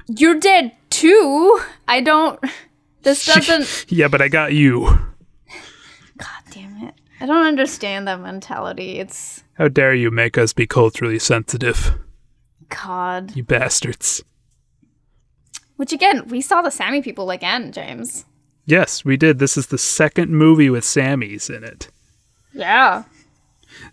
you're 0.08 0.39
dead 0.39 0.72
too. 0.89 1.60
I 1.86 1.99
don't. 1.99 2.39
This 3.03 3.26
doesn't. 3.34 3.86
yeah, 3.91 4.08
but 4.08 4.22
I 4.22 4.30
got 4.30 4.53
you. 4.53 4.86
God 6.18 6.43
damn 6.51 6.78
it! 6.88 6.93
I 7.20 7.26
don't 7.26 7.45
understand 7.45 8.08
that 8.08 8.22
mentality. 8.22 8.99
It's 8.99 9.43
How 9.56 9.68
dare 9.68 9.93
you 9.93 10.12
make 10.12 10.38
us 10.38 10.53
be 10.53 10.66
culturally 10.66 11.20
sensitive, 11.20 11.91
God. 12.84 13.36
you 13.36 13.43
bastards. 13.43 14.23
Which 15.78 15.91
again, 15.91 16.28
we 16.28 16.41
saw 16.41 16.61
the 16.61 16.71
Sammy 16.71 17.01
people 17.01 17.30
again, 17.32 17.71
James. 17.71 18.26
Yes, 18.65 19.03
we 19.05 19.17
did. 19.17 19.39
This 19.39 19.57
is 19.57 19.67
the 19.67 19.78
second 19.78 20.32
movie 20.32 20.69
with 20.69 20.84
Sammys 20.84 21.55
in 21.55 21.63
it. 21.63 21.89
Yeah. 22.53 23.03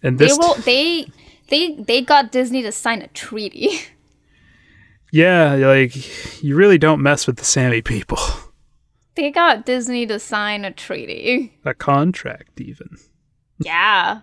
And 0.02 0.18
They 0.18 0.26
this 0.26 0.38
will. 0.38 0.54
They. 0.54 1.06
They. 1.48 1.74
They 1.74 2.00
got 2.02 2.32
Disney 2.32 2.62
to 2.62 2.72
sign 2.72 3.02
a 3.02 3.08
treaty. 3.08 3.80
Yeah, 5.14 5.52
like 5.56 6.42
you 6.42 6.56
really 6.56 6.78
don't 6.78 7.02
mess 7.02 7.26
with 7.26 7.36
the 7.36 7.44
Sammy 7.44 7.82
people. 7.82 8.16
They 9.14 9.30
got 9.30 9.66
Disney 9.66 10.06
to 10.06 10.18
sign 10.18 10.64
a 10.64 10.72
treaty. 10.72 11.52
A 11.66 11.74
contract 11.74 12.58
even. 12.62 12.96
Yeah. 13.58 14.20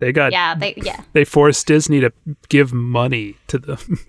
They 0.00 0.12
got 0.12 0.32
Yeah. 0.32 0.54
They. 0.56 0.74
Yeah. 0.76 1.02
they 1.12 1.24
forced 1.24 1.66
Disney 1.66 2.00
to 2.00 2.12
give 2.48 2.72
money 2.72 3.36
to 3.46 3.58
them. 3.58 3.78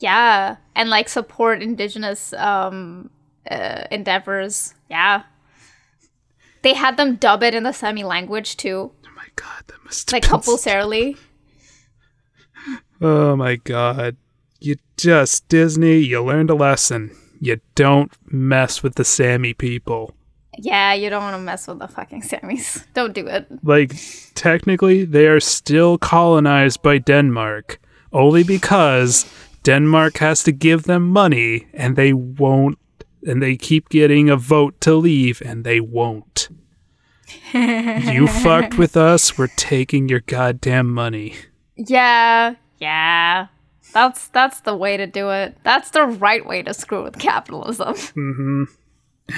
Yeah, 0.00 0.58
and 0.76 0.90
like 0.90 1.08
support 1.08 1.60
indigenous 1.60 2.32
um 2.34 3.10
uh, 3.50 3.82
endeavors. 3.90 4.74
Yeah. 4.88 5.24
They 6.62 6.74
had 6.74 6.96
them 6.96 7.16
dub 7.16 7.42
it 7.42 7.52
in 7.52 7.64
the 7.64 7.72
Sami 7.72 8.04
language 8.04 8.56
too, 8.56 8.92
oh 9.04 9.08
my 9.16 9.26
god, 9.34 9.64
that 9.66 9.84
must 9.84 10.12
like 10.12 10.22
compulsorily. 10.22 11.16
Oh 13.00 13.36
my 13.36 13.56
god. 13.56 14.16
You 14.60 14.76
just 14.96 15.48
Disney, 15.48 15.98
you 15.98 16.22
learned 16.22 16.50
a 16.50 16.54
lesson. 16.54 17.10
You 17.40 17.60
don't 17.76 18.10
mess 18.30 18.82
with 18.82 18.96
the 18.96 19.04
Sammy 19.04 19.54
people. 19.54 20.14
Yeah, 20.60 20.92
you 20.92 21.08
don't 21.08 21.22
want 21.22 21.36
to 21.36 21.42
mess 21.42 21.68
with 21.68 21.78
the 21.78 21.86
fucking 21.86 22.22
Samis. 22.22 22.84
Don't 22.94 23.14
do 23.14 23.26
it. 23.26 23.46
Like 23.62 23.94
technically 24.34 25.04
they 25.04 25.28
are 25.28 25.40
still 25.40 25.98
colonized 25.98 26.82
by 26.82 26.98
Denmark 26.98 27.80
only 28.12 28.42
because 28.42 29.32
Denmark 29.62 30.18
has 30.18 30.42
to 30.42 30.52
give 30.52 30.82
them 30.84 31.08
money 31.08 31.68
and 31.72 31.94
they 31.94 32.12
won't 32.12 32.78
and 33.26 33.42
they 33.42 33.56
keep 33.56 33.88
getting 33.88 34.28
a 34.28 34.36
vote 34.36 34.80
to 34.80 34.94
leave 34.94 35.40
and 35.42 35.64
they 35.64 35.80
won't. 35.80 36.48
you 37.52 38.26
fucked 38.26 38.78
with 38.78 38.96
us, 38.96 39.36
we're 39.38 39.48
taking 39.56 40.08
your 40.08 40.20
goddamn 40.20 40.92
money. 40.92 41.34
Yeah, 41.76 42.54
yeah. 42.78 43.48
That's 43.92 44.28
that's 44.28 44.60
the 44.62 44.76
way 44.76 44.96
to 44.96 45.06
do 45.06 45.30
it. 45.30 45.56
That's 45.62 45.90
the 45.90 46.04
right 46.04 46.44
way 46.44 46.62
to 46.62 46.74
screw 46.74 47.04
with 47.04 47.18
capitalism. 47.18 47.94
Mm-hmm. 47.94 48.64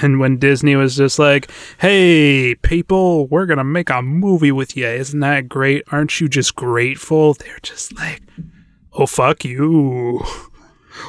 And 0.01 0.19
when 0.19 0.37
Disney 0.37 0.75
was 0.77 0.95
just 0.95 1.19
like, 1.19 1.51
hey, 1.79 2.55
people, 2.55 3.27
we're 3.27 3.45
going 3.45 3.57
to 3.57 3.63
make 3.63 3.89
a 3.89 4.01
movie 4.01 4.51
with 4.53 4.77
you. 4.77 4.87
Isn't 4.87 5.19
that 5.19 5.49
great? 5.49 5.83
Aren't 5.91 6.21
you 6.21 6.29
just 6.29 6.55
grateful? 6.55 7.33
They're 7.33 7.59
just 7.61 7.95
like, 7.97 8.21
oh, 8.93 9.05
fuck 9.05 9.43
you. 9.43 10.21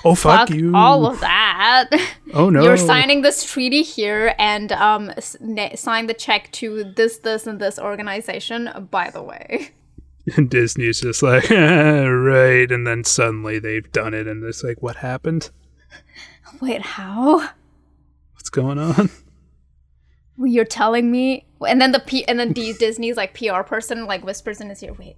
Oh, 0.05 0.15
fuck, 0.15 0.49
Fuck 0.49 0.51
you. 0.51 0.75
all 0.75 1.07
of 1.07 1.21
that. 1.21 1.91
oh, 2.35 2.51
no. 2.51 2.63
You're 2.65 2.77
signing 2.77 3.23
this 3.23 3.45
treaty 3.45 3.83
here 3.83 4.35
and 4.39 4.73
um 4.73 5.11
s- 5.17 5.37
sign 5.77 6.07
the 6.07 6.15
check 6.15 6.51
to 6.53 6.85
this, 6.85 7.19
this, 7.19 7.47
and 7.47 7.61
this 7.61 7.79
organization. 7.79 8.89
By 8.91 9.11
the 9.11 9.23
way. 9.23 9.71
And 10.37 10.49
Disney's 10.49 11.01
just 11.01 11.23
like, 11.23 11.51
right. 11.51 12.71
And 12.71 12.87
then 12.87 13.05
suddenly 13.05 13.59
they've 13.59 13.91
done 13.93 14.15
it. 14.15 14.27
And 14.29 14.43
it's 14.45 14.63
like, 14.65 14.81
what 14.83 14.97
happened? 14.97 15.51
Wait, 16.61 16.83
how? 16.83 17.51
What's 18.53 18.67
going 18.67 18.79
on? 18.79 19.11
Well, 20.39 20.51
You're 20.51 20.65
telling 20.65 21.11
me, 21.11 21.47
and 21.69 21.79
then 21.79 21.93
the 21.93 22.01
P, 22.01 22.27
and 22.27 22.41
then 22.41 22.53
D- 22.55 22.73
Disney's 22.73 23.19
like 23.19 23.35
PR 23.35 23.61
person 23.61 24.07
like 24.07 24.25
whispers 24.25 24.63
in 24.63 24.71
his 24.71 24.83
ear, 24.83 24.95
"Wait, 24.95 25.17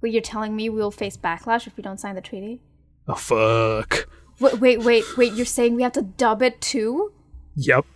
wait, 0.00 0.12
you're 0.12 0.20
telling 0.20 0.56
me 0.56 0.68
we'll 0.68 0.90
face 0.90 1.16
backlash 1.16 1.68
if 1.68 1.76
we 1.76 1.82
don't 1.82 2.00
sign 2.00 2.16
the 2.16 2.20
treaty? 2.20 2.60
Oh, 3.06 3.14
fuck. 3.14 4.08
Wait, 4.40 4.58
wait, 4.60 4.80
wait, 4.80 5.04
wait. 5.16 5.32
You're 5.34 5.46
saying 5.46 5.76
we 5.76 5.82
have 5.84 5.92
to 5.92 6.02
dub 6.02 6.42
it 6.42 6.60
too? 6.60 7.12
Yep. 7.54 7.86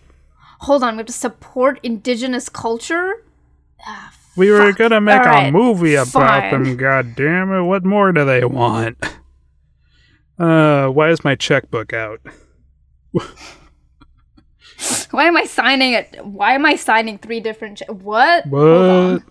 Hold 0.61 0.83
on, 0.83 0.93
we 0.93 0.99
have 0.99 1.07
to 1.07 1.13
support 1.13 1.81
indigenous 1.83 2.47
culture? 2.47 3.25
We 4.37 4.49
were 4.49 4.71
going 4.71 4.91
to 4.91 5.01
make 5.01 5.19
All 5.19 5.25
right, 5.25 5.47
a 5.49 5.51
movie 5.51 5.95
about 5.95 6.07
fine. 6.07 6.63
them. 6.63 6.77
God 6.77 7.13
damn 7.15 7.51
it. 7.51 7.63
What 7.63 7.83
more 7.83 8.13
do 8.13 8.23
they 8.23 8.45
want? 8.45 8.97
Uh, 10.39 10.87
why 10.87 11.09
is 11.09 11.25
my 11.25 11.35
checkbook 11.35 11.91
out? 11.91 12.21
Why 15.11 15.25
am 15.25 15.37
I 15.37 15.45
signing 15.45 15.93
it? 15.93 16.17
Why 16.23 16.53
am 16.53 16.65
I 16.65 16.75
signing 16.75 17.17
three 17.17 17.39
different? 17.39 17.81
What? 17.87 18.45
What? 18.47 19.23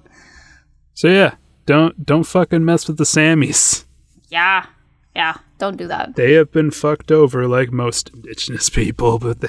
So 0.94 1.08
yeah, 1.08 1.34
don't 1.66 2.04
don't 2.04 2.24
fucking 2.24 2.64
mess 2.64 2.88
with 2.88 2.96
the 2.98 3.04
Sammys. 3.04 3.84
Yeah, 4.28 4.66
yeah. 5.14 5.36
Don't 5.58 5.76
do 5.76 5.86
that. 5.88 6.16
They 6.16 6.32
have 6.34 6.50
been 6.52 6.70
fucked 6.70 7.10
over 7.12 7.46
like 7.46 7.70
most 7.72 8.10
indigenous 8.10 8.68
people, 8.70 9.18
but 9.18 9.40
they, 9.40 9.48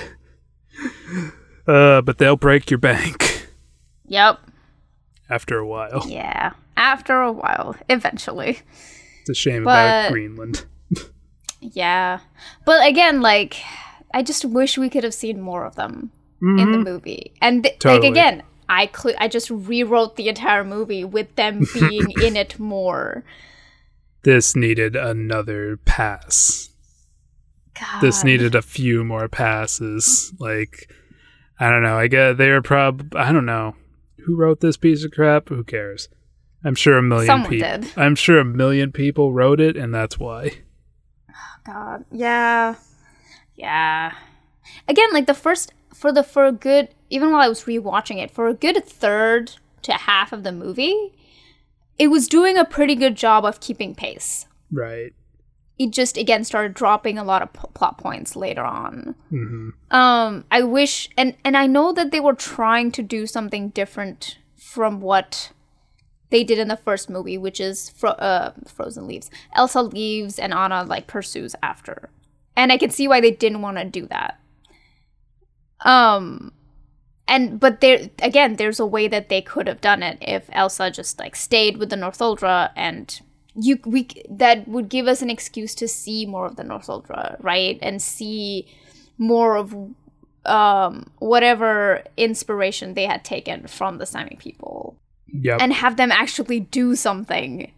uh, 1.67 2.01
but 2.01 2.17
they'll 2.17 2.35
break 2.37 2.69
your 2.71 2.77
bank. 2.77 3.47
Yep. 4.05 4.39
after 5.29 5.57
a 5.57 5.67
while. 5.67 6.05
Yeah. 6.07 6.51
After 6.77 7.21
a 7.21 7.31
while, 7.31 7.75
eventually. 7.89 8.59
It's 9.21 9.29
a 9.29 9.33
shame 9.33 9.63
But- 9.65 9.71
about 9.71 10.11
Greenland. 10.11 10.65
Yeah. 11.59 12.19
But 12.65 12.87
again, 12.87 13.21
like, 13.21 13.55
I 14.17 14.23
just 14.23 14.45
wish 14.45 14.79
we 14.79 14.89
could 14.89 15.03
have 15.03 15.13
seen 15.13 15.39
more 15.39 15.63
of 15.63 15.75
them 15.75 16.11
in 16.41 16.55
the 16.55 16.63
mm-hmm. 16.63 16.81
movie. 16.81 17.33
And, 17.39 17.63
th- 17.63 17.77
Totally. 17.77 18.09
like, 18.09 18.11
again, 18.13 18.43
I, 18.67 18.89
cl- 18.91 19.15
I 19.19 19.27
just 19.27 19.51
rewrote 19.51 20.15
the 20.15 20.27
entire 20.27 20.63
movie 20.63 21.03
with 21.03 21.35
them 21.35 21.67
being 21.75 22.07
in 22.23 22.35
it 22.35 22.57
more. 22.57 23.23
This 24.23 24.55
needed 24.55 24.95
another 24.95 25.77
pass. 25.85 26.71
God. 27.79 28.01
This 28.01 28.23
needed 28.23 28.55
a 28.55 28.63
few 28.63 29.03
more 29.03 29.27
passes. 29.27 30.33
Like, 30.39 30.91
I 31.59 31.69
don't 31.69 31.83
know. 31.83 31.99
I 31.99 32.07
guess 32.07 32.39
they 32.39 32.49
were 32.49 32.63
prob. 32.63 33.13
I 33.15 33.31
don't 33.31 33.45
know 33.45 33.75
who 34.25 34.35
wrote 34.35 34.61
this 34.61 34.77
piece 34.77 35.03
of 35.03 35.11
crap. 35.11 35.49
Who 35.49 35.63
cares? 35.63 36.09
I'm 36.63 36.73
sure 36.73 36.97
a 36.97 37.03
million 37.03 37.43
people. 37.43 37.81
did. 37.81 37.91
I'm 37.95 38.15
sure 38.15 38.39
a 38.39 38.45
million 38.45 38.91
people 38.91 39.31
wrote 39.31 39.59
it, 39.59 39.77
and 39.77 39.93
that's 39.93 40.17
why. 40.17 40.53
Oh 41.29 41.57
god. 41.67 42.05
Yeah. 42.11 42.77
Yeah. 43.57 44.13
Again, 44.87 45.09
like 45.11 45.25
the 45.27 45.33
first 45.33 45.73
for 45.93 46.11
the 46.13 46.23
for 46.23 46.45
a 46.45 46.51
good 46.51 46.89
even 47.09 47.31
while 47.31 47.41
I 47.41 47.47
was 47.49 47.63
rewatching 47.63 48.21
it, 48.21 48.31
for 48.31 48.47
a 48.47 48.53
good 48.53 48.85
third 48.85 49.53
to 49.81 49.93
half 49.93 50.31
of 50.31 50.43
the 50.43 50.51
movie, 50.51 51.13
it 51.97 52.07
was 52.07 52.27
doing 52.27 52.57
a 52.57 52.65
pretty 52.65 52.95
good 52.95 53.15
job 53.15 53.43
of 53.45 53.59
keeping 53.59 53.95
pace. 53.95 54.45
Right. 54.71 55.13
It 55.79 55.91
just 55.91 56.17
again 56.17 56.43
started 56.43 56.73
dropping 56.73 57.17
a 57.17 57.23
lot 57.23 57.41
of 57.41 57.53
p- 57.53 57.61
plot 57.73 57.97
points 57.97 58.35
later 58.35 58.63
on. 58.63 59.15
hmm 59.29 59.69
Um, 59.91 60.45
I 60.51 60.61
wish, 60.63 61.09
and 61.17 61.35
and 61.43 61.55
I 61.57 61.65
know 61.67 61.93
that 61.93 62.11
they 62.11 62.19
were 62.19 62.33
trying 62.33 62.91
to 62.93 63.01
do 63.03 63.25
something 63.25 63.69
different 63.69 64.37
from 64.57 65.01
what 65.01 65.51
they 66.29 66.43
did 66.43 66.59
in 66.59 66.67
the 66.67 66.75
first 66.77 67.09
movie, 67.09 67.37
which 67.37 67.59
is 67.61 67.89
fro- 67.89 68.09
uh, 68.11 68.51
Frozen 68.67 69.07
leaves. 69.07 69.29
Elsa 69.55 69.81
leaves, 69.81 70.37
and 70.39 70.53
Anna 70.53 70.83
like 70.83 71.07
pursues 71.07 71.55
after, 71.63 72.09
and 72.57 72.73
I 72.73 72.77
can 72.77 72.89
see 72.89 73.07
why 73.07 73.21
they 73.21 73.31
didn't 73.31 73.61
want 73.61 73.77
to 73.77 73.85
do 73.85 74.05
that. 74.07 74.37
Um, 75.85 76.51
and 77.27 77.59
but 77.59 77.79
there 77.79 78.09
again, 78.21 78.57
there's 78.57 78.79
a 78.79 78.85
way 78.85 79.07
that 79.07 79.29
they 79.29 79.41
could 79.41 79.67
have 79.67 79.79
done 79.79 80.03
it 80.03 80.17
if 80.21 80.49
Elsa 80.51 80.91
just 80.91 81.19
like 81.19 81.35
stayed 81.37 81.77
with 81.77 81.89
the 81.89 81.95
Northuldra 81.95 82.71
and. 82.75 83.21
You 83.59 83.79
we 83.85 84.07
that 84.29 84.67
would 84.67 84.87
give 84.87 85.07
us 85.07 85.23
an 85.23 85.31
excuse 85.31 85.73
to 85.73 85.87
see 85.87 86.27
more 86.27 86.45
of 86.45 86.57
the 86.57 86.63
Northuldra, 86.63 87.37
right? 87.41 87.79
And 87.81 87.99
see 87.99 88.67
more 89.17 89.55
of 89.57 89.73
um, 90.45 91.09
whatever 91.17 92.03
inspiration 92.17 92.93
they 92.93 93.07
had 93.07 93.25
taken 93.25 93.65
from 93.65 93.97
the 93.97 94.05
Sami 94.05 94.37
people 94.37 94.95
Yep. 95.33 95.59
and 95.59 95.73
have 95.73 95.97
them 95.97 96.11
actually 96.11 96.59
do 96.59 96.95
something 96.95 97.71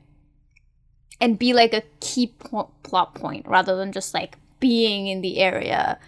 and 1.21 1.39
be 1.39 1.53
like 1.53 1.73
a 1.73 1.84
key 2.01 2.27
po- 2.27 2.71
plot 2.84 3.15
point 3.15 3.47
rather 3.47 3.77
than 3.77 3.93
just 3.93 4.13
like 4.13 4.38
being 4.60 5.07
in 5.07 5.22
the 5.22 5.39
area. 5.39 5.99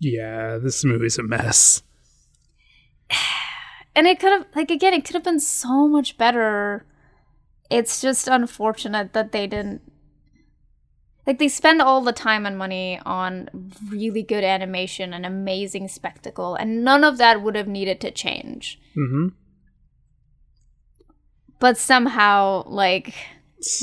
yeah. 0.00 0.58
This 0.58 0.84
movie's 0.84 1.18
a 1.18 1.22
mess. 1.22 1.82
And 3.94 4.06
it 4.06 4.18
could 4.20 4.32
have, 4.32 4.46
like, 4.56 4.70
again, 4.70 4.94
it 4.94 5.04
could 5.04 5.12
have 5.14 5.22
been 5.22 5.38
so 5.38 5.86
much 5.86 6.16
better. 6.16 6.86
It's 7.70 8.00
just 8.00 8.26
unfortunate 8.26 9.12
that 9.12 9.32
they 9.32 9.46
didn't. 9.46 9.82
Like, 11.26 11.38
they 11.38 11.48
spend 11.48 11.82
all 11.82 12.00
the 12.00 12.10
time 12.14 12.46
and 12.46 12.56
money 12.56 12.98
on 13.04 13.50
really 13.90 14.22
good 14.22 14.44
animation 14.44 15.12
and 15.12 15.26
amazing 15.26 15.88
spectacle, 15.88 16.54
and 16.54 16.82
none 16.82 17.04
of 17.04 17.18
that 17.18 17.42
would 17.42 17.54
have 17.54 17.68
needed 17.68 18.00
to 18.00 18.10
change. 18.10 18.80
hmm 18.94 19.28
but 21.58 21.76
somehow 21.78 22.64
like 22.66 23.14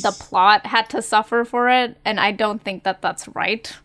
the 0.03 0.11
plot 0.19 0.65
had 0.65 0.89
to 0.89 1.01
suffer 1.01 1.45
for 1.45 1.69
it 1.69 1.97
and 2.03 2.19
i 2.19 2.29
don't 2.31 2.61
think 2.61 2.83
that 2.83 3.01
that's 3.01 3.25
right 3.29 3.77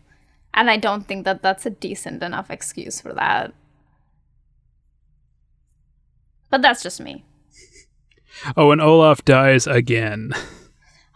and 0.55 0.69
i 0.71 0.77
don't 0.77 1.07
think 1.07 1.25
that 1.25 1.43
that's 1.43 1.65
a 1.65 1.69
decent 1.69 2.23
enough 2.23 2.49
excuse 2.49 2.99
for 2.99 3.13
that 3.13 3.53
but 6.49 6.61
that's 6.61 6.81
just 6.83 6.99
me 7.01 7.23
Oh, 8.57 8.71
and 8.71 8.81
Olaf 8.81 9.23
dies 9.23 9.65
again. 9.65 10.31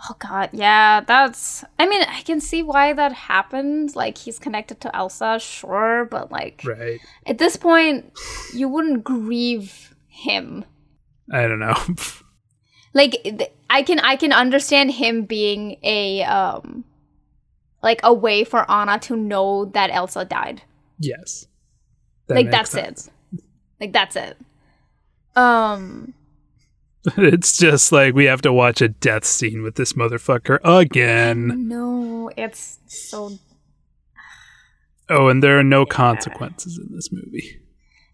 oh 0.10 0.16
god 0.20 0.50
yeah 0.54 1.02
that's 1.02 1.66
i 1.78 1.86
mean 1.86 2.02
i 2.04 2.22
can 2.22 2.40
see 2.40 2.64
why 2.64 2.94
that 2.94 3.12
happened 3.12 3.94
like 3.96 4.18
he's 4.18 4.40
connected 4.40 4.80
to 4.82 4.96
elsa 4.96 5.38
sure 5.40 6.06
but 6.06 6.32
like 6.32 6.62
Right. 6.66 7.00
at 7.26 7.38
this 7.38 7.58
point 7.58 8.12
you 8.54 8.70
wouldn't 8.70 9.04
grieve 9.04 9.94
him 10.08 10.64
I 11.32 11.42
don't 11.48 11.60
know. 11.60 11.76
like 12.94 13.16
i 13.70 13.84
can 13.84 14.00
i 14.00 14.16
can 14.16 14.32
understand 14.32 14.92
him 14.92 15.24
being 15.26 15.78
a 15.84 16.24
um 16.24 16.86
like 17.82 18.00
a 18.04 18.14
way 18.14 18.44
for 18.44 18.70
anna 18.70 19.00
to 19.00 19.16
know 19.16 19.66
that 19.66 19.90
elsa 19.92 20.26
died 20.26 20.62
yes. 21.00 21.48
That 22.28 22.36
like 22.36 22.52
that's 22.52 22.72
sense. 22.72 23.08
it 23.34 23.42
like 23.80 23.94
that's 23.94 24.16
it 24.16 24.38
um 25.36 26.14
It's 27.18 27.58
just 27.58 27.92
like 27.94 28.14
we 28.14 28.26
have 28.26 28.42
to 28.42 28.52
watch 28.52 28.82
a 28.82 28.90
death 28.90 29.24
scene 29.24 29.64
with 29.64 29.76
this 29.76 29.94
motherfucker 29.94 30.60
again. 30.64 31.68
no 31.68 32.30
it's 32.38 32.80
so 32.88 33.32
Oh, 35.12 35.28
and 35.28 35.42
there 35.42 35.58
are 35.58 35.64
no 35.64 35.86
consequences 35.88 36.78
in 36.78 36.94
this 36.96 37.10
movie. 37.12 37.60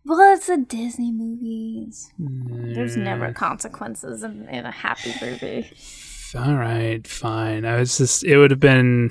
well 0.06 0.34
it's 0.34 0.48
a 0.48 0.58
disney 0.58 1.12
movie 1.12 1.90
there's 2.20 2.96
Mm. 2.96 3.04
never 3.04 3.34
consequences 3.34 4.24
in, 4.24 4.48
in 4.48 4.66
a 4.66 4.72
happy 4.72 5.14
movie 5.22 5.70
All 6.36 6.56
right, 6.56 7.06
fine. 7.08 7.66
I 7.66 7.80
was 7.80 7.98
just, 7.98 8.24
it 8.24 8.38
would 8.38 8.52
have 8.52 8.60
been 8.60 9.10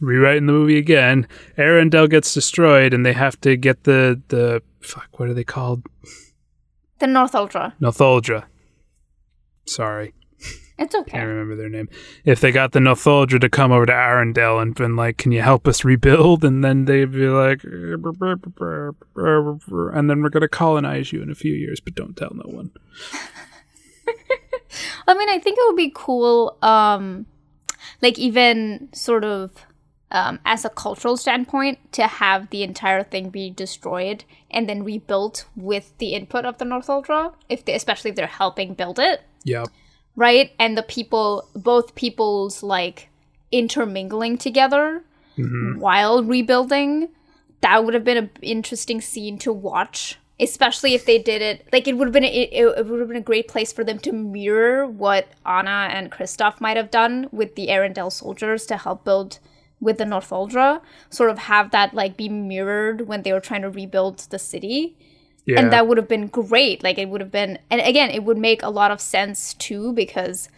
rewriting 0.00 0.46
the 0.46 0.52
movie 0.52 0.78
again. 0.78 1.26
Arendelle 1.56 2.10
gets 2.10 2.34
destroyed, 2.34 2.92
and 2.92 3.04
they 3.04 3.14
have 3.14 3.40
to 3.42 3.56
get 3.56 3.84
the, 3.84 4.20
the, 4.28 4.62
fuck, 4.80 5.18
what 5.18 5.28
are 5.28 5.34
they 5.34 5.44
called? 5.44 5.82
the 6.98 7.06
north 7.06 7.34
ultra 7.34 7.74
Notholdra. 7.80 8.44
Sorry, 9.66 10.14
it's 10.78 10.94
okay 10.94 11.12
I 11.12 11.20
can't 11.20 11.28
remember 11.28 11.56
their 11.56 11.68
name. 11.68 11.88
If 12.24 12.40
they 12.40 12.52
got 12.52 12.72
the 12.72 12.80
Notholdra 12.80 13.40
to 13.40 13.48
come 13.48 13.72
over 13.72 13.86
to 13.86 13.92
Arendelle 13.92 14.60
and 14.60 14.74
been 14.74 14.96
like, 14.96 15.18
can 15.18 15.32
you 15.32 15.42
help 15.42 15.66
us 15.68 15.84
rebuild? 15.84 16.44
And 16.44 16.64
then 16.64 16.84
they'd 16.84 17.12
be 17.12 17.28
like, 17.28 17.62
and 17.64 18.02
then 20.10 20.22
we're 20.22 20.28
going 20.28 20.40
to 20.40 20.48
colonize 20.48 21.12
you 21.12 21.22
in 21.22 21.30
a 21.30 21.34
few 21.34 21.52
years, 21.52 21.80
but 21.80 21.94
don't 21.94 22.16
tell 22.16 22.32
no 22.34 22.50
one. 22.50 22.70
I 25.06 25.14
mean, 25.14 25.28
I 25.28 25.38
think 25.38 25.58
it 25.58 25.64
would 25.66 25.76
be 25.76 25.92
cool, 25.94 26.56
um, 26.62 27.26
like 28.02 28.18
even 28.18 28.88
sort 28.92 29.24
of 29.24 29.50
um, 30.10 30.38
as 30.44 30.64
a 30.64 30.68
cultural 30.70 31.16
standpoint, 31.16 31.78
to 31.92 32.06
have 32.06 32.50
the 32.50 32.62
entire 32.62 33.02
thing 33.02 33.30
be 33.30 33.50
destroyed 33.50 34.24
and 34.50 34.68
then 34.68 34.84
rebuilt 34.84 35.46
with 35.56 35.92
the 35.98 36.14
input 36.14 36.44
of 36.44 36.58
the 36.58 36.64
Northuldra, 36.64 37.34
if 37.48 37.64
they, 37.64 37.74
especially 37.74 38.10
if 38.10 38.16
they're 38.16 38.26
helping 38.28 38.74
build 38.74 38.98
it, 39.00 39.22
Yep. 39.42 39.68
right? 40.14 40.52
And 40.58 40.78
the 40.78 40.84
people, 40.84 41.48
both 41.56 41.96
people's 41.96 42.62
like 42.62 43.08
intermingling 43.50 44.38
together 44.38 45.02
while 45.80 46.22
rebuilding, 46.22 47.08
that 47.60 47.84
would 47.84 47.94
have 47.94 48.04
been 48.04 48.16
an 48.18 48.30
interesting 48.40 49.00
scene 49.00 49.36
to 49.38 49.52
watch. 49.52 50.16
Especially 50.40 50.94
if 50.94 51.04
they 51.06 51.18
did 51.18 51.42
it, 51.42 51.66
like 51.72 51.86
it 51.86 51.96
would 51.96 52.08
have 52.08 52.12
been, 52.12 52.24
a, 52.24 52.26
it, 52.26 52.52
it 52.76 52.86
would 52.86 52.98
have 52.98 53.08
been 53.08 53.16
a 53.16 53.20
great 53.20 53.46
place 53.46 53.72
for 53.72 53.84
them 53.84 53.98
to 54.00 54.12
mirror 54.12 54.84
what 54.84 55.28
Anna 55.46 55.88
and 55.92 56.10
Kristoff 56.10 56.60
might 56.60 56.76
have 56.76 56.90
done 56.90 57.28
with 57.30 57.54
the 57.54 57.68
Arendelle 57.68 58.10
soldiers 58.10 58.66
to 58.66 58.76
help 58.76 59.04
build 59.04 59.38
with 59.80 59.98
the 59.98 60.04
Northuldra. 60.04 60.80
Sort 61.08 61.30
of 61.30 61.38
have 61.38 61.70
that 61.70 61.94
like 61.94 62.16
be 62.16 62.28
mirrored 62.28 63.06
when 63.06 63.22
they 63.22 63.32
were 63.32 63.40
trying 63.40 63.62
to 63.62 63.70
rebuild 63.70 64.18
the 64.30 64.38
city 64.40 64.96
Yeah. 65.46 65.60
and 65.60 65.72
that 65.72 65.86
would 65.86 65.98
have 65.98 66.08
been 66.08 66.26
great 66.28 66.82
like 66.82 66.98
it 66.98 67.08
would 67.10 67.20
have 67.20 67.30
been 67.30 67.58
and 67.70 67.80
again 67.82 68.10
it 68.10 68.24
would 68.24 68.38
make 68.38 68.62
a 68.62 68.70
lot 68.70 68.90
of 68.90 68.98
sense 69.00 69.52
too 69.54 69.92
because 69.92 70.48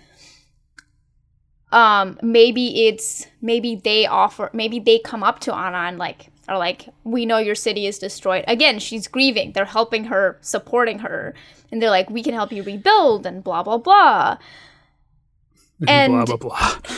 um 1.73 2.19
maybe 2.23 2.87
it's 2.87 3.27
maybe 3.43 3.75
they 3.75 4.07
offer 4.07 4.49
maybe 4.53 4.79
they 4.79 4.99
come 5.01 5.23
up 5.25 5.41
to 5.41 5.53
anna 5.55 5.79
and 5.89 5.99
like 5.99 6.29
are 6.49 6.59
like 6.59 6.89
we 7.05 7.27
know 7.27 7.39
your 7.39 7.55
city 7.55 7.87
is 7.87 7.99
destroyed. 7.99 8.45
Again 8.47 8.79
she's 8.79 9.09
grieving. 9.09 9.53
They're 9.53 9.65
helping 9.65 10.05
her 10.05 10.39
supporting 10.41 11.01
her. 11.01 11.35
And 11.71 11.83
they're 11.83 11.91
like 11.91 12.11
we 12.11 12.23
can 12.23 12.35
help 12.35 12.53
you 12.53 12.63
rebuild 12.63 13.27
and 13.27 13.43
blah 13.43 13.63
blah 13.63 13.79
blah. 13.79 14.39
And- 15.89 16.13
blah, 16.13 16.25
blah, 16.25 16.37
blah. 16.37 16.79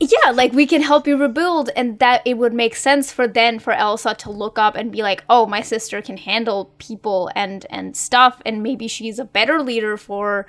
yeah 0.00 0.30
like 0.30 0.52
we 0.52 0.66
can 0.66 0.80
help 0.80 1.06
you 1.06 1.16
rebuild 1.16 1.68
and 1.76 1.98
that 1.98 2.22
it 2.24 2.38
would 2.38 2.54
make 2.54 2.74
sense 2.74 3.12
for 3.12 3.28
then 3.28 3.58
for 3.58 3.74
elsa 3.74 4.14
to 4.14 4.30
look 4.30 4.58
up 4.58 4.76
and 4.76 4.90
be 4.90 5.02
like 5.02 5.22
oh 5.28 5.44
my 5.44 5.60
sister 5.60 6.00
can 6.00 6.16
handle 6.16 6.72
people 6.78 7.30
and 7.36 7.66
and 7.68 7.94
stuff 7.94 8.40
and 8.46 8.62
maybe 8.62 8.88
she's 8.88 9.18
a 9.18 9.24
better 9.26 9.60
leader 9.60 9.98
for 9.98 10.46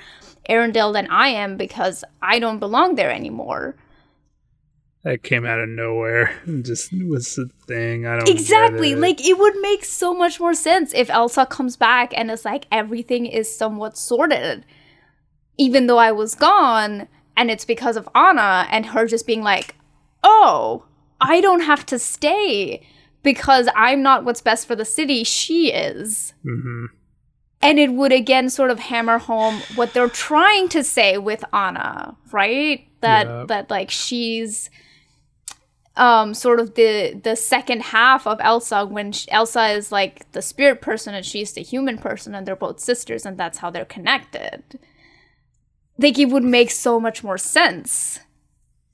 arendelle 0.50 0.94
than 0.94 1.06
i 1.08 1.28
am 1.28 1.58
because 1.58 2.04
i 2.22 2.40
don't 2.40 2.60
belong 2.60 2.96
there 2.96 3.12
anymore 3.12 3.76
that 5.06 5.24
came 5.24 5.46
out 5.46 5.60
of 5.62 5.70
nowhere 5.70 6.36
and 6.46 6.66
just 6.66 6.92
was 7.08 7.38
a 7.38 7.46
thing. 7.68 8.06
I 8.06 8.18
don't 8.18 8.28
Exactly. 8.30 8.92
it. 8.92 8.98
Like 8.98 9.26
it 9.26 9.38
would 9.38 9.56
make 9.62 9.86
so 9.86 10.14
much 10.14 10.40
more 10.42 10.54
sense 10.54 10.94
if 10.94 11.10
Elsa 11.10 11.46
comes 11.46 11.78
back 11.78 12.12
and 12.18 12.30
it's 12.30 12.44
like 12.44 12.66
everything 12.72 13.26
is 13.26 13.56
somewhat 13.56 13.98
sorted. 13.98 14.66
Even 15.58 15.88
though 15.88 16.00
I 16.00 16.12
was 16.12 16.36
gone 16.36 17.08
and 17.38 17.50
it's 17.50 17.66
because 17.66 17.96
of 17.96 18.10
Anna 18.14 18.68
and 18.70 18.88
her 18.88 19.06
just 19.08 19.26
being 19.28 19.42
like, 19.44 19.76
"Oh, 20.24 20.86
I 21.22 21.40
don't 21.40 21.62
have 21.62 21.86
to 21.88 22.00
stay 22.00 22.82
because 23.24 23.70
I'm 23.76 24.02
not 24.02 24.26
what's 24.26 24.42
best 24.42 24.68
for 24.68 24.76
the 24.76 24.86
city, 24.86 25.24
she 25.24 25.72
is." 25.72 26.34
Mhm. 26.46 26.88
And 27.62 27.80
it 27.80 27.94
would 27.94 28.12
again 28.12 28.50
sort 28.50 28.70
of 28.72 28.80
hammer 28.80 29.18
home 29.18 29.62
what 29.76 29.94
they're 29.94 30.10
trying 30.10 30.68
to 30.70 30.84
say 30.84 31.18
with 31.18 31.44
Anna, 31.54 32.16
right? 32.32 32.88
That 33.02 33.28
Yeah. 33.28 33.46
that 33.48 33.70
like 33.70 33.92
she's 33.92 34.70
um 35.98 36.34
sort 36.34 36.60
of 36.60 36.76
the 36.76 37.20
the 37.24 37.36
second 37.36 37.82
half 37.82 38.28
of 38.28 38.40
Elsa 38.42 38.86
when 38.86 39.12
sh- 39.12 39.28
Elsa 39.30 39.68
is 39.70 39.92
like 39.92 40.30
the 40.34 40.42
spirit 40.42 40.82
person 40.82 41.14
and 41.16 41.26
she's 41.26 41.54
the 41.54 41.62
human 41.62 41.98
person 41.98 42.36
and 42.36 42.46
they're 42.46 42.56
both 42.56 42.80
sisters 42.80 43.26
and 43.26 43.38
that's 43.38 43.60
how 43.60 43.70
they're 43.70 43.86
connected. 43.86 44.64
Like 45.98 46.20
it 46.20 46.26
would 46.26 46.44
make 46.44 46.72
so 46.72 47.00
much 47.00 47.24
more 47.24 47.38
sense. 47.38 48.20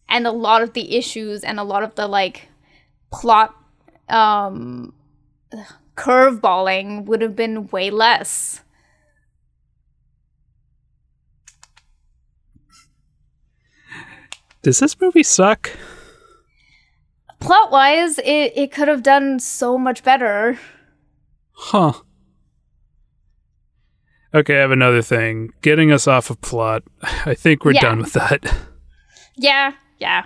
And 0.08 0.28
a 0.28 0.32
lot 0.32 0.62
of 0.62 0.74
the 0.74 0.95
issues 0.95 1.43
and 1.43 1.60
a 1.60 1.64
lot 1.64 1.84
of 1.84 1.95
the 1.95 2.08
like 2.08 2.49
plot 3.12 3.56
um 4.10 4.93
curveballing 5.95 7.06
would 7.06 7.22
have 7.22 7.36
been 7.36 7.68
way 7.68 7.89
less. 7.89 8.62
Does 14.62 14.80
this 14.80 14.99
movie 15.02 15.24
suck? 15.24 15.72
Plot 17.41 17.71
wise, 17.71 18.17
it, 18.19 18.53
it 18.55 18.71
could 18.71 18.87
have 18.87 19.03
done 19.03 19.39
so 19.39 19.77
much 19.77 20.03
better. 20.03 20.57
Huh. 21.51 21.93
Okay, 24.33 24.57
I 24.57 24.61
have 24.61 24.71
another 24.71 25.01
thing. 25.01 25.49
Getting 25.61 25.91
us 25.91 26.07
off 26.07 26.29
of 26.29 26.39
plot. 26.41 26.83
I 27.25 27.33
think 27.33 27.65
we're 27.65 27.73
Yeah. 27.73 27.81
done 27.81 27.97
with 27.99 28.13
that. 28.13 28.55
Yeah, 29.35 29.73
yeah. 29.99 30.25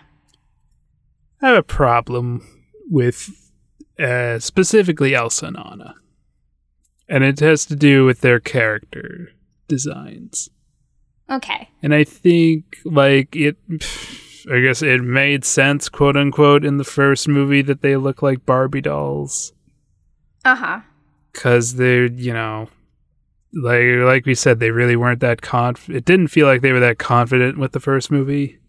I 1.41 1.47
have 1.47 1.57
a 1.57 1.63
problem 1.63 2.45
with 2.89 3.29
uh, 3.97 4.37
specifically 4.39 5.15
Elsa 5.15 5.47
and 5.47 5.57
Anna. 5.57 5.95
And 7.07 7.23
it 7.23 7.39
has 7.39 7.65
to 7.67 7.75
do 7.75 8.03
with 8.05 8.21
their 8.21 8.39
character 8.39 9.29
designs. 9.67 10.49
Okay. 11.29 11.69
And 11.81 11.93
I 11.95 12.03
think, 12.03 12.77
like, 12.83 13.35
it. 13.35 13.57
I 14.51 14.59
guess 14.59 14.81
it 14.81 15.01
made 15.01 15.43
sense, 15.43 15.89
quote 15.89 16.15
unquote, 16.15 16.63
in 16.63 16.77
the 16.77 16.83
first 16.83 17.27
movie 17.27 17.61
that 17.63 17.81
they 17.81 17.95
look 17.95 18.21
like 18.21 18.45
Barbie 18.45 18.81
dolls. 18.81 19.53
Uh 20.43 20.55
huh. 20.55 20.79
Because 21.31 21.75
they're, 21.75 22.05
you 22.05 22.33
know. 22.33 22.69
Like, 23.53 23.83
like 24.03 24.25
we 24.25 24.35
said, 24.35 24.59
they 24.59 24.71
really 24.71 24.97
weren't 24.97 25.21
that 25.21 25.41
conf. 25.41 25.89
It 25.89 26.03
didn't 26.03 26.27
feel 26.27 26.45
like 26.45 26.61
they 26.61 26.73
were 26.73 26.81
that 26.81 26.99
confident 26.99 27.57
with 27.57 27.71
the 27.71 27.79
first 27.79 28.11
movie. 28.11 28.59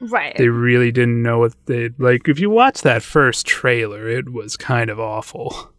Right. 0.00 0.36
They 0.36 0.48
really 0.48 0.92
didn't 0.92 1.22
know 1.22 1.38
what 1.38 1.54
they 1.66 1.90
like. 1.98 2.28
If 2.28 2.38
you 2.38 2.50
watch 2.50 2.82
that 2.82 3.02
first 3.02 3.46
trailer, 3.46 4.08
it 4.08 4.32
was 4.32 4.56
kind 4.56 4.88
of 4.88 5.00
awful. 5.00 5.72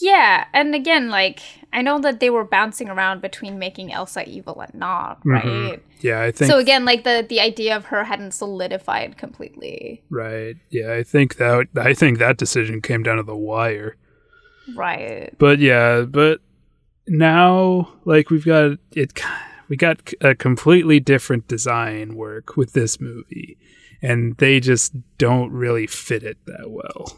Yeah, 0.00 0.44
and 0.52 0.74
again, 0.74 1.08
like, 1.10 1.40
I 1.72 1.82
know 1.82 1.98
that 2.00 2.20
they 2.20 2.30
were 2.30 2.44
bouncing 2.44 2.88
around 2.88 3.20
between 3.22 3.58
making 3.58 3.92
Elsa 3.92 4.28
evil 4.28 4.60
and 4.60 4.74
not, 4.74 5.20
right? 5.24 5.44
Mhm. 5.44 5.80
Yeah, 6.00 6.22
I 6.22 6.30
think 6.32 6.50
So 6.50 6.58
again, 6.58 6.84
like 6.84 7.04
the 7.04 7.24
the 7.28 7.40
idea 7.40 7.76
of 7.76 7.86
her 7.86 8.04
hadn't 8.04 8.32
solidified 8.32 9.16
completely. 9.16 10.02
right. 10.10 10.56
Yeah, 10.70 10.92
I 10.92 11.02
think 11.02 11.36
that 11.36 11.68
I 11.76 11.94
think 11.94 12.18
that 12.18 12.36
decision 12.36 12.80
came 12.82 13.02
down 13.02 13.16
to 13.16 13.22
the 13.22 13.36
wire. 13.36 13.96
Right. 14.74 15.32
But 15.38 15.58
yeah, 15.60 16.02
but 16.02 16.40
now 17.08 17.88
like 18.04 18.30
we've 18.30 18.44
got 18.44 18.78
it 18.92 19.12
we 19.68 19.76
got 19.76 20.12
a 20.20 20.34
completely 20.34 21.00
different 21.00 21.46
design 21.48 22.14
work 22.16 22.56
with 22.56 22.72
this 22.72 23.00
movie 23.00 23.56
and 24.02 24.36
they 24.38 24.60
just 24.60 24.92
don't 25.18 25.50
really 25.52 25.86
fit 25.86 26.22
it 26.22 26.38
that 26.46 26.70
well. 26.70 27.16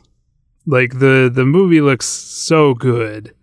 Like 0.71 0.99
the 0.99 1.31
the 1.33 1.47
movie 1.47 1.81
looks 1.81 2.07
so 2.07 2.75
good 2.75 3.35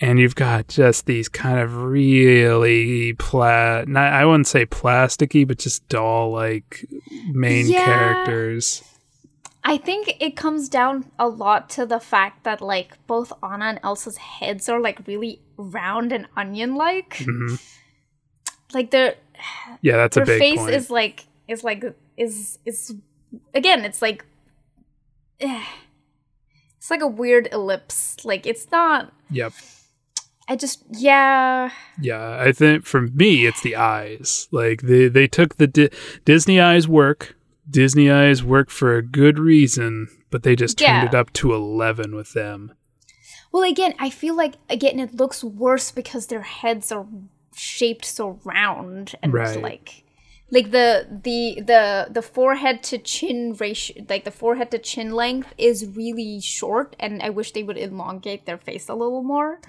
and 0.00 0.18
you've 0.18 0.34
got 0.34 0.68
just 0.68 1.04
these 1.04 1.28
kind 1.28 1.58
of 1.58 1.76
really 1.82 3.12
pla 3.14 3.84
not, 3.86 4.12
I 4.12 4.24
wouldn't 4.24 4.46
say 4.46 4.64
plasticky 4.64 5.46
but 5.46 5.58
just 5.58 5.86
doll 5.88 6.32
like 6.32 6.86
main 7.30 7.66
Yeah. 7.68 7.84
characters. 7.84 8.82
I 9.64 9.76
think 9.76 10.16
it 10.20 10.34
comes 10.36 10.68
down 10.70 11.10
a 11.18 11.28
lot 11.28 11.68
to 11.70 11.84
the 11.84 12.00
fact 12.00 12.44
that 12.44 12.60
like 12.62 12.96
both 13.06 13.32
Anna 13.42 13.66
and 13.66 13.80
Elsa's 13.82 14.16
heads 14.16 14.68
are 14.70 14.80
like 14.80 15.06
really 15.06 15.42
round 15.58 16.10
and 16.12 16.26
onion 16.36 16.74
like. 16.74 17.16
Mhm. 17.18 17.60
Like 18.72 18.90
their 18.92 19.16
Yeah, 19.82 19.96
that's 19.96 20.16
a 20.16 20.24
big 20.24 20.38
face 20.38 20.58
point. 20.58 20.72
is 20.74 20.88
like 20.88 21.26
is 21.48 21.62
like 21.64 21.84
is 22.16 22.58
is 22.64 22.94
again 23.54 23.84
it's 23.84 24.00
like 24.00 24.24
eh. 25.40 25.62
It's 26.86 26.90
like 26.92 27.00
a 27.02 27.06
weird 27.08 27.48
ellipse. 27.50 28.24
Like 28.24 28.46
it's 28.46 28.70
not 28.70 29.12
yep. 29.28 29.52
I 30.48 30.54
just 30.54 30.84
yeah 30.92 31.70
Yeah, 32.00 32.38
I 32.40 32.52
think 32.52 32.86
for 32.86 33.00
me 33.02 33.44
it's 33.46 33.60
the 33.60 33.74
eyes. 33.74 34.46
Like 34.52 34.82
they 34.82 35.08
they 35.08 35.26
took 35.26 35.56
the 35.56 35.66
Di- 35.66 35.90
Disney 36.24 36.60
eyes 36.60 36.86
work. 36.86 37.34
Disney 37.68 38.08
eyes 38.08 38.44
work 38.44 38.70
for 38.70 38.94
a 38.94 39.02
good 39.02 39.40
reason, 39.40 40.06
but 40.30 40.44
they 40.44 40.54
just 40.54 40.78
turned 40.78 41.02
Yeah. 41.02 41.06
it 41.06 41.14
up 41.16 41.32
to 41.32 41.52
11 41.52 42.14
with 42.14 42.32
them. 42.34 42.72
Well, 43.50 43.64
again, 43.68 43.94
I 43.98 44.08
feel 44.08 44.36
like 44.36 44.54
again 44.70 45.00
it 45.00 45.16
looks 45.16 45.42
worse 45.42 45.90
because 45.90 46.28
their 46.28 46.42
heads 46.42 46.92
are 46.92 47.06
shaped 47.56 48.04
so 48.04 48.38
round 48.44 49.16
and 49.24 49.32
Right. 49.34 49.60
like 49.60 50.04
like 50.50 50.70
the 50.70 51.06
the 51.10 51.60
the 51.60 52.06
the 52.10 52.22
forehead 52.22 52.82
to 52.84 52.98
chin 52.98 53.56
ratio 53.58 54.04
like 54.08 54.24
the 54.24 54.30
forehead 54.30 54.70
to 54.70 54.78
chin 54.78 55.10
length 55.12 55.52
is 55.58 55.86
really 55.96 56.40
short 56.40 56.94
and 57.00 57.20
I 57.22 57.30
wish 57.30 57.52
they 57.52 57.62
would 57.64 57.76
elongate 57.78 58.46
their 58.46 58.58
face 58.58 58.88
a 58.88 58.94
little 58.94 59.22
more. 59.22 59.60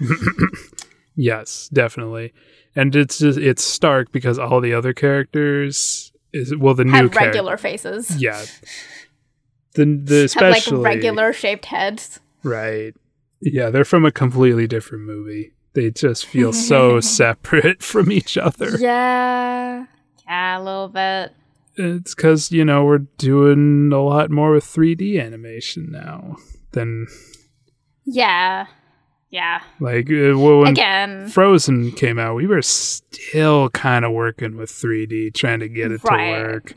Yes, 1.20 1.68
definitely. 1.72 2.32
And 2.76 2.94
it's 2.94 3.18
just 3.18 3.38
it's 3.40 3.64
stark 3.64 4.12
because 4.12 4.38
all 4.38 4.60
the 4.60 4.72
other 4.72 4.92
characters 4.92 6.12
is 6.32 6.54
well 6.56 6.74
the 6.74 6.84
new 6.84 6.92
Have 6.92 7.12
char- 7.12 7.24
regular 7.26 7.56
faces. 7.56 8.22
Yeah. 8.22 8.44
The 9.74 9.84
the 9.84 10.14
Have 10.20 10.24
especially 10.26 10.76
like 10.78 10.94
regular 10.94 11.32
shaped 11.32 11.64
heads. 11.66 12.20
right. 12.44 12.94
Yeah, 13.40 13.70
they're 13.70 13.84
from 13.84 14.04
a 14.04 14.12
completely 14.12 14.66
different 14.68 15.04
movie. 15.04 15.52
They 15.72 15.90
just 15.90 16.24
feel 16.26 16.52
so 16.52 17.00
separate 17.20 17.82
from 17.82 18.10
each 18.12 18.36
other. 18.38 18.76
Yeah. 18.78 19.86
Yeah, 20.28 20.58
a 20.58 20.62
little 20.62 20.88
bit. 20.88 21.32
It's 21.76 22.14
because 22.14 22.52
you 22.52 22.64
know 22.64 22.84
we're 22.84 22.98
doing 22.98 23.90
a 23.92 24.00
lot 24.02 24.30
more 24.30 24.52
with 24.52 24.64
3D 24.64 25.20
animation 25.24 25.88
now 25.90 26.36
than 26.72 27.06
Yeah. 28.04 28.66
Yeah. 29.30 29.60
like 29.80 30.10
uh, 30.10 30.36
when 30.38 30.68
Again. 30.68 31.28
Frozen 31.28 31.92
came 31.92 32.18
out. 32.18 32.34
We 32.34 32.46
were 32.46 32.62
still 32.62 33.68
kind 33.70 34.04
of 34.04 34.12
working 34.12 34.56
with 34.56 34.70
3D, 34.70 35.34
trying 35.34 35.60
to 35.60 35.68
get 35.68 35.92
it 35.92 36.02
Right. 36.02 36.34
to 36.34 36.42
work. 36.42 36.74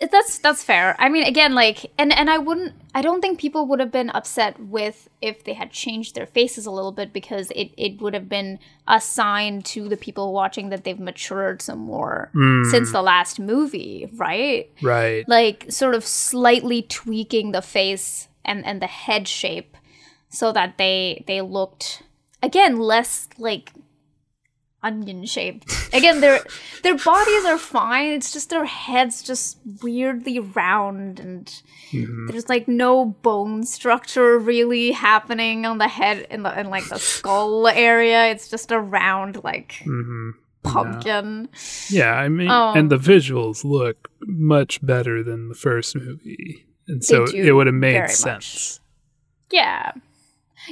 That's 0.00 0.38
that's 0.38 0.62
fair. 0.62 0.94
I 0.98 1.08
mean, 1.08 1.24
again, 1.24 1.54
like, 1.54 1.90
and 1.96 2.12
and 2.12 2.28
I 2.28 2.38
wouldn't, 2.38 2.74
I 2.94 3.00
don't 3.00 3.20
think 3.22 3.40
people 3.40 3.66
would 3.66 3.80
have 3.80 3.90
been 3.90 4.10
upset 4.10 4.60
with 4.60 5.08
if 5.22 5.42
they 5.44 5.54
had 5.54 5.70
changed 5.70 6.14
their 6.14 6.26
faces 6.26 6.66
a 6.66 6.70
little 6.70 6.92
bit 6.92 7.12
because 7.12 7.50
it 7.52 7.70
it 7.78 8.00
would 8.02 8.12
have 8.12 8.28
been 8.28 8.58
a 8.86 9.00
sign 9.00 9.62
to 9.62 9.88
the 9.88 9.96
people 9.96 10.32
watching 10.34 10.68
that 10.68 10.84
they've 10.84 11.00
matured 11.00 11.62
some 11.62 11.78
more 11.78 12.30
Mm, 12.34 12.70
since 12.70 12.92
the 12.92 13.02
last 13.02 13.40
movie, 13.40 14.10
right? 14.16 14.70
right. 14.82 15.26
Like, 15.28 15.66
sort 15.70 15.94
of 15.94 16.04
slightly 16.04 16.82
tweaking 16.82 17.52
the 17.52 17.62
face 17.62 18.28
and 18.44 18.64
and 18.66 18.82
the 18.82 18.86
head 18.86 19.26
shape 19.26 19.76
so 20.28 20.52
that 20.52 20.76
they 20.76 21.24
they 21.26 21.40
looked 21.40 22.02
again 22.42 22.76
less 22.76 23.28
like 23.38 23.72
onion 24.86 25.24
shaped. 25.26 25.64
Again, 25.92 26.20
their 26.20 26.38
their 26.82 26.96
bodies 26.96 27.44
are 27.44 27.58
fine. 27.58 28.08
It's 28.12 28.32
just 28.32 28.50
their 28.50 28.64
heads 28.64 29.22
just 29.22 29.58
weirdly 29.82 30.38
round 30.40 31.20
and 31.20 31.46
Mhm. 31.92 32.28
there's 32.28 32.48
like 32.48 32.66
no 32.68 33.04
bone 33.22 33.64
structure 33.64 34.38
really 34.38 34.92
happening 34.92 35.66
on 35.66 35.78
the 35.78 35.88
head 35.88 36.26
in 36.30 36.42
the 36.44 36.52
in 36.60 36.70
like 36.70 36.88
the 36.88 36.98
skull 36.98 37.68
area. 37.68 38.30
It's 38.32 38.48
just 38.48 38.70
a 38.72 38.78
round 38.80 39.42
like 39.44 39.72
Mhm. 39.86 40.32
pumpkin. 40.62 41.48
Yeah, 41.90 42.12
I 42.14 42.28
mean, 42.28 42.50
Um, 42.50 42.76
and 42.76 42.90
the 42.90 42.98
visuals 42.98 43.64
look 43.64 44.08
much 44.26 44.84
better 44.84 45.22
than 45.22 45.48
the 45.48 45.54
first 45.54 45.94
movie, 45.96 46.66
and 46.88 47.04
so 47.04 47.24
it 47.24 47.52
would 47.52 47.66
have 47.66 47.74
made 47.88 47.92
very 47.92 48.02
much. 48.08 48.16
sense. 48.16 48.80
Yeah. 49.50 49.92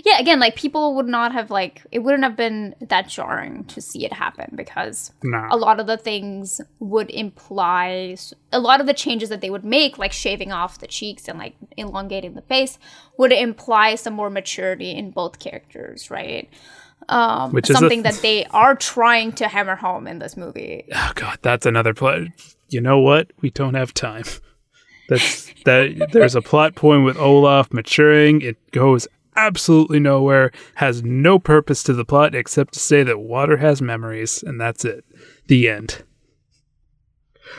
Yeah 0.04 0.18
again 0.18 0.40
like 0.40 0.56
people 0.56 0.94
would 0.96 1.06
not 1.06 1.32
have 1.32 1.50
like 1.50 1.82
it 1.92 2.00
wouldn't 2.00 2.24
have 2.24 2.36
been 2.36 2.74
that 2.80 3.08
jarring 3.08 3.64
to 3.64 3.80
see 3.80 4.04
it 4.04 4.12
happen 4.12 4.50
because 4.54 5.12
No. 5.22 5.46
a 5.50 5.56
lot 5.56 5.78
of 5.80 5.86
the 5.86 5.96
things 5.96 6.60
would 6.80 7.10
imply 7.10 8.16
a 8.52 8.58
lot 8.58 8.80
of 8.80 8.86
the 8.86 8.94
changes 8.94 9.28
that 9.28 9.40
they 9.40 9.50
would 9.50 9.64
make 9.64 9.98
like 9.98 10.12
shaving 10.12 10.52
off 10.52 10.78
the 10.78 10.86
cheeks 10.86 11.28
and 11.28 11.38
like 11.38 11.54
elongating 11.76 12.34
the 12.34 12.42
face 12.42 12.78
would 13.18 13.32
imply 13.32 13.94
some 13.94 14.14
more 14.14 14.30
maturity 14.30 14.90
in 14.90 15.10
both 15.10 15.38
characters 15.38 16.10
right 16.10 16.48
um 17.08 17.52
Which 17.52 17.68
is 17.68 17.76
something 17.78 18.02
that 18.02 18.14
they 18.22 18.46
are 18.46 18.74
trying 18.74 19.32
to 19.32 19.46
hammer 19.48 19.76
home 19.76 20.06
in 20.06 20.18
this 20.20 20.36
movie 20.36 20.86
Oh 20.94 21.12
god, 21.14 21.38
that's 21.42 21.66
another 21.66 21.92
plot. 21.92 22.22
You 22.70 22.80
know 22.80 22.98
what? 22.98 23.30
We 23.42 23.50
don't 23.50 23.74
have 23.74 23.92
time. 23.92 24.24
That's 25.08 25.52
that. 25.66 26.08
There's 26.12 26.34
a 26.34 26.40
plot 26.40 26.74
point 26.74 27.04
with 27.04 27.18
Olaf 27.18 27.72
maturing. 27.72 28.40
It 28.40 28.56
goes 28.70 29.06
absolutely 29.36 30.00
nowhere. 30.00 30.50
Has 30.76 31.02
no 31.02 31.38
purpose 31.38 31.82
to 31.84 31.92
the 31.92 32.04
plot 32.04 32.34
except 32.34 32.74
to 32.74 32.80
say 32.80 33.02
that 33.02 33.18
water 33.18 33.58
has 33.58 33.80
memories, 33.82 34.42
and 34.42 34.60
that's 34.60 34.84
it. 34.84 35.04
The 35.46 35.68
end. 35.68 36.02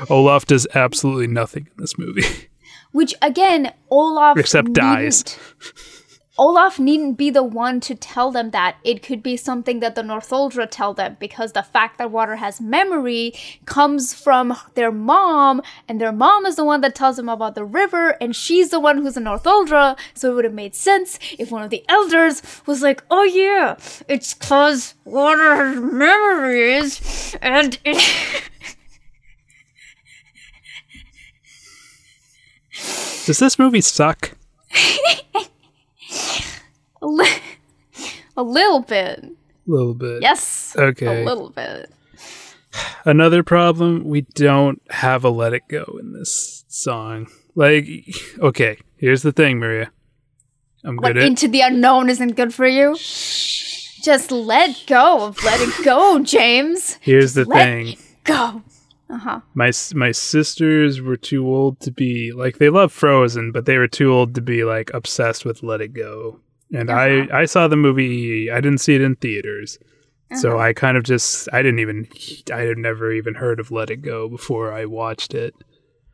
Olaf 0.09 0.45
does 0.45 0.67
absolutely 0.73 1.27
nothing 1.27 1.67
in 1.67 1.77
this 1.77 1.97
movie. 1.97 2.49
which 2.91 3.13
again 3.21 3.73
olaf 3.91 4.37
Except 4.37 4.73
dies. 4.73 5.37
Olaf 6.37 6.79
needn't 6.79 7.17
be 7.17 7.29
the 7.29 7.43
one 7.43 7.79
to 7.79 7.95
tell 7.95 8.31
them 8.31 8.51
that 8.51 8.75
it 8.83 9.01
could 9.01 9.23
be 9.23 9.37
something 9.37 9.79
that 9.79 9.95
the 9.95 10.01
northuldra 10.01 10.67
tell 10.69 10.93
them 10.93 11.15
because 11.19 11.53
the 11.53 11.63
fact 11.63 11.97
that 11.97 12.11
water 12.11 12.35
has 12.35 12.59
memory 12.59 13.33
comes 13.65 14.13
from 14.13 14.55
their 14.73 14.91
mom 14.91 15.61
and 15.87 16.01
their 16.01 16.11
mom 16.11 16.45
is 16.45 16.55
the 16.55 16.65
one 16.65 16.81
that 16.81 16.93
tells 16.93 17.15
them 17.15 17.29
about 17.29 17.55
the 17.55 17.63
river 17.63 18.17
and 18.21 18.35
she's 18.35 18.69
the 18.69 18.79
one 18.79 18.97
who's 18.97 19.15
a 19.15 19.21
northuldra 19.21 19.97
so 20.13 20.31
it 20.31 20.35
would 20.35 20.45
have 20.45 20.53
made 20.53 20.75
sense 20.75 21.17
if 21.39 21.51
one 21.51 21.63
of 21.63 21.69
the 21.69 21.83
elders 21.87 22.41
was 22.65 22.81
like 22.81 23.03
oh 23.09 23.23
yeah 23.23 23.75
it's 24.09 24.33
cause 24.33 24.95
water 25.05 25.55
has 25.55 25.79
memories 25.79 27.35
and 27.41 27.79
it 27.85 28.49
Does 33.25 33.39
this 33.39 33.57
movie 33.57 33.81
suck? 33.81 34.33
a, 37.01 37.05
li- 37.07 37.41
a 38.37 38.43
little 38.43 38.81
bit 38.81 39.23
A 39.23 39.31
little 39.67 39.93
bit. 39.93 40.21
Yes. 40.21 40.75
Okay. 40.77 41.23
A 41.23 41.25
little 41.25 41.49
bit. 41.49 41.91
Another 43.05 43.41
problem, 43.43 44.03
we 44.03 44.21
don't 44.21 44.81
have 44.89 45.23
a 45.23 45.29
let 45.29 45.53
it 45.53 45.63
go 45.69 45.85
in 45.99 46.11
this 46.13 46.65
song. 46.67 47.27
Like, 47.55 47.87
okay, 48.39 48.77
here's 48.97 49.21
the 49.21 49.31
thing, 49.31 49.59
Maria. 49.59 49.91
I'm 50.83 50.97
What 50.97 51.13
good 51.13 51.17
at 51.19 51.23
into 51.23 51.47
the 51.47 51.61
unknown 51.61 52.09
isn't 52.09 52.35
good 52.35 52.53
for 52.53 52.67
you? 52.67 52.95
Just 52.95 54.31
let 54.31 54.83
go 54.87 55.23
of 55.27 55.43
let 55.43 55.61
it 55.61 55.85
go, 55.85 56.19
James. 56.19 56.97
Here's 57.01 57.33
the 57.33 57.45
let 57.45 57.63
thing. 57.63 57.97
Go. 58.23 58.61
Uh 59.09 59.17
huh. 59.17 59.39
My 59.53 59.71
my 59.93 60.11
sisters 60.11 60.99
were 61.01 61.17
too 61.17 61.47
old 61.47 61.79
to 61.81 61.91
be 61.91 62.31
like 62.31 62.57
they 62.57 62.69
love 62.69 62.91
Frozen, 62.91 63.51
but 63.51 63.65
they 63.65 63.77
were 63.77 63.87
too 63.87 64.11
old 64.11 64.33
to 64.35 64.41
be 64.41 64.63
like 64.63 64.91
obsessed 64.93 65.45
with 65.45 65.61
Let 65.63 65.81
It 65.81 65.93
Go. 65.93 66.39
And 66.73 66.89
Uh-huh. 66.89 66.99
I 67.31 67.41
I 67.41 67.45
saw 67.45 67.67
the 67.67 67.75
movie. 67.75 68.49
I 68.49 68.59
didn't 68.61 68.79
see 68.79 68.95
it 68.95 69.01
in 69.01 69.15
theaters, 69.15 69.77
so 70.35 70.53
Uh-huh. 70.53 70.59
I 70.59 70.73
kind 70.73 70.97
of 70.97 71.03
just 71.03 71.47
I 71.53 71.61
didn't 71.61 71.79
even 71.79 72.07
I 72.51 72.61
had 72.61 72.77
never 72.79 73.11
even 73.11 73.35
heard 73.35 73.59
of 73.59 73.69
Let 73.71 73.91
It 73.91 74.01
Go 74.01 74.27
before 74.27 74.73
I 74.73 74.85
watched 74.85 75.35
it. 75.35 75.53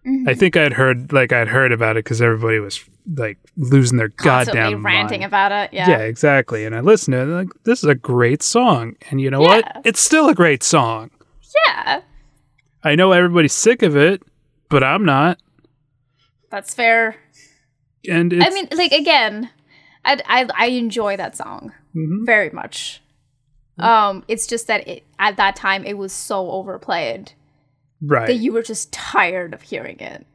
Mm-hmm. 0.05 0.27
I 0.27 0.33
think 0.33 0.57
I'd 0.57 0.73
heard 0.73 1.13
like 1.13 1.31
I'd 1.31 1.47
heard 1.47 1.71
about 1.71 1.95
it 1.95 2.03
because 2.03 2.21
everybody 2.21 2.59
was 2.59 2.83
like 3.15 3.37
losing 3.55 3.97
their 3.99 4.09
Constantly 4.09 4.61
goddamn 4.63 4.85
ranting 4.85 5.19
mind. 5.21 5.29
about 5.29 5.51
it. 5.53 5.73
Yeah. 5.73 5.89
Yeah, 5.89 5.99
exactly. 5.99 6.65
And 6.65 6.75
I 6.75 6.81
listened 6.81 7.13
to 7.13 7.21
it, 7.21 7.25
like, 7.25 7.47
this 7.63 7.79
is 7.83 7.89
a 7.89 7.95
great 7.95 8.43
song. 8.43 8.95
And 9.09 9.19
you 9.21 9.29
know 9.31 9.41
Yeah. 9.41 9.47
what? 9.47 9.81
It's 9.85 9.99
still 10.01 10.27
a 10.29 10.35
great 10.35 10.61
song. 10.63 11.09
Yeah. 11.67 12.01
I 12.84 12.95
know 12.95 13.11
everybody's 13.11 13.53
sick 13.53 13.82
of 13.84 13.95
it, 13.95 14.23
but 14.69 14.84
I'm 14.84 15.05
not. 15.05 15.39
That's 16.49 16.73
fair. 16.73 17.15
And 18.09 18.34
it's, 18.34 18.45
I 18.45 18.49
mean, 18.49 18.67
like 18.71 18.91
again, 18.91 19.49
I 20.03 20.19
I, 20.25 20.47
I 20.55 20.65
enjoy 20.67 21.17
that 21.17 21.38
song 21.38 21.71
Mhm. 21.95 22.25
very 22.25 22.49
much. 22.49 23.01
Um, 23.77 24.23
it's 24.27 24.47
just 24.47 24.67
that 24.67 24.88
it, 24.88 25.03
at 25.19 25.38
that 25.38 25.55
time 25.55 25.84
it 25.86 25.97
was 25.97 26.11
so 26.13 26.51
overplayed 26.51 27.34
right, 28.01 28.27
that 28.27 28.36
you 28.36 28.53
were 28.53 28.61
just 28.61 28.91
tired 28.91 29.53
of 29.53 29.61
hearing 29.63 29.99
it. 29.99 30.25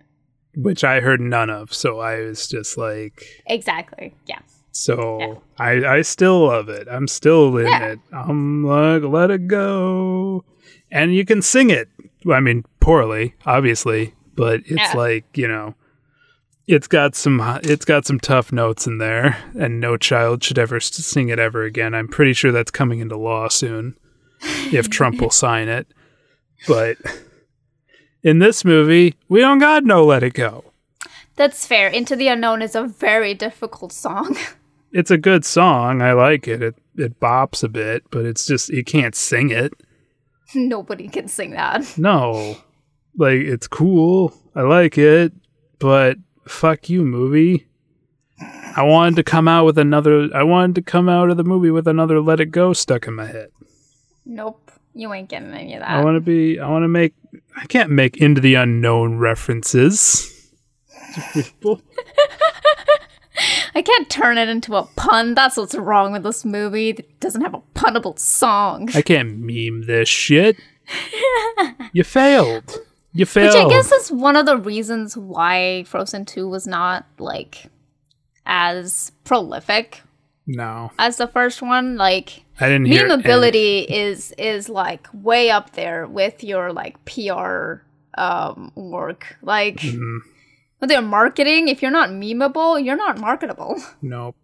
which 0.56 0.82
I 0.84 1.00
heard 1.00 1.20
none 1.20 1.50
of. 1.50 1.72
So 1.74 2.00
I 2.00 2.20
was 2.22 2.48
just 2.48 2.78
like, 2.78 3.24
Exactly. 3.46 4.14
Yeah. 4.26 4.38
so 4.72 5.18
Yeah. 5.20 5.34
I 5.58 5.96
I 5.98 6.02
still 6.02 6.46
love 6.46 6.68
it. 6.70 6.86
I'm 6.90 7.06
still 7.08 7.56
in 7.58 7.66
Yeah. 7.66 7.84
it. 7.92 7.98
I'm 8.12 8.64
like, 8.64 9.02
let 9.02 9.30
it 9.30 9.46
go, 9.48 10.44
and 10.90 11.14
you 11.14 11.24
can 11.24 11.42
sing 11.42 11.70
it. 11.70 11.88
I 12.30 12.40
mean, 12.40 12.64
poorly, 12.80 13.34
obviously, 13.44 14.14
but 14.34 14.60
it's 14.66 14.72
Yeah. 14.72 14.92
like 14.94 15.24
you 15.36 15.48
know. 15.48 15.74
It's 16.68 16.88
got 16.88 17.14
some 17.14 17.40
it's 17.62 17.84
got 17.84 18.06
some 18.06 18.18
tough 18.18 18.50
notes 18.52 18.88
in 18.88 18.98
there, 18.98 19.36
and 19.56 19.80
no 19.80 19.96
child 19.96 20.42
should 20.42 20.58
ever 20.58 20.80
sing 20.80 21.28
it 21.28 21.38
ever 21.38 21.62
again. 21.62 21.94
I'm 21.94 22.08
pretty 22.08 22.32
sure 22.32 22.50
that's 22.50 22.72
coming 22.72 22.98
into 22.98 23.16
law 23.16 23.46
soon, 23.48 23.96
if 24.72 24.90
Trump 24.90 25.20
will 25.20 25.30
sign 25.30 25.68
it. 25.68 25.86
But 26.66 26.96
in 28.24 28.40
this 28.40 28.64
movie, 28.64 29.14
we 29.28 29.40
don't 29.40 29.60
got 29.60 29.84
no 29.84 30.04
let 30.04 30.24
it 30.24 30.34
go. 30.34 30.64
That's 31.36 31.66
fair. 31.66 31.86
Into 31.88 32.16
the 32.16 32.26
Unknown 32.28 32.62
is 32.62 32.74
a 32.74 32.82
very 32.84 33.32
difficult 33.34 33.92
song. 33.92 34.36
It's 34.92 35.10
a 35.10 35.18
good 35.18 35.44
song. 35.44 36.00
I 36.00 36.12
like 36.14 36.48
it. 36.48 36.62
It 36.62 36.74
it 36.96 37.20
bops 37.20 37.62
a 37.62 37.68
bit, 37.68 38.04
but 38.10 38.24
it's 38.24 38.46
just 38.46 38.70
you 38.70 38.82
can't 38.82 39.14
sing 39.14 39.50
it. 39.50 39.74
Nobody 40.54 41.08
can 41.08 41.28
sing 41.28 41.50
that. 41.52 41.96
No. 41.98 42.56
Like 43.16 43.40
it's 43.40 43.66
cool. 43.66 44.34
I 44.54 44.62
like 44.62 44.98
it, 44.98 45.32
but 45.78 46.18
fuck 46.46 46.88
you 46.88 47.04
movie. 47.04 47.66
I 48.76 48.82
wanted 48.82 49.16
to 49.16 49.22
come 49.22 49.48
out 49.48 49.64
with 49.64 49.78
another 49.78 50.28
I 50.34 50.42
wanted 50.42 50.74
to 50.76 50.82
come 50.82 51.08
out 51.08 51.30
of 51.30 51.36
the 51.36 51.44
movie 51.44 51.70
with 51.70 51.88
another 51.88 52.20
let 52.20 52.40
it 52.40 52.46
go 52.46 52.72
stuck 52.72 53.06
in 53.06 53.14
my 53.14 53.26
head. 53.26 53.48
Nope. 54.24 54.70
You 54.92 55.12
ain't 55.12 55.28
getting 55.28 55.52
any 55.52 55.74
of 55.74 55.80
that. 55.80 55.90
I 55.90 56.04
want 56.04 56.16
to 56.16 56.20
be 56.20 56.58
I 56.60 56.68
want 56.68 56.84
to 56.84 56.88
make 56.88 57.14
I 57.56 57.66
can't 57.66 57.90
make 57.90 58.18
into 58.18 58.40
the 58.40 58.54
unknown 58.54 59.18
references. 59.18 60.32
I 63.76 63.82
can't 63.82 64.08
turn 64.08 64.38
it 64.38 64.48
into 64.48 64.74
a 64.74 64.84
pun. 64.96 65.34
That's 65.34 65.58
what's 65.58 65.74
wrong 65.74 66.12
with 66.12 66.22
this 66.22 66.46
movie. 66.46 66.88
It 66.90 67.20
doesn't 67.20 67.42
have 67.42 67.52
a 67.52 67.60
punnable 67.74 68.18
song. 68.18 68.88
I 68.94 69.02
can't 69.02 69.36
meme 69.38 69.82
this 69.82 70.08
shit. 70.08 70.56
you 71.92 72.02
failed. 72.02 72.74
You 73.12 73.26
failed. 73.26 73.54
Which 73.54 73.64
I 73.64 73.68
guess 73.68 73.92
is 73.92 74.10
one 74.10 74.34
of 74.34 74.46
the 74.46 74.56
reasons 74.56 75.14
why 75.14 75.84
Frozen 75.86 76.24
2 76.24 76.48
was 76.48 76.66
not 76.66 77.04
like 77.18 77.66
as 78.46 79.12
prolific 79.24 80.00
no, 80.46 80.90
as 80.98 81.18
the 81.18 81.26
first 81.28 81.60
one. 81.60 81.96
Like 81.98 82.44
I 82.58 82.68
didn't 82.68 82.86
hear. 82.86 83.04
any- 83.06 83.22
memeability 83.22 83.84
is 83.90 84.32
is 84.38 84.70
like 84.70 85.06
way 85.12 85.50
up 85.50 85.72
there 85.72 86.06
with 86.06 86.42
your 86.42 86.72
like 86.72 87.04
PR 87.04 87.82
um 88.16 88.72
work. 88.74 89.36
Like 89.42 89.80
Mhm. 89.80 90.18
With 90.80 90.88
their 90.90 91.02
marketing, 91.02 91.68
if 91.68 91.82
you're 91.82 91.90
not 91.90 92.10
memeable, 92.10 92.82
you're 92.82 92.96
not 92.96 93.18
marketable. 93.18 93.76
Nope. 94.02 94.36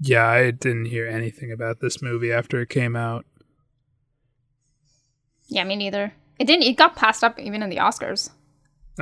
Yeah, 0.00 0.26
I 0.28 0.52
didn't 0.52 0.84
hear 0.84 1.08
anything 1.08 1.50
about 1.50 1.80
this 1.80 2.00
movie 2.00 2.30
after 2.30 2.60
it 2.60 2.68
came 2.68 2.94
out. 2.94 3.24
yeah, 5.48 5.64
me 5.64 5.74
neither. 5.76 6.12
It 6.38 6.44
didn't 6.46 6.62
it 6.64 6.76
got 6.76 6.94
passed 6.94 7.24
up 7.24 7.38
even 7.40 7.62
in 7.64 7.70
the 7.70 7.78
Oscars. 7.78 8.30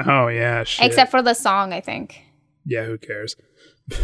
Oh 0.07 0.29
yeah, 0.29 0.65
shit. 0.65 0.87
Except 0.87 1.11
for 1.11 1.21
the 1.23 1.35
song, 1.35 1.73
I 1.75 1.81
think. 1.83 2.23
yeah, 2.65 2.85
who 2.85 2.97
cares? 2.97 3.37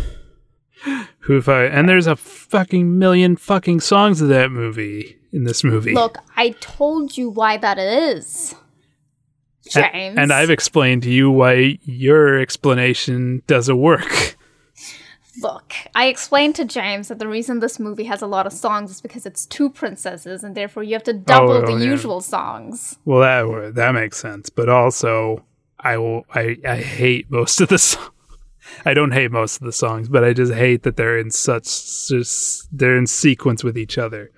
who 1.21 1.39
if 1.39 1.49
I 1.49 1.65
and 1.65 1.89
there's 1.89 2.07
a 2.07 2.17
fucking 2.17 2.99
million 2.99 3.37
fucking 3.37 3.81
songs 3.81 4.21
of 4.21 4.29
that 4.29 4.51
movie 4.51 5.17
in 5.33 5.45
this 5.45 5.65
movie. 5.65 5.95
Look, 5.95 6.19
I 6.37 6.51
told 6.61 7.17
you 7.17 7.31
why 7.31 7.57
that 7.57 7.79
is. 7.79 8.55
James. 9.69 10.19
and 10.19 10.33
I've 10.33 10.51
explained 10.51 11.03
to 11.05 11.11
you 11.11 11.31
why 11.31 11.79
your 11.85 12.39
explanation 12.39 13.43
doesn't 13.47 13.79
work. 13.79 14.37
Look, 15.41 15.75
I 15.95 16.07
explained 16.07 16.57
to 16.57 16.65
James 16.65 17.09
that 17.09 17.19
the 17.19 17.29
reason 17.29 17.61
this 17.61 17.81
movie 17.81 18.05
has 18.05 18.21
a 18.21 18.27
lot 18.27 18.47
of 18.47 18.53
songs 18.53 18.91
is 18.91 19.01
because 19.01 19.25
it's 19.25 19.47
two 19.47 19.71
princesses, 19.71 20.45
and 20.45 20.55
therefore 20.55 20.83
you 20.83 20.93
have 20.93 21.05
to 21.05 21.15
double 21.15 21.53
oh, 21.53 21.67
the 21.67 21.73
yeah. 21.73 21.91
usual 21.91 22.21
songs. 22.21 22.99
Well, 23.05 23.21
that 23.21 23.75
that 23.75 23.93
makes 23.93 24.19
sense, 24.19 24.51
but 24.51 24.69
also 24.69 25.45
I 25.81 25.97
will 25.97 26.27
I 26.35 26.59
I 26.67 26.77
hate 26.77 27.31
most 27.31 27.61
of 27.61 27.69
the 27.69 27.79
songs. 27.79 28.11
I 28.85 28.95
don't 28.95 29.13
hate 29.13 29.31
most 29.31 29.61
of 29.61 29.65
the 29.65 29.73
songs, 29.73 30.09
but 30.09 30.23
I 30.23 30.33
just 30.33 30.53
hate 30.53 30.83
that 30.83 30.97
they're 30.97 31.19
in 31.19 31.31
such 31.31 31.65
just 32.09 32.69
they're 32.77 32.97
in 32.97 33.07
sequence 33.07 33.65
with 33.65 33.79
each 33.79 33.97
other. 33.97 34.31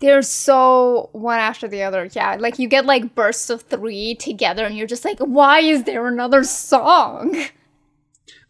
They're 0.00 0.22
so 0.22 1.08
one 1.12 1.38
after 1.38 1.68
the 1.68 1.82
other. 1.82 2.08
Yeah, 2.12 2.36
like 2.38 2.58
you 2.58 2.68
get 2.68 2.84
like 2.84 3.14
bursts 3.14 3.50
of 3.50 3.62
three 3.62 4.14
together, 4.14 4.66
and 4.66 4.76
you're 4.76 4.86
just 4.86 5.04
like, 5.04 5.18
why 5.18 5.60
is 5.60 5.84
there 5.84 6.06
another 6.06 6.44
song? 6.44 7.36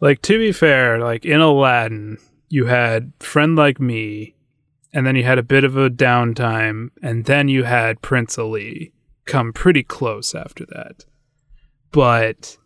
Like 0.01 0.21
to 0.23 0.37
be 0.37 0.51
fair, 0.51 0.99
like 0.99 1.25
in 1.25 1.39
Aladdin, 1.39 2.17
you 2.49 2.65
had 2.65 3.13
Friend 3.19 3.55
Like 3.55 3.79
Me, 3.79 4.35
and 4.93 5.05
then 5.05 5.15
you 5.15 5.23
had 5.23 5.37
a 5.37 5.43
bit 5.43 5.63
of 5.63 5.77
a 5.77 5.89
downtime, 5.89 6.89
and 7.01 7.25
then 7.25 7.47
you 7.47 7.63
had 7.63 8.01
Prince 8.01 8.37
Ali 8.37 8.93
come 9.25 9.53
pretty 9.53 9.83
close 9.83 10.35
after 10.35 10.65
that. 10.67 11.05
But 11.91 12.57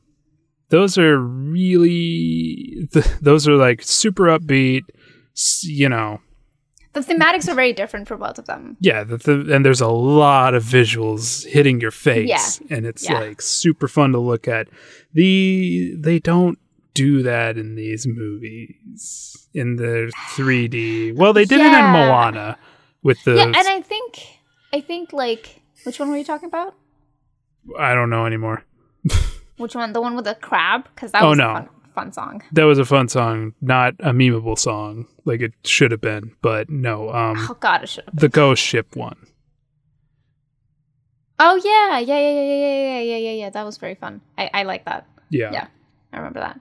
those 0.69 0.97
are 0.97 1.17
really, 1.19 2.89
those 3.21 3.47
are 3.47 3.55
like 3.55 3.83
super 3.83 4.25
upbeat, 4.25 4.83
you 5.63 5.89
know. 5.89 6.21
The 6.93 7.01
thematics 7.01 7.47
are 7.47 7.53
very 7.53 7.71
different 7.73 8.07
for 8.07 8.17
both 8.17 8.39
of 8.39 8.45
them. 8.45 8.75
Yeah, 8.79 9.03
the, 9.03 9.17
the, 9.17 9.53
and 9.53 9.63
there's 9.63 9.81
a 9.81 9.87
lot 9.87 10.55
of 10.55 10.63
visuals 10.63 11.45
hitting 11.45 11.79
your 11.79 11.91
face, 11.91 12.61
and 12.69 12.85
it's 12.85 13.07
Yeah. 13.07 13.19
like 13.19 13.41
super 13.41 13.87
fun 13.87 14.11
to 14.13 14.19
look 14.19 14.47
at. 14.47 14.67
The 15.13 15.93
they 15.97 16.17
don't 16.19 16.57
do 16.95 17.21
that 17.23 17.57
in 17.57 17.75
these 17.75 18.07
movies 18.07 19.47
in 19.53 19.75
the 19.75 20.11
3D. 20.35 21.15
Well, 21.15 21.31
they 21.33 21.45
did 21.45 21.61
it 21.61 21.71
in 21.73 21.85
Moana 21.85 22.57
with 23.03 23.23
the 23.23 23.35
Yeah, 23.35 23.45
and 23.45 23.55
I 23.57 23.81
think 23.81 24.19
I 24.73 24.81
think 24.81 25.13
like 25.13 25.61
which 25.83 25.99
one 25.99 26.09
were 26.09 26.17
you 26.17 26.23
talking 26.23 26.47
about? 26.47 26.73
I 27.77 27.93
don't 27.93 28.09
know 28.09 28.25
anymore. 28.25 28.63
Which 29.57 29.75
one? 29.75 29.91
The 29.93 30.01
one 30.01 30.15
with 30.15 30.25
the 30.25 30.35
crab? 30.35 30.87
Because 30.95 31.11
that 31.11 31.21
Oh, 31.21 31.29
was 31.29 31.37
no. 31.37 31.67
Fun, 31.99 32.11
song. 32.11 32.41
That 32.53 32.63
was 32.63 32.79
a 32.79 32.85
fun 32.85 33.07
song, 33.09 33.53
not 33.61 33.93
a 33.99 34.11
memeable 34.11 34.57
song 34.57 35.07
like 35.25 35.41
it 35.41 35.53
should 35.63 35.91
have 35.91 36.01
been, 36.01 36.35
but 36.41 36.69
no. 36.69 37.09
Um, 37.11 37.35
Oh 37.49 37.57
God, 37.59 37.83
it 37.83 37.89
should 37.89 38.05
have. 38.05 38.15
the 38.15 38.29
Ghost 38.29 38.63
Ship 38.63 38.95
one. 38.95 39.17
Oh 41.41 41.55
yeah, 41.63 41.99
yeah, 41.99 42.19
yeah, 42.19 42.31
yeah, 42.31 42.41
yeah, 42.43 42.65
yeah, 42.65 42.99
yeah, 43.01 43.17
yeah, 43.17 43.31
yeah. 43.31 43.49
That 43.49 43.65
was 43.65 43.77
very 43.77 43.95
fun. 43.95 44.21
I 44.37 44.49
I 44.53 44.63
like 44.63 44.85
that. 44.85 45.05
Yeah. 45.29 45.51
Yeah. 45.51 45.67
I 46.11 46.17
remember 46.17 46.39
that. 46.41 46.59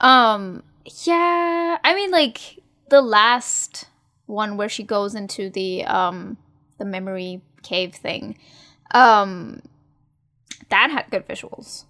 Um, 0.00 0.62
yeah. 1.04 1.78
I 1.82 1.94
mean, 1.94 2.10
like 2.10 2.60
the 2.88 3.02
last 3.02 3.86
one 4.26 4.56
where 4.56 4.68
she 4.68 4.82
goes 4.82 5.14
into 5.14 5.50
the 5.50 5.84
um 5.86 6.36
the 6.78 6.84
memory 6.84 7.40
cave 7.62 7.94
thing. 7.94 8.38
Um, 8.92 9.62
that 10.68 10.90
had 10.90 11.10
good 11.10 11.26
visuals. 11.26 11.84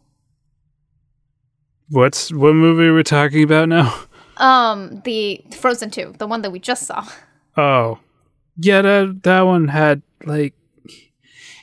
What's 1.92 2.32
what 2.32 2.54
movie 2.54 2.86
are 2.86 2.94
we 2.94 3.02
talking 3.02 3.42
about 3.44 3.68
now? 3.68 3.94
Um, 4.38 5.02
the 5.04 5.44
Frozen 5.60 5.90
Two, 5.90 6.14
the 6.18 6.26
one 6.26 6.40
that 6.42 6.50
we 6.50 6.58
just 6.58 6.86
saw. 6.86 7.06
Oh, 7.56 7.98
yeah. 8.56 8.80
That 8.80 9.20
that 9.24 9.42
one 9.42 9.68
had 9.68 10.00
like 10.24 10.54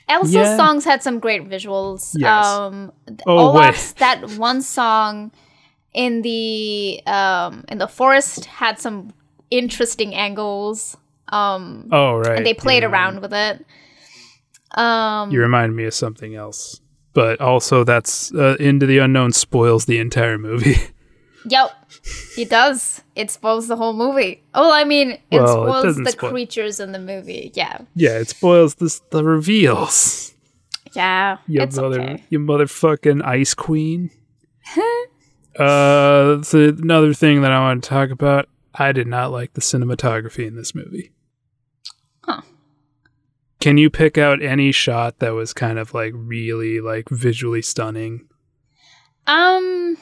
Elsa's 0.07 0.33
Yeah. 0.33 0.55
songs 0.55 0.85
had 0.85 1.01
some 1.01 1.17
great 1.19 1.49
visuals. 1.49 2.13
Yes. 2.15 2.45
Um, 2.45 2.91
Oh, 3.25 3.37
Olaf's 3.49 3.93
that 3.97 4.37
one 4.37 4.61
song 4.61 5.31
in 5.93 6.21
the 6.21 7.01
um 7.07 7.65
in 7.67 7.79
the 7.79 7.87
forest 7.87 8.45
had 8.45 8.77
some 8.79 9.11
interesting 9.49 10.13
angles. 10.13 10.95
Um, 11.29 11.89
oh 11.91 12.17
right. 12.17 12.37
and 12.37 12.45
they 12.45 12.53
played 12.53 12.83
You 12.83 12.89
around 12.89 13.21
with 13.21 13.33
it. 13.33 13.65
Um, 14.77 15.31
You 15.31 15.41
remind 15.41 15.75
me 15.75 15.85
of 15.85 15.93
something 15.95 16.35
else, 16.35 16.81
but 17.13 17.39
also 17.41 17.83
that's 17.83 18.33
uh, 18.33 18.55
Into 18.59 18.85
the 18.85 18.99
Unknown 18.99 19.31
spoils 19.33 19.85
the 19.85 19.99
entire 19.99 20.37
movie. 20.37 20.75
yep, 21.45 21.71
it 22.37 22.49
does. 22.49 23.01
It 23.15 23.31
spoils 23.31 23.67
the 23.67 23.75
whole 23.75 23.93
movie. 23.93 24.43
Oh, 24.53 24.71
I 24.71 24.83
mean, 24.83 25.11
it 25.31 25.41
Well, 25.41 25.47
spoils 25.47 25.83
doesn't 25.83 26.03
the 26.03 26.11
spoil- 26.11 26.31
creatures 26.31 26.79
in 26.79 26.91
the 26.91 26.99
movie. 26.99 27.51
Yeah, 27.55 27.79
yeah, 27.95 28.19
it 28.19 28.29
spoils 28.29 28.75
this 28.75 29.01
the 29.11 29.23
reveals. 29.23 30.33
yeah, 30.93 31.37
You 31.47 31.61
it's 31.61 31.75
mother, 31.77 32.01
okay. 32.01 32.23
you 32.29 32.39
motherfucking 32.39 33.23
ice 33.25 33.53
queen. 33.53 34.11
uh, 35.59 36.41
so 36.41 36.59
another 36.79 37.13
thing 37.13 37.41
that 37.41 37.51
I 37.51 37.59
want 37.59 37.83
to 37.83 37.89
talk 37.89 38.09
about. 38.11 38.47
I 38.75 38.91
did 38.91 39.07
not 39.07 39.31
like 39.31 39.53
the 39.53 39.61
cinematography 39.61 40.45
in 40.47 40.55
this 40.55 40.73
movie. 40.75 41.11
Can 43.59 43.77
you 43.77 43.89
pick 43.89 44.17
out 44.17 44.41
any 44.41 44.71
shot 44.71 45.19
that 45.19 45.31
was 45.31 45.53
kind 45.53 45.77
of 45.79 45.93
like 45.93 46.13
really 46.15 46.79
like 46.79 47.09
visually 47.09 47.61
stunning? 47.61 48.27
Um, 49.27 49.97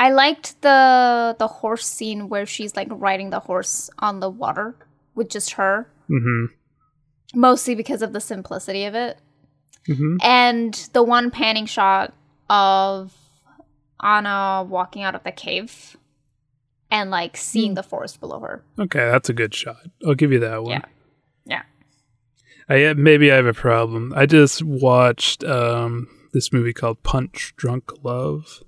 I 0.00 0.10
liked 0.10 0.60
the 0.62 1.36
the 1.38 1.46
horse 1.46 1.86
scene 1.86 2.28
where 2.28 2.44
she's 2.46 2.74
like 2.76 2.88
riding 2.90 3.30
the 3.30 3.40
horse 3.40 3.88
on 4.00 4.20
the 4.20 4.28
water 4.30 4.74
with 5.14 5.30
just 5.30 5.52
her, 5.52 5.90
Mm-hmm. 6.10 6.46
mostly 7.38 7.74
because 7.74 8.02
of 8.02 8.12
the 8.12 8.20
simplicity 8.20 8.84
of 8.84 8.94
it, 8.94 9.18
Mm-hmm. 9.88 10.16
and 10.22 10.74
the 10.92 11.02
one 11.02 11.30
panning 11.30 11.66
shot 11.66 12.12
of 12.50 13.14
Anna 14.02 14.66
walking 14.68 15.02
out 15.02 15.14
of 15.14 15.22
the 15.24 15.32
cave 15.32 15.96
and 16.90 17.10
like 17.10 17.36
seeing 17.36 17.74
the 17.74 17.82
forest 17.82 18.20
below 18.20 18.40
her. 18.40 18.64
Okay, 18.78 19.00
that's 19.10 19.28
a 19.28 19.32
good 19.32 19.54
shot. 19.54 19.78
I'll 20.06 20.14
give 20.14 20.32
you 20.32 20.40
that 20.40 20.62
one. 20.62 20.70
Yeah. 20.72 20.84
Yeah. 21.46 21.62
I 22.68 22.92
maybe 22.94 23.32
I 23.32 23.36
have 23.36 23.46
a 23.46 23.54
problem. 23.54 24.12
I 24.16 24.26
just 24.26 24.62
watched 24.62 25.42
um 25.44 26.08
this 26.32 26.52
movie 26.52 26.72
called 26.74 27.02
Punch 27.02 27.54
Drunk 27.56 27.90
Love. 28.04 28.62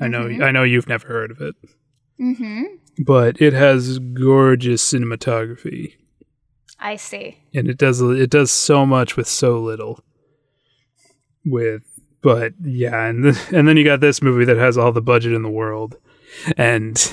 I 0.00 0.08
know 0.08 0.24
Mhm. 0.26 0.42
I 0.44 0.50
know 0.50 0.62
you've 0.62 0.88
never 0.88 1.08
heard 1.08 1.30
of 1.30 1.40
it, 1.40 1.54
Mm-hmm. 2.20 2.64
but 3.04 3.40
it 3.40 3.52
has 3.54 3.98
gorgeous 3.98 4.84
cinematography 4.92 5.94
I 6.78 6.96
see. 6.96 7.38
and 7.54 7.68
it 7.68 7.78
does 7.78 8.00
it 8.00 8.30
does 8.30 8.50
so 8.50 8.84
much 8.86 9.16
with 9.16 9.26
so 9.26 9.58
little. 9.60 10.04
With 11.44 11.82
but 12.22 12.52
yeah, 12.62 13.06
and 13.06 13.24
th- 13.34 13.36
and 13.52 13.66
then 13.66 13.76
you 13.76 13.84
got 13.84 14.00
this 14.00 14.20
movie 14.22 14.44
that 14.44 14.56
has 14.58 14.76
all 14.76 14.92
the 14.92 15.00
budget 15.02 15.32
in 15.32 15.42
the 15.42 15.50
world 15.50 15.96
and 16.56 17.12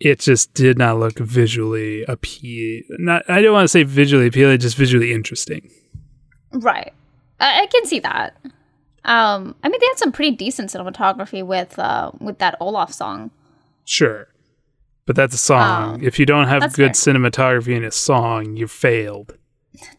it 0.00 0.20
just 0.20 0.52
did 0.54 0.76
not 0.78 0.98
look 0.98 1.18
visually 1.18 2.04
appeal. 2.04 2.82
Not 2.98 3.28
I 3.28 3.40
don't 3.42 3.52
want 3.52 3.64
to 3.64 3.68
say 3.68 3.82
visually 3.82 4.26
appealing, 4.26 4.58
just 4.58 4.76
visually 4.76 5.12
interesting. 5.12 5.70
Right. 6.52 6.92
I, 7.40 7.62
I 7.62 7.66
can 7.66 7.86
see 7.86 8.00
that. 8.00 8.36
Um, 9.04 9.54
I 9.62 9.68
mean, 9.68 9.80
they 9.80 9.86
had 9.86 9.98
some 9.98 10.12
pretty 10.12 10.34
decent 10.36 10.70
cinematography 10.70 11.44
with 11.44 11.78
uh 11.78 12.10
with 12.20 12.38
that 12.38 12.56
Olaf 12.60 12.92
song. 12.92 13.30
Sure. 13.84 14.28
But 15.06 15.16
that's 15.16 15.34
a 15.34 15.38
song. 15.38 16.00
Oh, 16.00 16.06
if 16.06 16.18
you 16.18 16.24
don't 16.24 16.48
have 16.48 16.72
good 16.72 16.96
fair. 16.96 17.14
cinematography 17.14 17.76
in 17.76 17.84
a 17.84 17.90
song, 17.90 18.56
you 18.56 18.66
failed. 18.66 19.36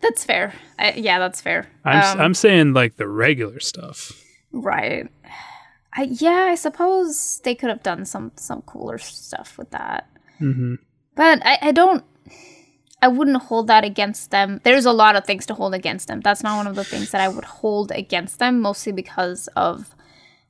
That's 0.02 0.24
fair. 0.24 0.54
I, 0.80 0.94
yeah, 0.94 1.20
that's 1.20 1.42
fair. 1.42 1.68
I'm 1.84 2.18
Um, 2.18 2.22
I'm 2.26 2.34
saying 2.34 2.74
like 2.74 2.96
the 2.96 3.08
regular 3.08 3.60
stuff. 3.60 4.12
right. 4.52 5.08
I, 5.98 6.04
yeah, 6.04 6.48
I 6.50 6.56
suppose 6.56 7.40
they 7.44 7.56
could 7.56 7.70
have 7.70 7.84
done 7.84 8.06
some 8.06 8.32
some 8.36 8.62
cooler 8.64 8.98
stuff 8.98 9.58
with 9.58 9.72
that, 9.72 10.10
hmm 10.38 10.76
but 11.16 11.46
I, 11.46 11.58
I 11.62 11.72
don't. 11.72 12.04
I 13.02 13.08
wouldn't 13.08 13.44
hold 13.44 13.68
that 13.68 13.84
against 13.84 14.32
them. 14.32 14.62
There's 14.64 14.86
a 14.86 14.92
lot 14.92 15.16
of 15.16 15.26
things 15.26 15.46
to 15.48 15.54
hold 15.54 15.74
against 15.76 16.08
them. 16.08 16.22
That's 16.22 16.42
not 16.44 16.58
one 16.58 16.66
of 16.66 16.76
the 16.76 16.84
things 16.84 17.12
that 17.12 17.22
I 17.22 17.28
would 17.28 17.46
hold 17.46 17.92
against 17.92 18.40
them, 18.40 18.60
mostly 18.60 18.92
because 18.92 19.48
of 19.56 19.96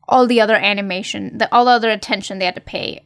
all 0.07 0.25
the 0.25 0.39
other 0.39 0.55
animation, 0.55 1.37
the 1.37 1.53
all 1.53 1.65
the 1.65 1.71
other 1.71 1.89
attention 1.89 2.39
they 2.39 2.45
had 2.45 2.55
to 2.55 2.61
pay 2.61 3.03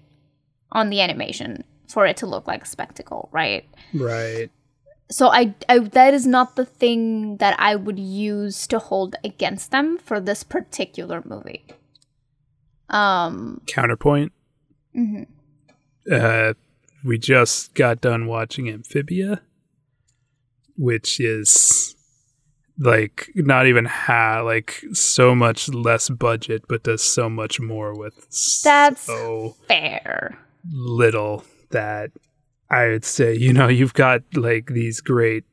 on 0.72 0.90
the 0.90 1.02
animation 1.02 1.64
for 1.88 2.06
it 2.06 2.18
to 2.18 2.28
look 2.28 2.48
like 2.48 2.64
a 2.64 2.68
spectacle, 2.68 3.30
right? 3.32 3.66
Right. 3.94 4.52
So 5.10 5.30
I, 5.30 5.56
I 5.68 5.80
that 5.80 6.14
is 6.14 6.28
not 6.28 6.56
the 6.56 6.66
thing 6.66 7.38
that 7.38 7.56
I 7.60 7.76
would 7.76 7.98
use 7.98 8.68
to 8.68 8.78
hold 8.78 9.16
against 9.24 9.72
them 9.72 9.98
for 9.98 10.20
this 10.20 10.44
particular 10.44 11.24
movie. 11.26 11.66
Um, 12.90 13.62
Counterpoint. 13.68 14.32
mhm. 14.96 15.28
Uh, 16.12 16.54
we 17.04 17.18
just 17.18 17.74
got 17.76 18.02
done 18.02 18.26
watching 18.26 18.68
Amphibia, 18.70 19.42
which 20.76 21.20
is 21.20 21.96
like 22.78 23.30
not 23.36 23.68
even 23.68 23.86
ha 23.86 24.42
like 24.42 24.84
so 24.94 25.36
much 25.36 25.70
less 25.70 26.10
budget, 26.10 26.64
but 26.68 26.84
does 26.84 27.04
so 27.04 27.30
much 27.30 27.60
more 27.60 27.98
with 27.98 28.16
That's- 28.64 29.02
so 29.02 29.56
fair. 29.68 30.38
little 30.72 31.44
that 31.72 32.12
I 32.72 32.88
would 32.88 33.06
say, 33.06 33.36
you 33.36 33.54
know, 33.54 33.68
you've 33.68 33.94
got 33.94 34.22
like 34.36 34.68
these 34.68 35.02
great, 35.02 35.44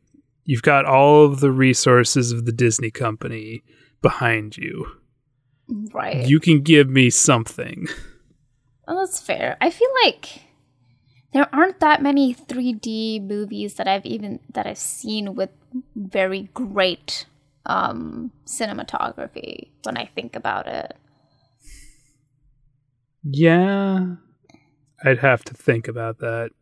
you've 0.45 0.63
got 0.63 0.85
all 0.85 1.25
of 1.25 1.41
the 1.41 1.51
resources 1.51 2.33
of 2.33 2.45
the 2.47 2.53
Disney 2.53 2.91
company 2.91 3.63
behind 4.03 4.57
you. 4.57 4.87
Right. 5.69 6.27
You 6.27 6.41
can 6.41 6.63
give 6.63 6.89
me 6.89 7.11
something. 7.11 7.89
Well, 8.87 8.99
that's 8.99 9.21
fair. 9.21 9.57
I 9.61 9.71
feel 9.71 9.89
like 10.05 10.43
there 11.33 11.49
aren't 11.53 11.81
that 11.81 12.03
many 12.03 12.35
3D 12.35 13.27
movies 13.27 13.75
that 13.75 13.89
I've 13.89 14.07
even 14.07 14.41
that 14.55 14.67
I've 14.67 14.79
seen 14.79 15.35
with 15.35 15.51
very 15.97 16.49
great 16.55 17.27
um 17.67 18.31
cinematography 18.47 19.71
when 19.83 19.97
I 19.97 20.07
think 20.07 20.37
about 20.37 20.67
it. 20.69 20.97
Yeah. 23.25 24.15
I'd 25.05 25.19
have 25.19 25.45
to 25.45 25.55
think 25.55 25.89
about 25.89 26.21
that. 26.21 26.53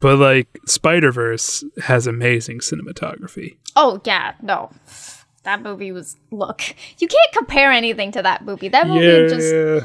But 0.00 0.18
like 0.18 0.58
Spider 0.66 1.12
Verse 1.12 1.64
has 1.84 2.06
amazing 2.06 2.58
cinematography. 2.58 3.56
Oh 3.76 4.00
yeah, 4.04 4.34
no. 4.42 4.70
That 5.44 5.62
movie 5.62 5.92
was 5.92 6.16
look. 6.30 6.62
You 6.98 7.06
can't 7.08 7.32
compare 7.32 7.70
anything 7.70 8.12
to 8.12 8.22
that 8.22 8.44
movie. 8.44 8.68
That 8.68 8.86
movie 8.88 9.28
just 9.28 9.54
Yeah. 9.54 9.80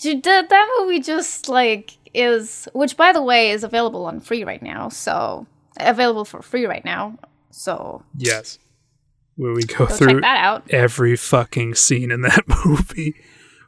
Dude, 0.00 0.24
that, 0.24 0.68
movie 0.80 1.00
just 1.00 1.48
like 1.48 1.92
is, 2.12 2.68
which 2.74 2.96
by 2.96 3.12
the 3.12 3.22
way 3.22 3.50
is 3.50 3.62
available 3.64 4.06
on 4.06 4.20
free 4.20 4.44
right 4.44 4.62
now. 4.62 4.88
So 4.88 5.46
available 5.78 6.24
for 6.24 6.42
free 6.42 6.66
right 6.66 6.84
now. 6.84 7.18
So 7.50 8.02
Yes. 8.16 8.58
Where 9.36 9.52
we 9.52 9.64
go, 9.64 9.78
go 9.78 9.86
through 9.86 10.12
check 10.14 10.20
that 10.22 10.44
out. 10.44 10.64
every 10.70 11.16
fucking 11.16 11.74
scene 11.74 12.10
in 12.10 12.20
that 12.22 12.44
movie. 12.64 13.14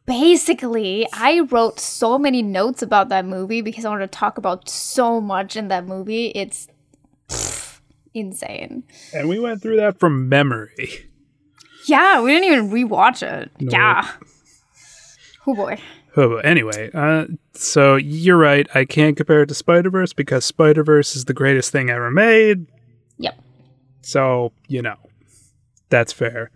Basically, 0.06 1.06
I 1.12 1.40
wrote 1.40 1.80
so 1.80 2.16
many 2.18 2.40
notes 2.40 2.80
about 2.80 3.08
that 3.08 3.24
movie 3.24 3.60
because 3.60 3.84
I 3.84 3.88
wanted 3.88 4.12
to 4.12 4.16
talk 4.18 4.38
about 4.38 4.68
so 4.68 5.20
much 5.20 5.56
in 5.56 5.66
that 5.68 5.84
movie. 5.86 6.26
It's 6.28 6.68
insane. 8.16 8.84
And 9.12 9.28
we 9.28 9.38
went 9.38 9.62
through 9.62 9.76
that 9.76 9.98
from 9.98 10.28
memory. 10.28 11.08
Yeah, 11.86 12.20
we 12.22 12.32
didn't 12.32 12.52
even 12.52 12.70
rewatch 12.70 13.22
it. 13.22 13.50
Yeah. 13.58 14.10
Oh 15.46 15.54
boy. 15.54 15.78
Oh, 16.16 16.30
but 16.30 16.46
anyway, 16.46 16.90
uh, 16.94 17.26
so 17.52 17.96
you're 17.96 18.38
right. 18.38 18.66
I 18.74 18.86
can't 18.86 19.16
compare 19.16 19.42
it 19.42 19.48
to 19.48 19.54
Spider 19.54 19.90
Verse 19.90 20.14
because 20.14 20.44
Spider 20.44 20.82
Verse 20.82 21.14
is 21.14 21.26
the 21.26 21.34
greatest 21.34 21.70
thing 21.70 21.90
ever 21.90 22.10
made. 22.10 22.66
Yep. 23.18 23.38
So, 24.00 24.52
you 24.66 24.80
know, 24.80 24.96
that's 25.90 26.12
fair. 26.12 26.50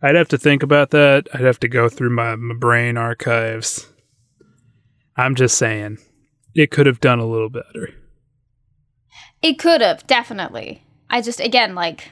I'd 0.00 0.14
have 0.14 0.28
to 0.28 0.38
think 0.38 0.62
about 0.62 0.90
that. 0.90 1.28
I'd 1.34 1.42
have 1.42 1.60
to 1.60 1.68
go 1.68 1.88
through 1.88 2.10
my, 2.10 2.34
my 2.36 2.54
brain 2.54 2.96
archives. 2.96 3.88
I'm 5.16 5.34
just 5.34 5.56
saying, 5.58 5.98
it 6.54 6.70
could 6.70 6.86
have 6.86 7.00
done 7.00 7.18
a 7.18 7.26
little 7.26 7.50
better. 7.50 7.90
It 9.42 9.58
could 9.58 9.80
have, 9.80 10.06
definitely. 10.06 10.83
I 11.10 11.20
just, 11.20 11.40
again, 11.40 11.74
like, 11.74 12.10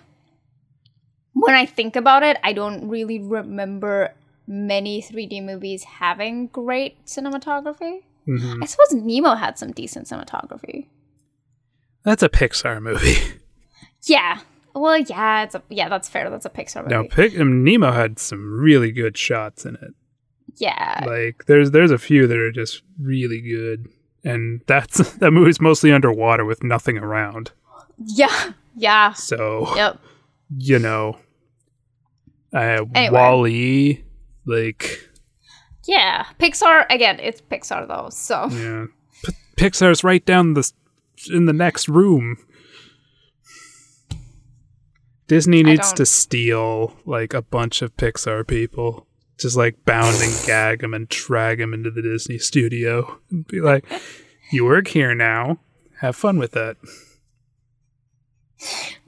when 1.32 1.54
I 1.54 1.66
think 1.66 1.96
about 1.96 2.22
it, 2.22 2.36
I 2.44 2.52
don't 2.52 2.88
really 2.88 3.18
remember 3.18 4.14
many 4.46 5.00
3D 5.02 5.42
movies 5.44 5.84
having 5.84 6.48
great 6.48 7.04
cinematography. 7.06 8.02
Mhm. 8.28 8.62
I 8.62 8.66
suppose 8.66 8.92
Nemo 8.92 9.34
had 9.34 9.58
some 9.58 9.72
decent 9.72 10.06
cinematography. 10.06 10.86
That's 12.04 12.22
a 12.22 12.28
Pixar 12.28 12.80
movie. 12.82 13.16
Yeah. 14.04 14.40
Well, 14.74 14.98
yeah, 14.98 15.44
it's 15.44 15.54
a 15.54 15.62
yeah, 15.68 15.88
that's 15.88 16.08
fair. 16.08 16.28
That's 16.28 16.44
a 16.44 16.50
Pixar 16.50 16.82
movie. 16.82 16.88
Now, 16.92 17.04
Pic- 17.08 17.38
Nemo 17.38 17.92
had 17.92 18.18
some 18.18 18.58
really 18.58 18.90
good 18.90 19.16
shots 19.16 19.64
in 19.64 19.76
it. 19.76 19.94
Yeah. 20.56 21.04
Like, 21.06 21.44
there's 21.46 21.70
there's 21.70 21.92
a 21.92 21.98
few 21.98 22.26
that 22.26 22.36
are 22.36 22.50
just 22.50 22.82
really 23.00 23.40
good, 23.40 23.86
and 24.24 24.60
that's 24.66 25.12
that 25.18 25.30
movie's 25.30 25.60
mostly 25.60 25.92
underwater 25.92 26.44
with 26.44 26.64
nothing 26.64 26.98
around. 26.98 27.52
Yeah. 28.04 28.54
Yeah. 28.74 29.12
So 29.12 29.74
Yep. 29.76 29.98
you 30.58 30.78
know, 30.78 31.18
uh, 32.54 32.84
Anyway. 32.94 33.10
Wall-E, 33.10 34.04
like 34.46 35.08
Yeah. 35.86 36.24
Pixar 36.38 36.86
again, 36.90 37.18
it's 37.20 37.40
Pixar 37.40 37.86
though. 37.88 38.08
So 38.10 38.46
yeah, 38.50 38.86
P- 39.24 39.32
Pixar's 39.56 40.02
right 40.04 40.24
down 40.24 40.54
the 40.54 40.70
in 41.32 41.46
the 41.46 41.52
next 41.52 41.88
room. 41.88 42.36
Disney 45.28 45.62
needs 45.62 45.92
to 45.94 46.04
steal 46.04 46.94
like 47.06 47.32
a 47.32 47.40
bunch 47.42 47.80
of 47.80 47.96
Pixar 47.96 48.46
people, 48.46 49.06
just 49.38 49.56
like 49.56 49.82
bound 49.86 50.16
and 50.20 50.46
gag 50.46 50.80
them 50.80 50.92
and 50.92 51.08
drag 51.08 51.58
them 51.58 51.72
into 51.72 51.90
the 51.90 52.02
Disney 52.02 52.38
studio 52.38 53.18
and 53.30 53.46
be 53.46 53.60
like, 53.60 53.84
"You 54.50 54.64
work 54.66 54.88
here 54.88 55.14
now. 55.14 55.60
Have 56.00 56.16
fun 56.16 56.38
with 56.38 56.52
that." 56.52 56.76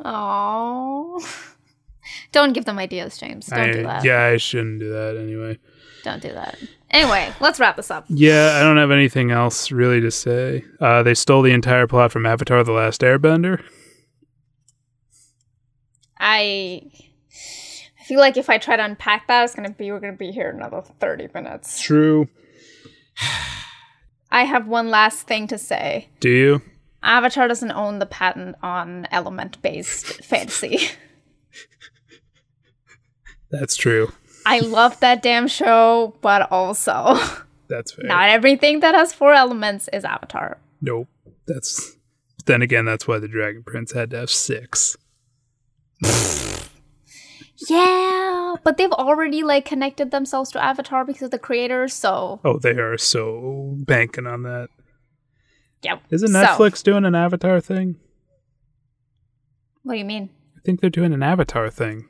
Oh. 0.05 1.25
Don't 2.33 2.53
give 2.53 2.65
them 2.65 2.79
ideas, 2.79 3.17
James. 3.19 3.47
Don't 3.47 3.59
I- 3.61 3.73
do 3.73 3.83
that. 3.85 4.05
Yeah, 4.05 4.25
I 4.25 4.37
shouldn't 4.37 4.81
do 4.81 4.91
that 4.91 5.17
anyway. 5.17 5.59
Don't 6.03 6.21
do 6.21 6.33
that. 6.33 6.59
Anyway, 6.91 7.33
let's 7.41 7.59
wrap 7.59 7.77
this 7.77 7.91
up. 7.91 8.05
Yeah, 8.09 8.59
I 8.59 8.63
don't 8.63 8.77
have 8.77 8.91
anything 8.91 9.31
else 9.31 9.71
really 9.73 10.01
to 10.03 10.11
say. 10.11 10.65
Uh, 10.79 11.03
they 11.03 11.15
stole 11.15 11.41
the 11.43 11.53
entire 11.53 11.87
plot 11.87 12.13
from 12.13 12.27
Avatar: 12.27 12.63
The 12.63 12.73
Last 12.73 13.01
Airbender. 13.01 13.65
I 16.19 16.83
I 18.01 18.05
feel 18.05 18.21
like 18.21 18.37
if 18.37 18.51
I 18.51 18.59
try 18.59 18.77
to 18.77 18.85
unpack 18.85 19.27
that, 19.29 19.45
it's 19.45 19.55
gonna 19.55 19.71
be 19.71 19.91
we're 19.91 20.01
gonna 20.01 20.13
be 20.13 20.31
here 20.31 20.51
another 20.51 20.83
thirty 21.01 21.29
minutes. 21.35 21.81
True. 21.81 22.29
I 24.31 24.45
have 24.45 24.67
one 24.67 24.91
last 24.91 25.27
thing 25.27 25.47
to 25.49 25.59
say. 25.59 26.09
Do 26.21 26.29
you? 26.29 26.63
Avatar 27.05 27.47
doesn't 27.49 27.71
own 27.73 27.99
the 27.99 28.07
patent 28.07 28.57
on 28.63 29.07
element 29.11 29.61
based 29.63 30.25
fantasy. 30.25 30.89
That's 33.51 33.77
true. 33.77 34.13
I 34.47 34.59
love 34.61 34.99
that 35.01 35.23
damn 35.23 35.47
show, 35.49 36.17
but 36.21 36.51
also 36.51 37.17
That's 37.69 37.93
fair. 37.93 38.05
not 38.07 38.29
everything 38.29 38.81
that 38.81 38.95
has 38.95 39.13
four 39.13 39.33
elements 39.33 39.89
is 39.93 40.05
Avatar. 40.05 40.59
Nope. 40.81 41.09
That's. 41.47 41.97
Then 42.47 42.61
again, 42.61 42.85
that's 42.85 43.09
why 43.09 43.19
the 43.19 43.29
Dragon 43.29 43.63
Prince 43.63 43.93
had 43.93 44.11
to 44.11 44.19
have 44.19 44.31
six. 44.31 44.97
Yeah, 47.69 48.55
but 48.63 48.77
they've 48.77 48.93
already 48.93 49.43
like 49.43 49.65
connected 49.65 50.11
themselves 50.11 50.51
to 50.53 50.63
Avatar 50.63 51.05
because 51.05 51.23
of 51.23 51.31
the 51.31 51.39
creators, 51.39 51.95
so 51.95 52.41
Oh, 52.45 52.59
they 52.59 52.73
are 52.73 52.99
so 52.99 53.75
banking 53.79 54.27
on 54.27 54.43
that. 54.43 54.69
Yep. 55.85 56.03
Isn't 56.11 56.29
So, 56.33 56.43
Netflix 56.43 56.83
doing 56.83 57.05
an 57.05 57.15
Avatar 57.15 57.61
thing? 57.61 57.97
what 59.83 59.95
do 59.95 59.99
you 59.99 60.05
mean? 60.05 60.31
I 60.57 60.61
think 60.65 60.81
they're 60.81 60.91
doing 60.91 61.13
an 61.13 61.23
Avatar 61.23 61.69
thing. 61.71 62.09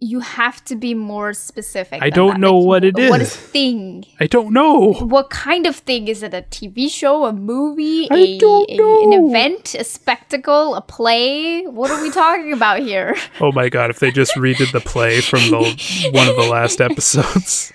You 0.00 0.20
have 0.20 0.64
to 0.66 0.76
be 0.76 0.94
more 0.94 1.32
specific. 1.32 2.00
I 2.00 2.08
don't 2.10 2.34
that. 2.34 2.38
know 2.40 2.56
what 2.56 2.84
it 2.84 2.96
is. 2.96 3.10
What 3.10 3.20
is 3.20 3.34
thing? 3.34 4.04
I 4.20 4.28
don't 4.28 4.52
know. 4.52 4.92
What 4.92 5.28
kind 5.28 5.66
of 5.66 5.74
thing 5.74 6.06
is 6.06 6.22
it? 6.22 6.32
A 6.32 6.42
TV 6.42 6.88
show, 6.88 7.26
a 7.26 7.32
movie, 7.32 8.08
I 8.08 8.16
a, 8.16 8.38
don't 8.38 8.70
a- 8.70 9.02
an 9.16 9.24
event, 9.26 9.74
a 9.74 9.82
spectacle, 9.82 10.76
a 10.76 10.80
play? 10.82 11.66
What 11.66 11.90
are 11.90 12.00
we 12.00 12.12
talking 12.12 12.52
about 12.52 12.78
here? 12.78 13.16
Oh 13.40 13.50
my 13.50 13.68
god! 13.68 13.90
If 13.90 13.98
they 13.98 14.12
just 14.12 14.34
redid 14.36 14.70
the 14.70 14.78
play 14.80 15.20
from 15.20 15.40
the 15.50 16.10
one 16.12 16.28
of 16.28 16.36
the 16.36 16.48
last 16.48 16.80
episodes 16.80 17.72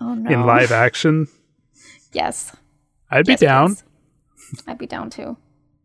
Oh 0.00 0.14
no! 0.14 0.28
in 0.30 0.46
live 0.46 0.72
action, 0.72 1.28
Yes, 2.12 2.50
I'd 3.14 3.26
be 3.26 3.32
Yes, 3.32 3.40
down. 3.40 3.68
please. 3.76 4.62
I'd 4.66 4.78
be 4.78 4.86
down 4.86 5.10
too. 5.10 5.36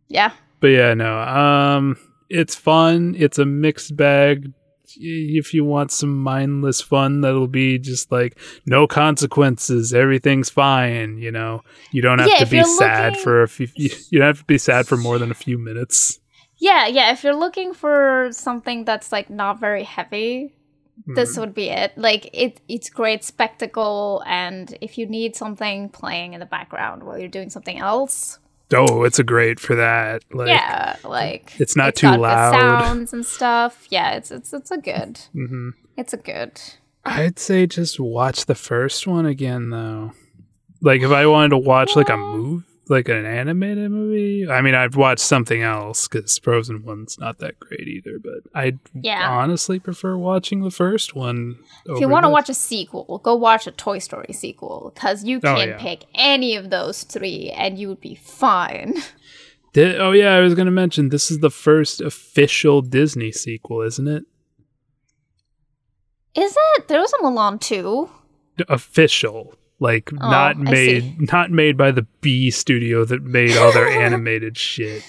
Yeah. 0.08 0.32
But 0.60 0.68
yeah, 0.68 0.94
no. 0.94 1.18
Um, 1.20 1.98
it's 2.30 2.56
fun. 2.56 3.16
It's 3.18 3.38
a 3.40 3.46
mixed 3.46 3.96
bag. 3.96 4.52
If 4.98 5.54
you 5.54 5.64
want 5.64 5.92
some 5.92 6.18
mindless 6.22 6.82
fun, 6.82 7.22
that'll 7.22 7.48
be 7.48 7.78
just 7.78 8.12
like 8.12 8.38
no 8.66 8.88
consequences. 8.88 9.94
Everything's 9.94 10.50
fine. 10.50 11.18
You 11.20 11.32
know, 11.32 11.62
you 11.92 12.02
don't 12.02 12.20
have 12.20 12.28
Yeah, 12.28 12.40
to 12.40 12.46
be 12.48 12.64
sad 12.64 13.12
looking- 13.14 13.24
for 13.24 13.44
a 13.44 13.48
few. 13.48 13.68
You 13.76 13.90
you 14.10 14.20
don't 14.20 14.28
have 14.28 14.40
to 14.40 14.46
be 14.46 14.58
sad 14.58 14.88
for 14.88 14.98
more 14.98 15.20
than 15.20 15.30
a 15.32 15.36
few 15.36 15.58
minutes. 15.60 16.20
Yeah, 16.58 16.88
yeah. 16.88 17.12
If 17.14 17.24
you're 17.24 17.36
looking 17.36 17.74
for 17.74 18.30
something 18.32 18.84
that's 18.84 19.12
like 19.12 19.30
not 19.30 19.60
very 19.60 19.84
heavy, 19.84 20.54
this 21.08 21.32
Mm-hmm. 21.32 21.42
would 21.42 21.54
be 21.54 21.70
it. 21.70 21.98
Like 21.98 22.30
it, 22.34 22.62
it's 22.68 22.90
great 22.90 23.24
spectacle, 23.24 24.24
and 24.26 24.78
if 24.82 24.98
you 24.98 25.06
need 25.06 25.36
something 25.36 25.90
playing 25.90 26.34
in 26.34 26.40
the 26.40 26.46
background 26.46 27.04
while 27.04 27.18
you're 27.18 27.28
doing 27.28 27.50
something 27.50 27.80
else, 27.80 28.40
Oh, 28.72 29.04
it's 29.04 29.18
a 29.18 29.24
great 29.24 29.60
for 29.60 29.76
that. 29.76 30.24
Like, 30.32 30.50
yeah, 30.50 30.96
like 31.04 31.60
it's 31.60 31.76
not 31.76 31.96
too 31.96 32.06
got 32.08 32.16
good 32.18 32.22
loud. 32.22 32.52
sounds 32.52 33.14
and 33.14 33.26
stuff. 33.26 33.88
Yeah, 33.90 34.12
it's 34.12 34.30
it's 34.30 34.54
it's 34.54 34.70
a 34.72 34.78
good. 34.78 35.20
mhm. 35.36 35.72
It's 35.98 36.14
a 36.14 36.18
good. 36.18 36.62
I'd 37.04 37.40
say 37.40 37.66
just 37.66 38.00
watch 38.00 38.46
the 38.46 38.54
first 38.56 39.08
one 39.08 39.26
again, 39.26 39.70
though. 39.72 40.12
Like 40.82 41.02
if 41.02 41.10
I 41.12 41.26
wanted 41.26 41.50
to 41.50 41.58
watch 41.58 41.96
like 41.96 42.10
a 42.10 42.18
move, 42.18 42.64
like 42.90 43.08
an 43.08 43.26
animated 43.26 43.92
movie. 43.92 44.50
I 44.50 44.62
mean, 44.62 44.76
I've 44.76 44.96
watched 44.96 45.22
something 45.22 45.62
else 45.62 46.08
because 46.08 46.38
Frozen 46.40 46.84
one's 46.84 47.18
not 47.20 47.38
that 47.40 47.60
great 47.60 47.88
either. 47.88 48.20
But 48.22 48.40
I'd 48.54 48.80
Yeah. 49.00 49.30
honestly 49.30 49.80
prefer 49.80 50.18
watching 50.18 50.62
the 50.62 50.72
first 50.72 51.16
one. 51.16 51.60
If 51.86 52.00
you 52.02 52.10
want 52.10 52.26
to 52.26 52.30
watch 52.30 52.50
a 52.50 52.54
sequel, 52.54 53.20
go 53.24 53.36
watch 53.36 53.68
a 53.68 53.72
Toy 53.72 54.00
Story 54.00 54.34
sequel 54.34 54.92
because 54.96 55.24
you 55.24 55.38
Oh, 55.38 55.56
can 55.56 55.70
yeah. 55.70 55.78
pick 55.78 56.06
any 56.16 56.56
of 56.56 56.70
those 56.70 57.04
three 57.04 57.52
and 57.56 57.78
you 57.78 57.88
would 57.90 58.02
be 58.02 58.16
fine. 58.16 58.96
oh 59.78 60.12
yeah, 60.12 60.34
I 60.36 60.40
was 60.40 60.56
gonna 60.56 60.72
mention 60.72 61.10
this 61.10 61.30
is 61.30 61.40
the 61.40 61.52
first 61.52 62.02
official 62.02 62.82
Disney 62.82 63.32
sequel, 63.32 63.82
isn't 63.82 64.08
it? 64.08 64.24
Is 66.36 66.56
it? 66.76 66.88
There 66.88 67.00
was 67.02 67.14
a 67.14 67.18
Mulan 67.24 67.60
too. 67.60 68.10
Official, 68.68 69.54
like 69.80 70.10
Oh, 70.14 70.30
not 70.30 70.58
made, 70.58 71.32
not 71.32 71.52
made 71.52 71.78
by 71.78 71.92
the 71.92 72.06
B 72.22 72.52
studio 72.52 73.06
that 73.06 73.24
made 73.24 73.56
all 73.58 73.72
their 73.72 73.88
animated 74.02 74.58
shit. 74.58 75.04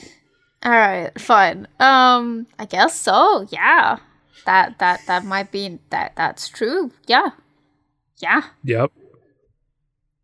All 0.63 0.73
right, 0.73 1.11
fine. 1.21 1.67
Um, 1.79 2.47
I 2.59 2.67
guess 2.67 2.95
so. 2.99 3.47
Yeah, 3.51 3.99
that 4.47 4.79
that 4.79 5.01
that 5.07 5.25
might 5.25 5.51
be 5.51 5.79
that 5.91 6.13
that's 6.17 6.49
true. 6.49 6.93
Yeah, 7.07 7.31
yeah. 8.19 8.43
Yep. 8.65 8.93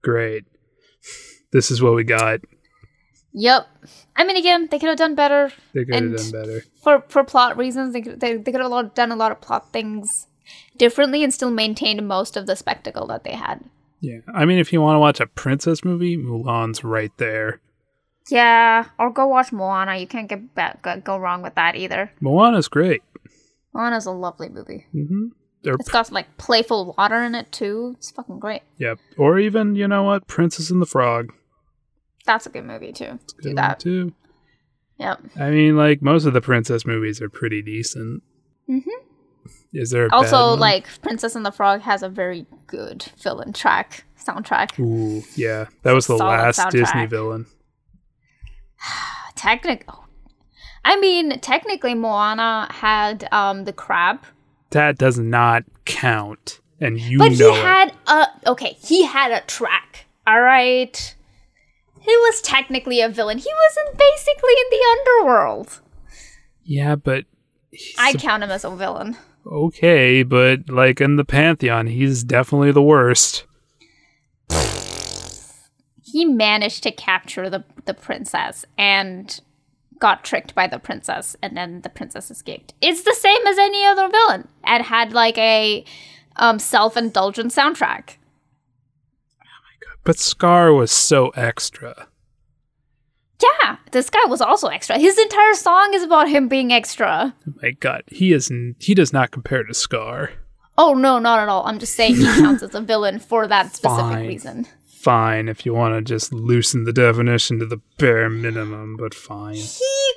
Great. 0.02 0.44
This 1.52 1.70
is 1.70 1.82
what 1.82 1.94
we 1.94 2.04
got. 2.04 2.40
Yep. 3.32 3.66
I 4.16 4.24
mean, 4.24 4.36
again, 4.36 4.68
they 4.70 4.78
could 4.78 4.88
have 4.88 4.98
done 4.98 5.14
better 5.14 5.52
They 5.74 5.84
could 5.84 5.94
have 5.94 6.16
done 6.16 6.30
better. 6.30 6.64
for 6.82 7.04
for 7.08 7.24
plot 7.24 7.56
reasons. 7.56 7.92
They 7.92 8.00
could 8.02 8.20
they, 8.20 8.36
they 8.36 8.52
could 8.52 8.60
have 8.60 8.94
done 8.94 9.12
a 9.12 9.16
lot 9.16 9.32
of 9.32 9.40
plot 9.40 9.72
things 9.72 10.26
differently 10.76 11.22
and 11.24 11.32
still 11.34 11.50
maintained 11.50 12.06
most 12.06 12.36
of 12.36 12.46
the 12.46 12.56
spectacle 12.56 13.06
that 13.08 13.24
they 13.24 13.32
had. 13.32 13.64
Yeah. 14.00 14.18
I 14.34 14.44
mean, 14.44 14.58
if 14.58 14.72
you 14.72 14.80
want 14.80 14.96
to 14.96 15.00
watch 15.00 15.20
a 15.20 15.26
princess 15.26 15.84
movie, 15.84 16.16
Mulan's 16.16 16.84
right 16.84 17.12
there. 17.18 17.60
Yeah, 18.28 18.86
or 18.98 19.10
go 19.10 19.26
watch 19.26 19.52
Moana. 19.52 19.96
You 19.96 20.06
can't 20.06 20.28
get 20.28 20.54
ba- 20.54 20.78
go, 20.82 21.00
go 21.00 21.16
wrong 21.16 21.42
with 21.42 21.54
that 21.54 21.76
either. 21.76 22.10
Moana's 22.20 22.68
great. 22.68 23.02
Moana's 23.72 24.06
a 24.06 24.10
lovely 24.10 24.48
movie. 24.48 24.86
Mm-hmm. 24.94 25.26
It's 25.62 25.88
got 25.90 26.12
like 26.12 26.36
playful 26.36 26.94
water 26.96 27.22
in 27.22 27.34
it 27.34 27.50
too. 27.52 27.94
It's 27.96 28.10
fucking 28.12 28.38
great. 28.38 28.62
yep. 28.78 28.98
Or 29.18 29.38
even, 29.38 29.74
you 29.74 29.88
know 29.88 30.02
what? 30.04 30.26
Princess 30.28 30.70
and 30.70 30.80
the 30.80 30.86
Frog. 30.86 31.32
That's 32.24 32.46
a 32.46 32.50
good 32.50 32.64
movie 32.64 32.92
too. 32.92 33.18
Good 33.38 33.50
Do 33.50 33.54
that. 33.54 33.80
too. 33.80 34.12
Yep. 34.98 35.22
I 35.38 35.50
mean, 35.50 35.76
like, 35.76 36.02
most 36.02 36.24
of 36.24 36.32
the 36.34 36.40
princess 36.40 36.86
movies 36.86 37.20
are 37.20 37.28
pretty 37.28 37.62
decent. 37.62 38.22
Mhm. 38.68 38.82
Is 39.72 39.90
there 39.90 40.08
Also, 40.12 40.54
like 40.54 40.86
Princess 41.02 41.34
and 41.34 41.44
the 41.44 41.52
Frog 41.52 41.82
has 41.82 42.02
a 42.02 42.08
very 42.08 42.46
good 42.66 43.04
villain 43.18 43.52
track 43.52 44.04
soundtrack. 44.26 44.78
Ooh, 44.78 45.22
yeah. 45.34 45.66
That 45.82 45.92
was 45.94 46.06
the 46.06 46.18
Solid 46.18 46.30
last 46.30 46.70
Disney 46.70 47.06
villain. 47.06 47.46
Technic. 49.34 49.88
I 50.84 50.98
mean, 51.00 51.40
technically, 51.40 51.94
Moana 51.94 52.68
had 52.70 53.28
um 53.32 53.64
the 53.64 53.72
crab, 53.72 54.24
That 54.70 54.98
does 54.98 55.18
not 55.18 55.64
count. 55.84 56.60
And 56.80 57.00
you 57.00 57.18
but 57.18 57.32
he 57.32 57.42
it. 57.42 57.54
had 57.54 57.92
a 58.06 58.26
okay. 58.46 58.76
He 58.80 59.04
had 59.04 59.32
a 59.32 59.40
track. 59.42 60.06
All 60.26 60.40
right. 60.40 61.14
He 62.00 62.16
was 62.16 62.40
technically 62.42 63.00
a 63.00 63.08
villain. 63.08 63.38
He 63.38 63.50
wasn't 63.52 63.98
basically 63.98 64.52
in 64.52 64.70
the 64.70 64.98
underworld. 64.98 65.80
Yeah, 66.62 66.94
but 66.94 67.24
I 67.98 68.12
count 68.12 68.44
him 68.44 68.50
as 68.50 68.64
a 68.64 68.70
villain. 68.70 69.16
Okay, 69.50 70.22
but 70.22 70.68
like 70.68 71.00
in 71.00 71.16
the 71.16 71.24
pantheon, 71.24 71.86
he's 71.86 72.24
definitely 72.24 72.72
the 72.72 72.82
worst. 72.82 73.44
he 76.02 76.24
managed 76.24 76.82
to 76.82 76.90
capture 76.90 77.50
the 77.50 77.62
the 77.84 77.92
princess 77.94 78.64
and 78.78 79.40
got 79.98 80.24
tricked 80.24 80.54
by 80.54 80.66
the 80.66 80.78
princess 80.78 81.36
and 81.42 81.56
then 81.56 81.80
the 81.82 81.88
princess 81.88 82.30
escaped 82.30 82.74
it's 82.80 83.02
the 83.02 83.14
same 83.14 83.46
as 83.46 83.58
any 83.58 83.84
other 83.84 84.08
villain 84.08 84.48
and 84.64 84.84
had 84.84 85.12
like 85.12 85.38
a 85.38 85.84
um, 86.36 86.58
self-indulgent 86.58 87.52
soundtrack 87.52 88.16
But 90.04 90.18
Scar 90.18 90.72
was 90.72 90.92
so 90.92 91.30
extra. 91.30 92.06
Yeah 93.42 93.76
this 93.92 94.08
guy 94.10 94.24
was 94.26 94.40
also 94.40 94.68
extra 94.68 94.98
his 94.98 95.18
entire 95.18 95.54
song 95.54 95.92
is 95.94 96.02
about 96.02 96.28
him 96.28 96.48
being 96.48 96.72
extra 96.72 97.34
oh 97.48 97.52
My 97.62 97.70
God, 97.72 98.02
he 98.06 98.32
is 98.32 98.50
n- 98.50 98.74
he 98.78 98.94
does 98.94 99.12
not 99.12 99.30
compare 99.30 99.62
to 99.64 99.74
Scar. 99.74 100.30
oh 100.78 100.94
no 100.94 101.18
not 101.18 101.38
at 101.40 101.48
all 101.48 101.64
i'm 101.66 101.78
just 101.78 101.94
saying 101.94 102.16
he 102.16 102.24
counts 102.24 102.62
as 102.62 102.74
a 102.74 102.80
villain 102.80 103.18
for 103.18 103.46
that 103.46 103.74
specific 103.76 104.04
Fine. 104.12 104.26
reason 104.26 104.66
Fine, 104.86 105.48
if 105.48 105.64
you 105.64 105.72
want 105.72 105.94
to 105.94 106.02
just 106.02 106.32
loosen 106.32 106.82
the 106.82 106.92
definition 106.92 107.60
to 107.60 107.66
the 107.66 107.80
bare 107.96 108.28
minimum, 108.28 108.96
but 108.96 109.14
fine. 109.14 109.54
he 109.54 110.10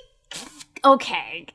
okay 0.83 1.45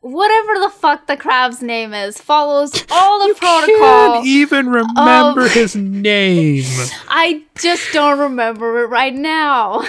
whatever 0.00 0.58
the 0.58 0.68
fuck 0.70 1.06
the 1.06 1.16
crab's 1.16 1.62
name 1.62 1.94
is 1.94 2.20
follows 2.20 2.72
all 2.90 3.20
the 3.28 3.34
protocol 3.34 4.14
Can't 4.14 4.26
even 4.26 4.68
remember 4.68 5.42
of- 5.46 5.52
his 5.52 5.76
name. 5.76 6.64
I 7.08 7.44
just 7.56 7.92
don't 7.92 8.18
remember 8.18 8.82
it 8.82 8.86
right 8.88 9.14
now. 9.14 9.84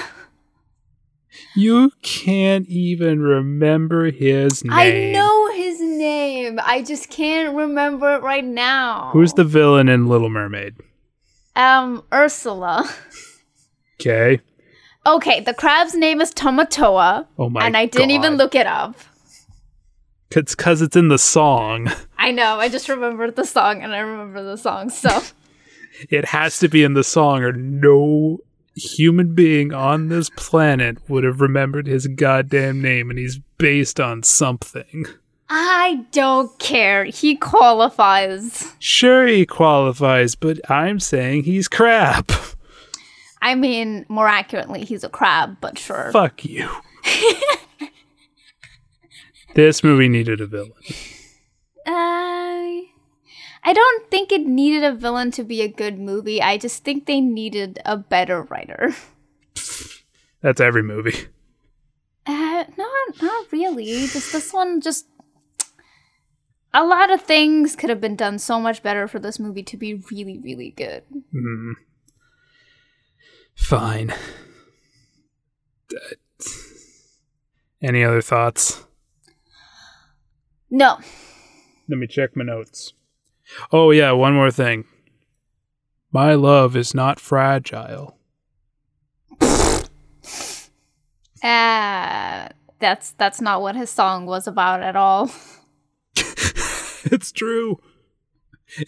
You 1.56 1.92
can't 2.02 2.68
even 2.68 3.22
remember 3.22 4.12
his 4.12 4.64
name. 4.64 4.74
I 4.74 5.12
know 5.12 5.52
his 5.54 5.80
name. 5.80 6.60
I 6.64 6.82
just 6.82 7.10
can't 7.10 7.56
remember 7.56 8.16
it 8.16 8.24
right 8.24 8.44
now. 8.44 9.10
Who's 9.14 9.34
the 9.34 9.44
villain 9.44 9.88
in 9.90 10.08
Little 10.08 10.30
Mermaid? 10.30 10.76
um 11.56 12.04
Ursula? 12.12 12.90
Okay. 14.02 14.40
Okay, 15.06 15.42
the 15.42 15.54
crab's 15.54 15.94
name 15.96 16.22
is 16.22 16.34
Tamatoa, 16.34 17.28
Oh 17.38 17.50
my 17.50 17.66
and 17.66 17.76
I 17.78 17.86
didn't 17.86 18.12
even 18.12 18.36
look 18.38 18.56
it 18.56 18.66
up. 18.66 18.96
It's 20.32 20.56
because 20.56 20.82
it's 20.82 20.96
in 20.96 21.10
the 21.10 21.20
song. 21.20 21.92
I 22.18 22.32
know. 22.32 22.60
I 22.60 22.70
just 22.70 22.90
remembered 22.90 23.36
the 23.36 23.46
song, 23.46 23.84
and 23.84 23.94
I 23.94 24.00
remember 24.00 24.44
the 24.44 24.58
song. 24.58 24.90
So 24.90 25.22
It 26.10 26.26
has 26.26 26.58
to 26.60 26.68
be 26.68 26.84
in 26.84 26.96
the 26.96 27.04
song, 27.04 27.44
or 27.44 27.52
no 27.54 28.40
human 28.76 29.36
being 29.36 29.74
on 29.74 30.10
this 30.10 30.30
planet 30.30 30.98
would 31.10 31.24
have 31.24 31.42
remembered 31.42 31.88
his 31.88 32.08
goddamn 32.08 32.82
name, 32.82 33.10
and 33.10 33.20
he's 33.20 33.40
based 33.58 34.00
on 34.00 34.24
something. 34.24 35.06
I 35.50 36.06
don't 36.12 36.58
care. 36.60 37.06
He 37.06 37.36
qualifies. 37.36 38.74
Sure, 38.80 39.28
he 39.28 39.46
qualifies, 39.46 40.36
but 40.36 40.60
I'm 40.70 41.00
saying 41.00 41.44
he's 41.44 41.68
crap. 41.68 42.32
I 43.42 43.56
mean, 43.56 44.06
more 44.08 44.28
accurately, 44.28 44.86
he's 44.86 45.04
a 45.04 45.10
crab, 45.10 45.58
but 45.60 45.78
sure. 45.78 46.12
Fuck 46.12 46.46
you. 46.46 46.70
this 49.56 49.84
movie 49.84 50.08
needed 50.08 50.40
a 50.40 50.48
villain. 50.48 50.72
I 51.86 52.13
I 53.66 53.74
don't 53.74 54.10
think 54.12 54.32
it 54.32 54.46
needed 54.46 54.84
a 54.84 54.94
villain 54.94 55.32
to 55.32 55.44
be 55.44 55.62
a 55.62 55.68
good 55.68 55.98
movie. 55.98 56.42
I 56.42 56.58
just 56.58 56.84
think 56.84 57.06
they 57.06 57.22
needed 57.22 57.80
a 57.86 57.96
better 57.98 58.44
writer. 58.44 58.94
That's 60.42 60.60
every 60.60 60.84
movie. 60.84 61.28
Uh, 62.26 62.66
not 62.78 63.22
not 63.22 63.52
really. 63.52 63.86
Just 63.86 64.32
this 64.34 64.52
one, 64.54 64.82
just 64.82 65.08
a 66.74 66.84
lot 66.84 67.12
of 67.12 67.22
things 67.22 67.76
could 67.76 67.90
have 67.90 68.02
been 68.02 68.16
done 68.16 68.40
so 68.40 68.60
much 68.60 68.82
better 68.84 69.08
for 69.08 69.20
this 69.20 69.40
movie 69.40 69.64
to 69.64 69.78
be 69.78 69.96
really, 70.12 70.38
really 70.40 70.72
good. 70.72 71.04
Mm. 71.34 71.74
Fine. 73.56 74.14
Any 77.82 78.04
other 78.04 78.22
thoughts? 78.22 78.86
No, 80.70 80.98
Let 81.88 82.00
me 82.00 82.08
check 82.08 82.36
my 82.36 82.44
notes. 82.44 82.94
Oh, 83.72 83.92
yeah, 83.92 84.12
one 84.12 84.34
more 84.34 84.52
thing. 84.52 84.86
My 86.12 86.34
love 86.34 86.76
is 86.76 86.94
not 86.94 87.20
fragile. 87.20 88.18
uh, 89.42 89.80
that's 92.80 93.12
that's 93.12 93.42
not 93.42 93.62
what 93.62 93.76
his 93.76 93.90
song 93.90 94.26
was 94.26 94.48
about 94.48 94.84
at 94.84 94.96
all. 94.96 95.32
it's 96.16 97.32
true. 97.32 97.80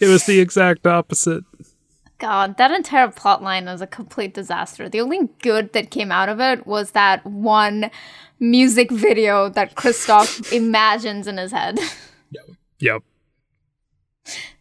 It 0.00 0.06
was 0.06 0.26
the 0.26 0.40
exact 0.40 0.86
opposite. 0.86 1.44
God, 2.18 2.56
that 2.56 2.70
entire 2.70 3.10
plot 3.10 3.42
line 3.42 3.66
was 3.66 3.82
a 3.82 3.86
complete 3.86 4.32
disaster. 4.32 4.88
The 4.88 5.00
only 5.00 5.28
good 5.42 5.72
that 5.74 5.90
came 5.90 6.10
out 6.10 6.28
of 6.28 6.40
it 6.40 6.66
was 6.66 6.92
that 6.92 7.24
one 7.26 7.90
music 8.40 8.90
video 8.90 9.48
that 9.50 9.74
Kristoff 9.74 10.50
imagines 10.52 11.26
in 11.26 11.36
his 11.36 11.52
head. 11.52 11.78
Yep. 12.78 13.02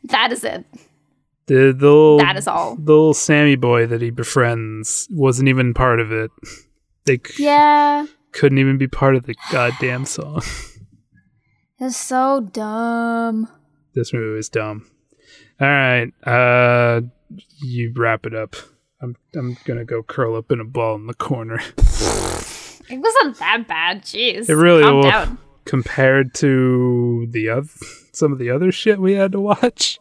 That 0.06 0.32
is 0.32 0.44
it. 0.44 0.66
The, 1.48 1.54
the 1.56 1.88
little, 1.88 2.18
That 2.18 2.38
is 2.38 2.48
all. 2.48 2.76
the 2.76 2.82
little 2.92 3.14
Sammy 3.14 3.56
boy 3.56 3.86
that 3.88 4.02
he 4.02 4.10
befriends 4.12 5.08
wasn't 5.12 5.48
even 5.50 5.74
part 5.74 6.00
of 6.00 6.12
it. 6.12 6.32
They 7.06 7.20
c- 7.24 7.44
Yeah. 7.44 8.08
couldn't 8.32 8.58
even 8.58 8.80
be 8.80 8.88
part 8.88 9.16
of 9.16 9.28
the 9.28 9.36
goddamn 9.52 10.06
song. 10.06 10.42
It's 11.80 11.98
so 11.98 12.42
dumb. 12.52 13.48
this 13.94 14.12
movie 14.12 14.36
was 14.36 14.50
dumb. 14.50 14.90
All 15.62 15.68
right, 15.68 16.12
uh, 16.24 17.02
you 17.62 17.94
wrap 17.96 18.26
it 18.26 18.34
up. 18.34 18.56
I'm 19.02 19.16
I'm 19.36 19.56
gonna 19.66 19.86
go 19.86 20.02
curl 20.02 20.36
up 20.36 20.52
in 20.52 20.60
a 20.60 20.66
ball 20.66 20.96
in 20.96 21.06
the 21.08 21.14
corner. 21.14 21.60
It 22.88 23.00
wasn't 23.00 23.40
that 23.40 23.68
bad. 23.68 24.04
Jeez. 24.04 24.48
It 24.48 24.54
really 24.56 24.84
Calm 24.84 25.02
down. 25.02 25.38
Compared 25.66 26.34
to 26.36 27.28
the 27.32 27.50
other 27.50 27.68
some 28.12 28.32
of 28.32 28.40
the 28.40 28.50
other 28.50 28.72
shit 28.72 29.00
we 29.00 29.14
had 29.14 29.32
to 29.34 29.40
watch. 29.40 30.00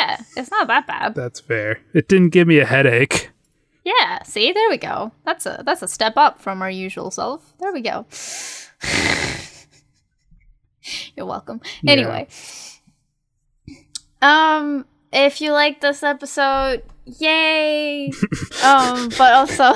Yeah, 0.00 0.22
it's 0.36 0.50
not 0.50 0.66
that 0.66 0.86
bad. 0.86 1.14
That's 1.14 1.38
fair. 1.40 1.80
It 1.94 2.08
didn't 2.08 2.30
give 2.30 2.48
me 2.48 2.58
a 2.58 2.66
headache. 2.66 3.30
Yeah, 3.84 4.22
see, 4.24 4.50
there 4.50 4.68
we 4.68 4.78
go. 4.78 5.12
That's 5.24 5.46
a 5.46 5.62
that's 5.64 5.82
a 5.82 5.86
step 5.86 6.14
up 6.16 6.40
from 6.40 6.60
our 6.60 6.70
usual 6.70 7.12
self. 7.12 7.54
There 7.60 7.72
we 7.72 7.82
go. 7.82 8.06
You're 11.16 11.26
welcome. 11.26 11.60
Yeah. 11.82 11.92
Anyway. 11.92 12.26
Um 14.20 14.86
if 15.12 15.40
you 15.40 15.52
like 15.52 15.80
this 15.80 16.02
episode, 16.02 16.82
yay. 17.04 18.06
um 18.64 19.08
but 19.16 19.32
also 19.32 19.72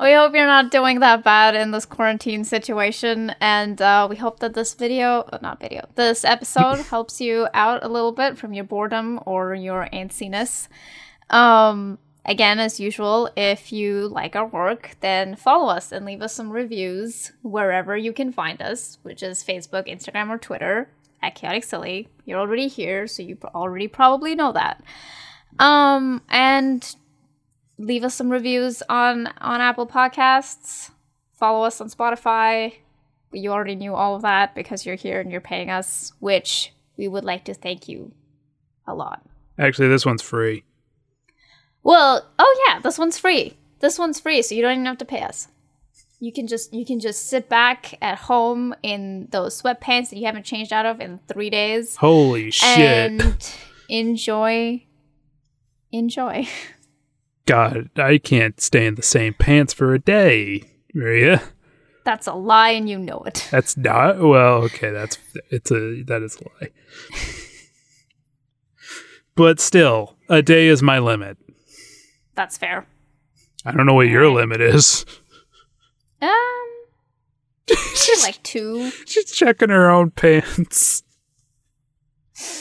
we 0.00 0.12
hope 0.12 0.34
you're 0.34 0.46
not 0.46 0.70
doing 0.70 1.00
that 1.00 1.22
bad 1.22 1.54
in 1.54 1.70
this 1.70 1.86
quarantine 1.86 2.44
situation 2.44 3.34
and 3.40 3.80
uh, 3.80 4.06
we 4.08 4.16
hope 4.16 4.40
that 4.40 4.54
this 4.54 4.74
video 4.74 5.20
uh, 5.32 5.38
not 5.42 5.60
video 5.60 5.86
this 5.94 6.24
episode 6.24 6.78
helps 6.90 7.20
you 7.20 7.46
out 7.54 7.84
a 7.84 7.88
little 7.88 8.12
bit 8.12 8.36
from 8.36 8.52
your 8.52 8.64
boredom 8.64 9.20
or 9.26 9.54
your 9.54 9.88
antsiness. 9.92 10.68
Um 11.30 11.98
again 12.24 12.58
as 12.58 12.80
usual 12.80 13.30
if 13.36 13.72
you 13.72 14.08
like 14.08 14.34
our 14.34 14.48
work 14.48 14.96
then 15.00 15.36
follow 15.36 15.68
us 15.68 15.92
and 15.92 16.04
leave 16.04 16.20
us 16.20 16.34
some 16.34 16.50
reviews 16.50 17.30
wherever 17.42 17.96
you 17.96 18.12
can 18.12 18.32
find 18.32 18.60
us 18.60 18.98
which 19.04 19.22
is 19.22 19.44
facebook 19.44 19.86
instagram 19.86 20.28
or 20.28 20.36
twitter 20.36 20.88
at 21.22 21.34
chaotic 21.34 21.64
silly. 21.64 22.08
You're 22.24 22.40
already 22.40 22.68
here 22.68 23.06
so 23.06 23.22
you 23.22 23.36
already 23.54 23.88
probably 23.88 24.34
know 24.34 24.52
that. 24.52 24.82
Um, 25.58 26.22
and 26.28 26.94
leave 27.78 28.04
us 28.04 28.14
some 28.14 28.30
reviews 28.30 28.82
on 28.88 29.28
on 29.40 29.60
Apple 29.60 29.86
Podcasts. 29.86 30.90
Follow 31.32 31.64
us 31.64 31.80
on 31.80 31.88
Spotify. 31.88 32.74
You 33.32 33.52
already 33.52 33.74
knew 33.74 33.94
all 33.94 34.16
of 34.16 34.22
that 34.22 34.54
because 34.54 34.86
you're 34.86 34.94
here 34.94 35.20
and 35.20 35.30
you're 35.30 35.40
paying 35.40 35.68
us, 35.70 36.12
which 36.20 36.72
we 36.96 37.08
would 37.08 37.24
like 37.24 37.44
to 37.44 37.54
thank 37.54 37.88
you 37.88 38.12
a 38.86 38.94
lot. 38.94 39.22
Actually, 39.58 39.88
this 39.88 40.06
one's 40.06 40.22
free. 40.22 40.64
Well, 41.82 42.26
oh 42.38 42.66
yeah, 42.66 42.80
this 42.80 42.98
one's 42.98 43.18
free. 43.18 43.56
This 43.80 43.98
one's 43.98 44.18
free, 44.20 44.42
so 44.42 44.54
you 44.54 44.62
don't 44.62 44.72
even 44.72 44.86
have 44.86 44.98
to 44.98 45.04
pay 45.04 45.22
us. 45.22 45.48
You 46.18 46.32
can 46.32 46.46
just 46.46 46.72
you 46.72 46.86
can 46.86 46.98
just 46.98 47.28
sit 47.28 47.48
back 47.48 47.98
at 48.00 48.16
home 48.18 48.74
in 48.82 49.28
those 49.30 49.60
sweatpants 49.60 50.10
that 50.10 50.16
you 50.16 50.24
haven't 50.24 50.44
changed 50.44 50.72
out 50.72 50.86
of 50.86 51.00
in 51.00 51.20
three 51.28 51.50
days 51.50 51.96
Holy 51.96 52.50
shit. 52.50 52.66
and 52.78 53.54
enjoy 53.88 54.82
enjoy. 55.92 56.48
God, 57.46 57.90
I 57.96 58.18
can't 58.18 58.60
stay 58.60 58.86
in 58.86 58.96
the 58.96 59.02
same 59.02 59.34
pants 59.34 59.72
for 59.72 59.94
a 59.94 59.98
day, 59.98 60.64
Maria. 60.94 61.42
That's 62.04 62.26
a 62.26 62.34
lie 62.34 62.70
and 62.70 62.88
you 62.88 62.98
know 62.98 63.22
it. 63.26 63.48
That's 63.50 63.76
not 63.76 64.18
well. 64.20 64.62
Okay, 64.64 64.90
that's 64.90 65.18
it's 65.50 65.70
a 65.70 66.02
that 66.06 66.22
is 66.22 66.36
a 66.36 66.44
lie. 66.44 66.70
but 69.34 69.58
still, 69.60 70.16
a 70.28 70.42
day 70.42 70.68
is 70.68 70.82
my 70.82 70.98
limit. 70.98 71.36
That's 72.34 72.56
fair. 72.58 72.86
I 73.64 73.72
don't 73.72 73.86
know 73.86 73.94
what 73.94 74.08
your 74.08 74.30
limit 74.30 74.60
is. 74.60 75.04
Um 76.22 76.32
she's, 77.68 78.22
like 78.22 78.40
two. 78.44 78.90
she's 79.06 79.30
checking 79.32 79.70
her 79.70 79.90
own 79.90 80.10
pants. 80.10 81.02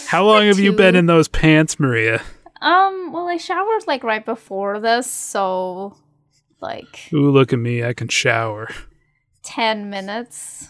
How 0.07 0.25
long 0.25 0.45
have 0.45 0.59
you 0.59 0.73
been 0.73 0.95
in 0.95 1.05
those 1.05 1.27
pants, 1.27 1.79
Maria? 1.79 2.21
Um, 2.65 3.11
well 3.13 3.27
I 3.27 3.37
showered 3.37 3.85
like 3.87 4.03
right 4.03 4.25
before 4.25 4.79
this, 4.79 5.09
so 5.09 5.95
like 6.61 7.09
Ooh, 7.13 7.29
look 7.31 7.53
at 7.53 7.59
me. 7.59 7.83
I 7.83 7.93
can 7.93 8.07
shower. 8.07 8.69
10 9.43 9.89
minutes. 9.89 10.69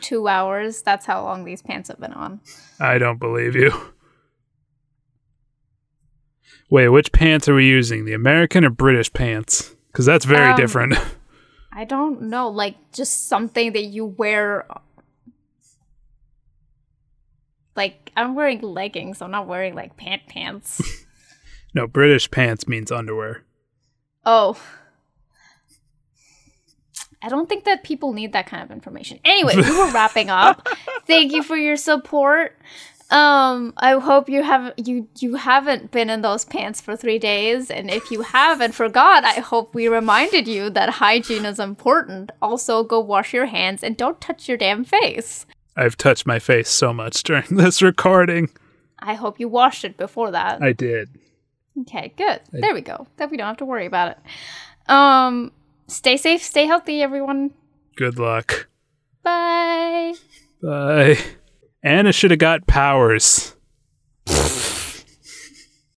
2 0.00 0.26
hours. 0.28 0.82
That's 0.82 1.06
how 1.06 1.22
long 1.22 1.44
these 1.44 1.62
pants 1.62 1.88
have 1.88 2.00
been 2.00 2.12
on. 2.14 2.40
I 2.80 2.98
don't 2.98 3.18
believe 3.20 3.54
you. 3.54 3.70
Wait, 6.70 6.88
which 6.88 7.12
pants 7.12 7.48
are 7.48 7.54
we 7.54 7.66
using? 7.66 8.04
The 8.04 8.12
American 8.14 8.64
or 8.64 8.70
British 8.70 9.12
pants? 9.12 9.74
Because 9.92 10.06
that's 10.06 10.24
very 10.24 10.50
Um, 10.52 10.56
different. 10.56 10.94
I 11.72 11.84
don't 11.84 12.22
know, 12.22 12.48
like 12.48 12.76
just 12.92 13.28
something 13.28 13.72
that 13.74 13.84
you 13.84 14.04
wear. 14.06 14.66
Like 17.80 18.12
I'm 18.14 18.34
wearing 18.34 18.60
leggings. 18.60 19.22
I'm 19.22 19.30
not 19.30 19.46
wearing 19.46 19.74
like 19.74 19.96
pant 19.96 20.26
pants. 20.26 20.82
no, 21.74 21.86
British 21.86 22.30
pants 22.30 22.68
means 22.68 22.92
underwear. 22.92 23.42
oh. 24.26 24.60
I 27.22 27.28
don't 27.28 27.48
think 27.48 27.64
that 27.64 27.82
people 27.82 28.12
need 28.12 28.32
that 28.34 28.46
kind 28.46 28.62
of 28.62 28.70
information. 28.70 29.18
Anyway, 29.24 29.56
we 29.56 29.62
were 29.62 29.90
wrapping 29.94 30.28
up. 30.30 30.66
Thank 31.06 31.32
you 31.32 31.42
for 31.42 31.56
your 31.56 31.76
support. 31.76 32.58
Um, 33.10 33.72
I 33.78 33.92
hope 33.92 34.28
you 34.28 34.42
have 34.42 34.72
you 34.76 35.08
you 35.18 35.36
haven't 35.36 35.90
been 35.90 36.10
in 36.10 36.20
those 36.20 36.44
pants 36.44 36.82
for 36.82 36.96
three 36.96 37.18
days, 37.18 37.70
and 37.70 37.90
if 37.90 38.10
you 38.10 38.22
have 38.22 38.60
and 38.60 38.74
forgot, 38.74 39.24
I 39.24 39.40
hope 39.40 39.74
we 39.74 39.88
reminded 39.88 40.46
you 40.46 40.68
that 40.70 40.90
hygiene 40.90 41.46
is 41.46 41.58
important. 41.58 42.30
Also, 42.42 42.84
go 42.84 43.00
wash 43.00 43.32
your 43.32 43.46
hands 43.46 43.82
and 43.82 43.96
don't 43.96 44.20
touch 44.20 44.48
your 44.48 44.58
damn 44.58 44.84
face. 44.84 45.46
I've 45.80 45.96
touched 45.96 46.26
my 46.26 46.38
face 46.38 46.68
so 46.68 46.92
much 46.92 47.22
during 47.24 47.46
this 47.56 47.80
recording. 47.80 48.50
I 48.98 49.14
hope 49.14 49.40
you 49.40 49.48
washed 49.48 49.84
it 49.84 49.96
before 49.96 50.30
that. 50.30 50.62
I 50.62 50.72
did. 50.72 51.08
Okay, 51.80 52.12
good. 52.18 52.40
There 52.52 52.74
we 52.74 52.82
go. 52.82 53.06
Then 53.16 53.30
we 53.30 53.38
don't 53.38 53.46
have 53.46 53.56
to 53.58 53.64
worry 53.64 53.86
about 53.86 54.10
it. 54.10 54.18
Um, 54.90 55.52
stay 55.86 56.18
safe, 56.18 56.42
stay 56.42 56.66
healthy, 56.66 57.00
everyone. 57.00 57.52
Good 57.96 58.18
luck. 58.18 58.68
Bye. 59.22 60.14
Bye. 60.62 61.16
Anna 61.82 62.12
should 62.12 62.30
have 62.30 62.40
got 62.40 62.66
powers. 62.66 63.56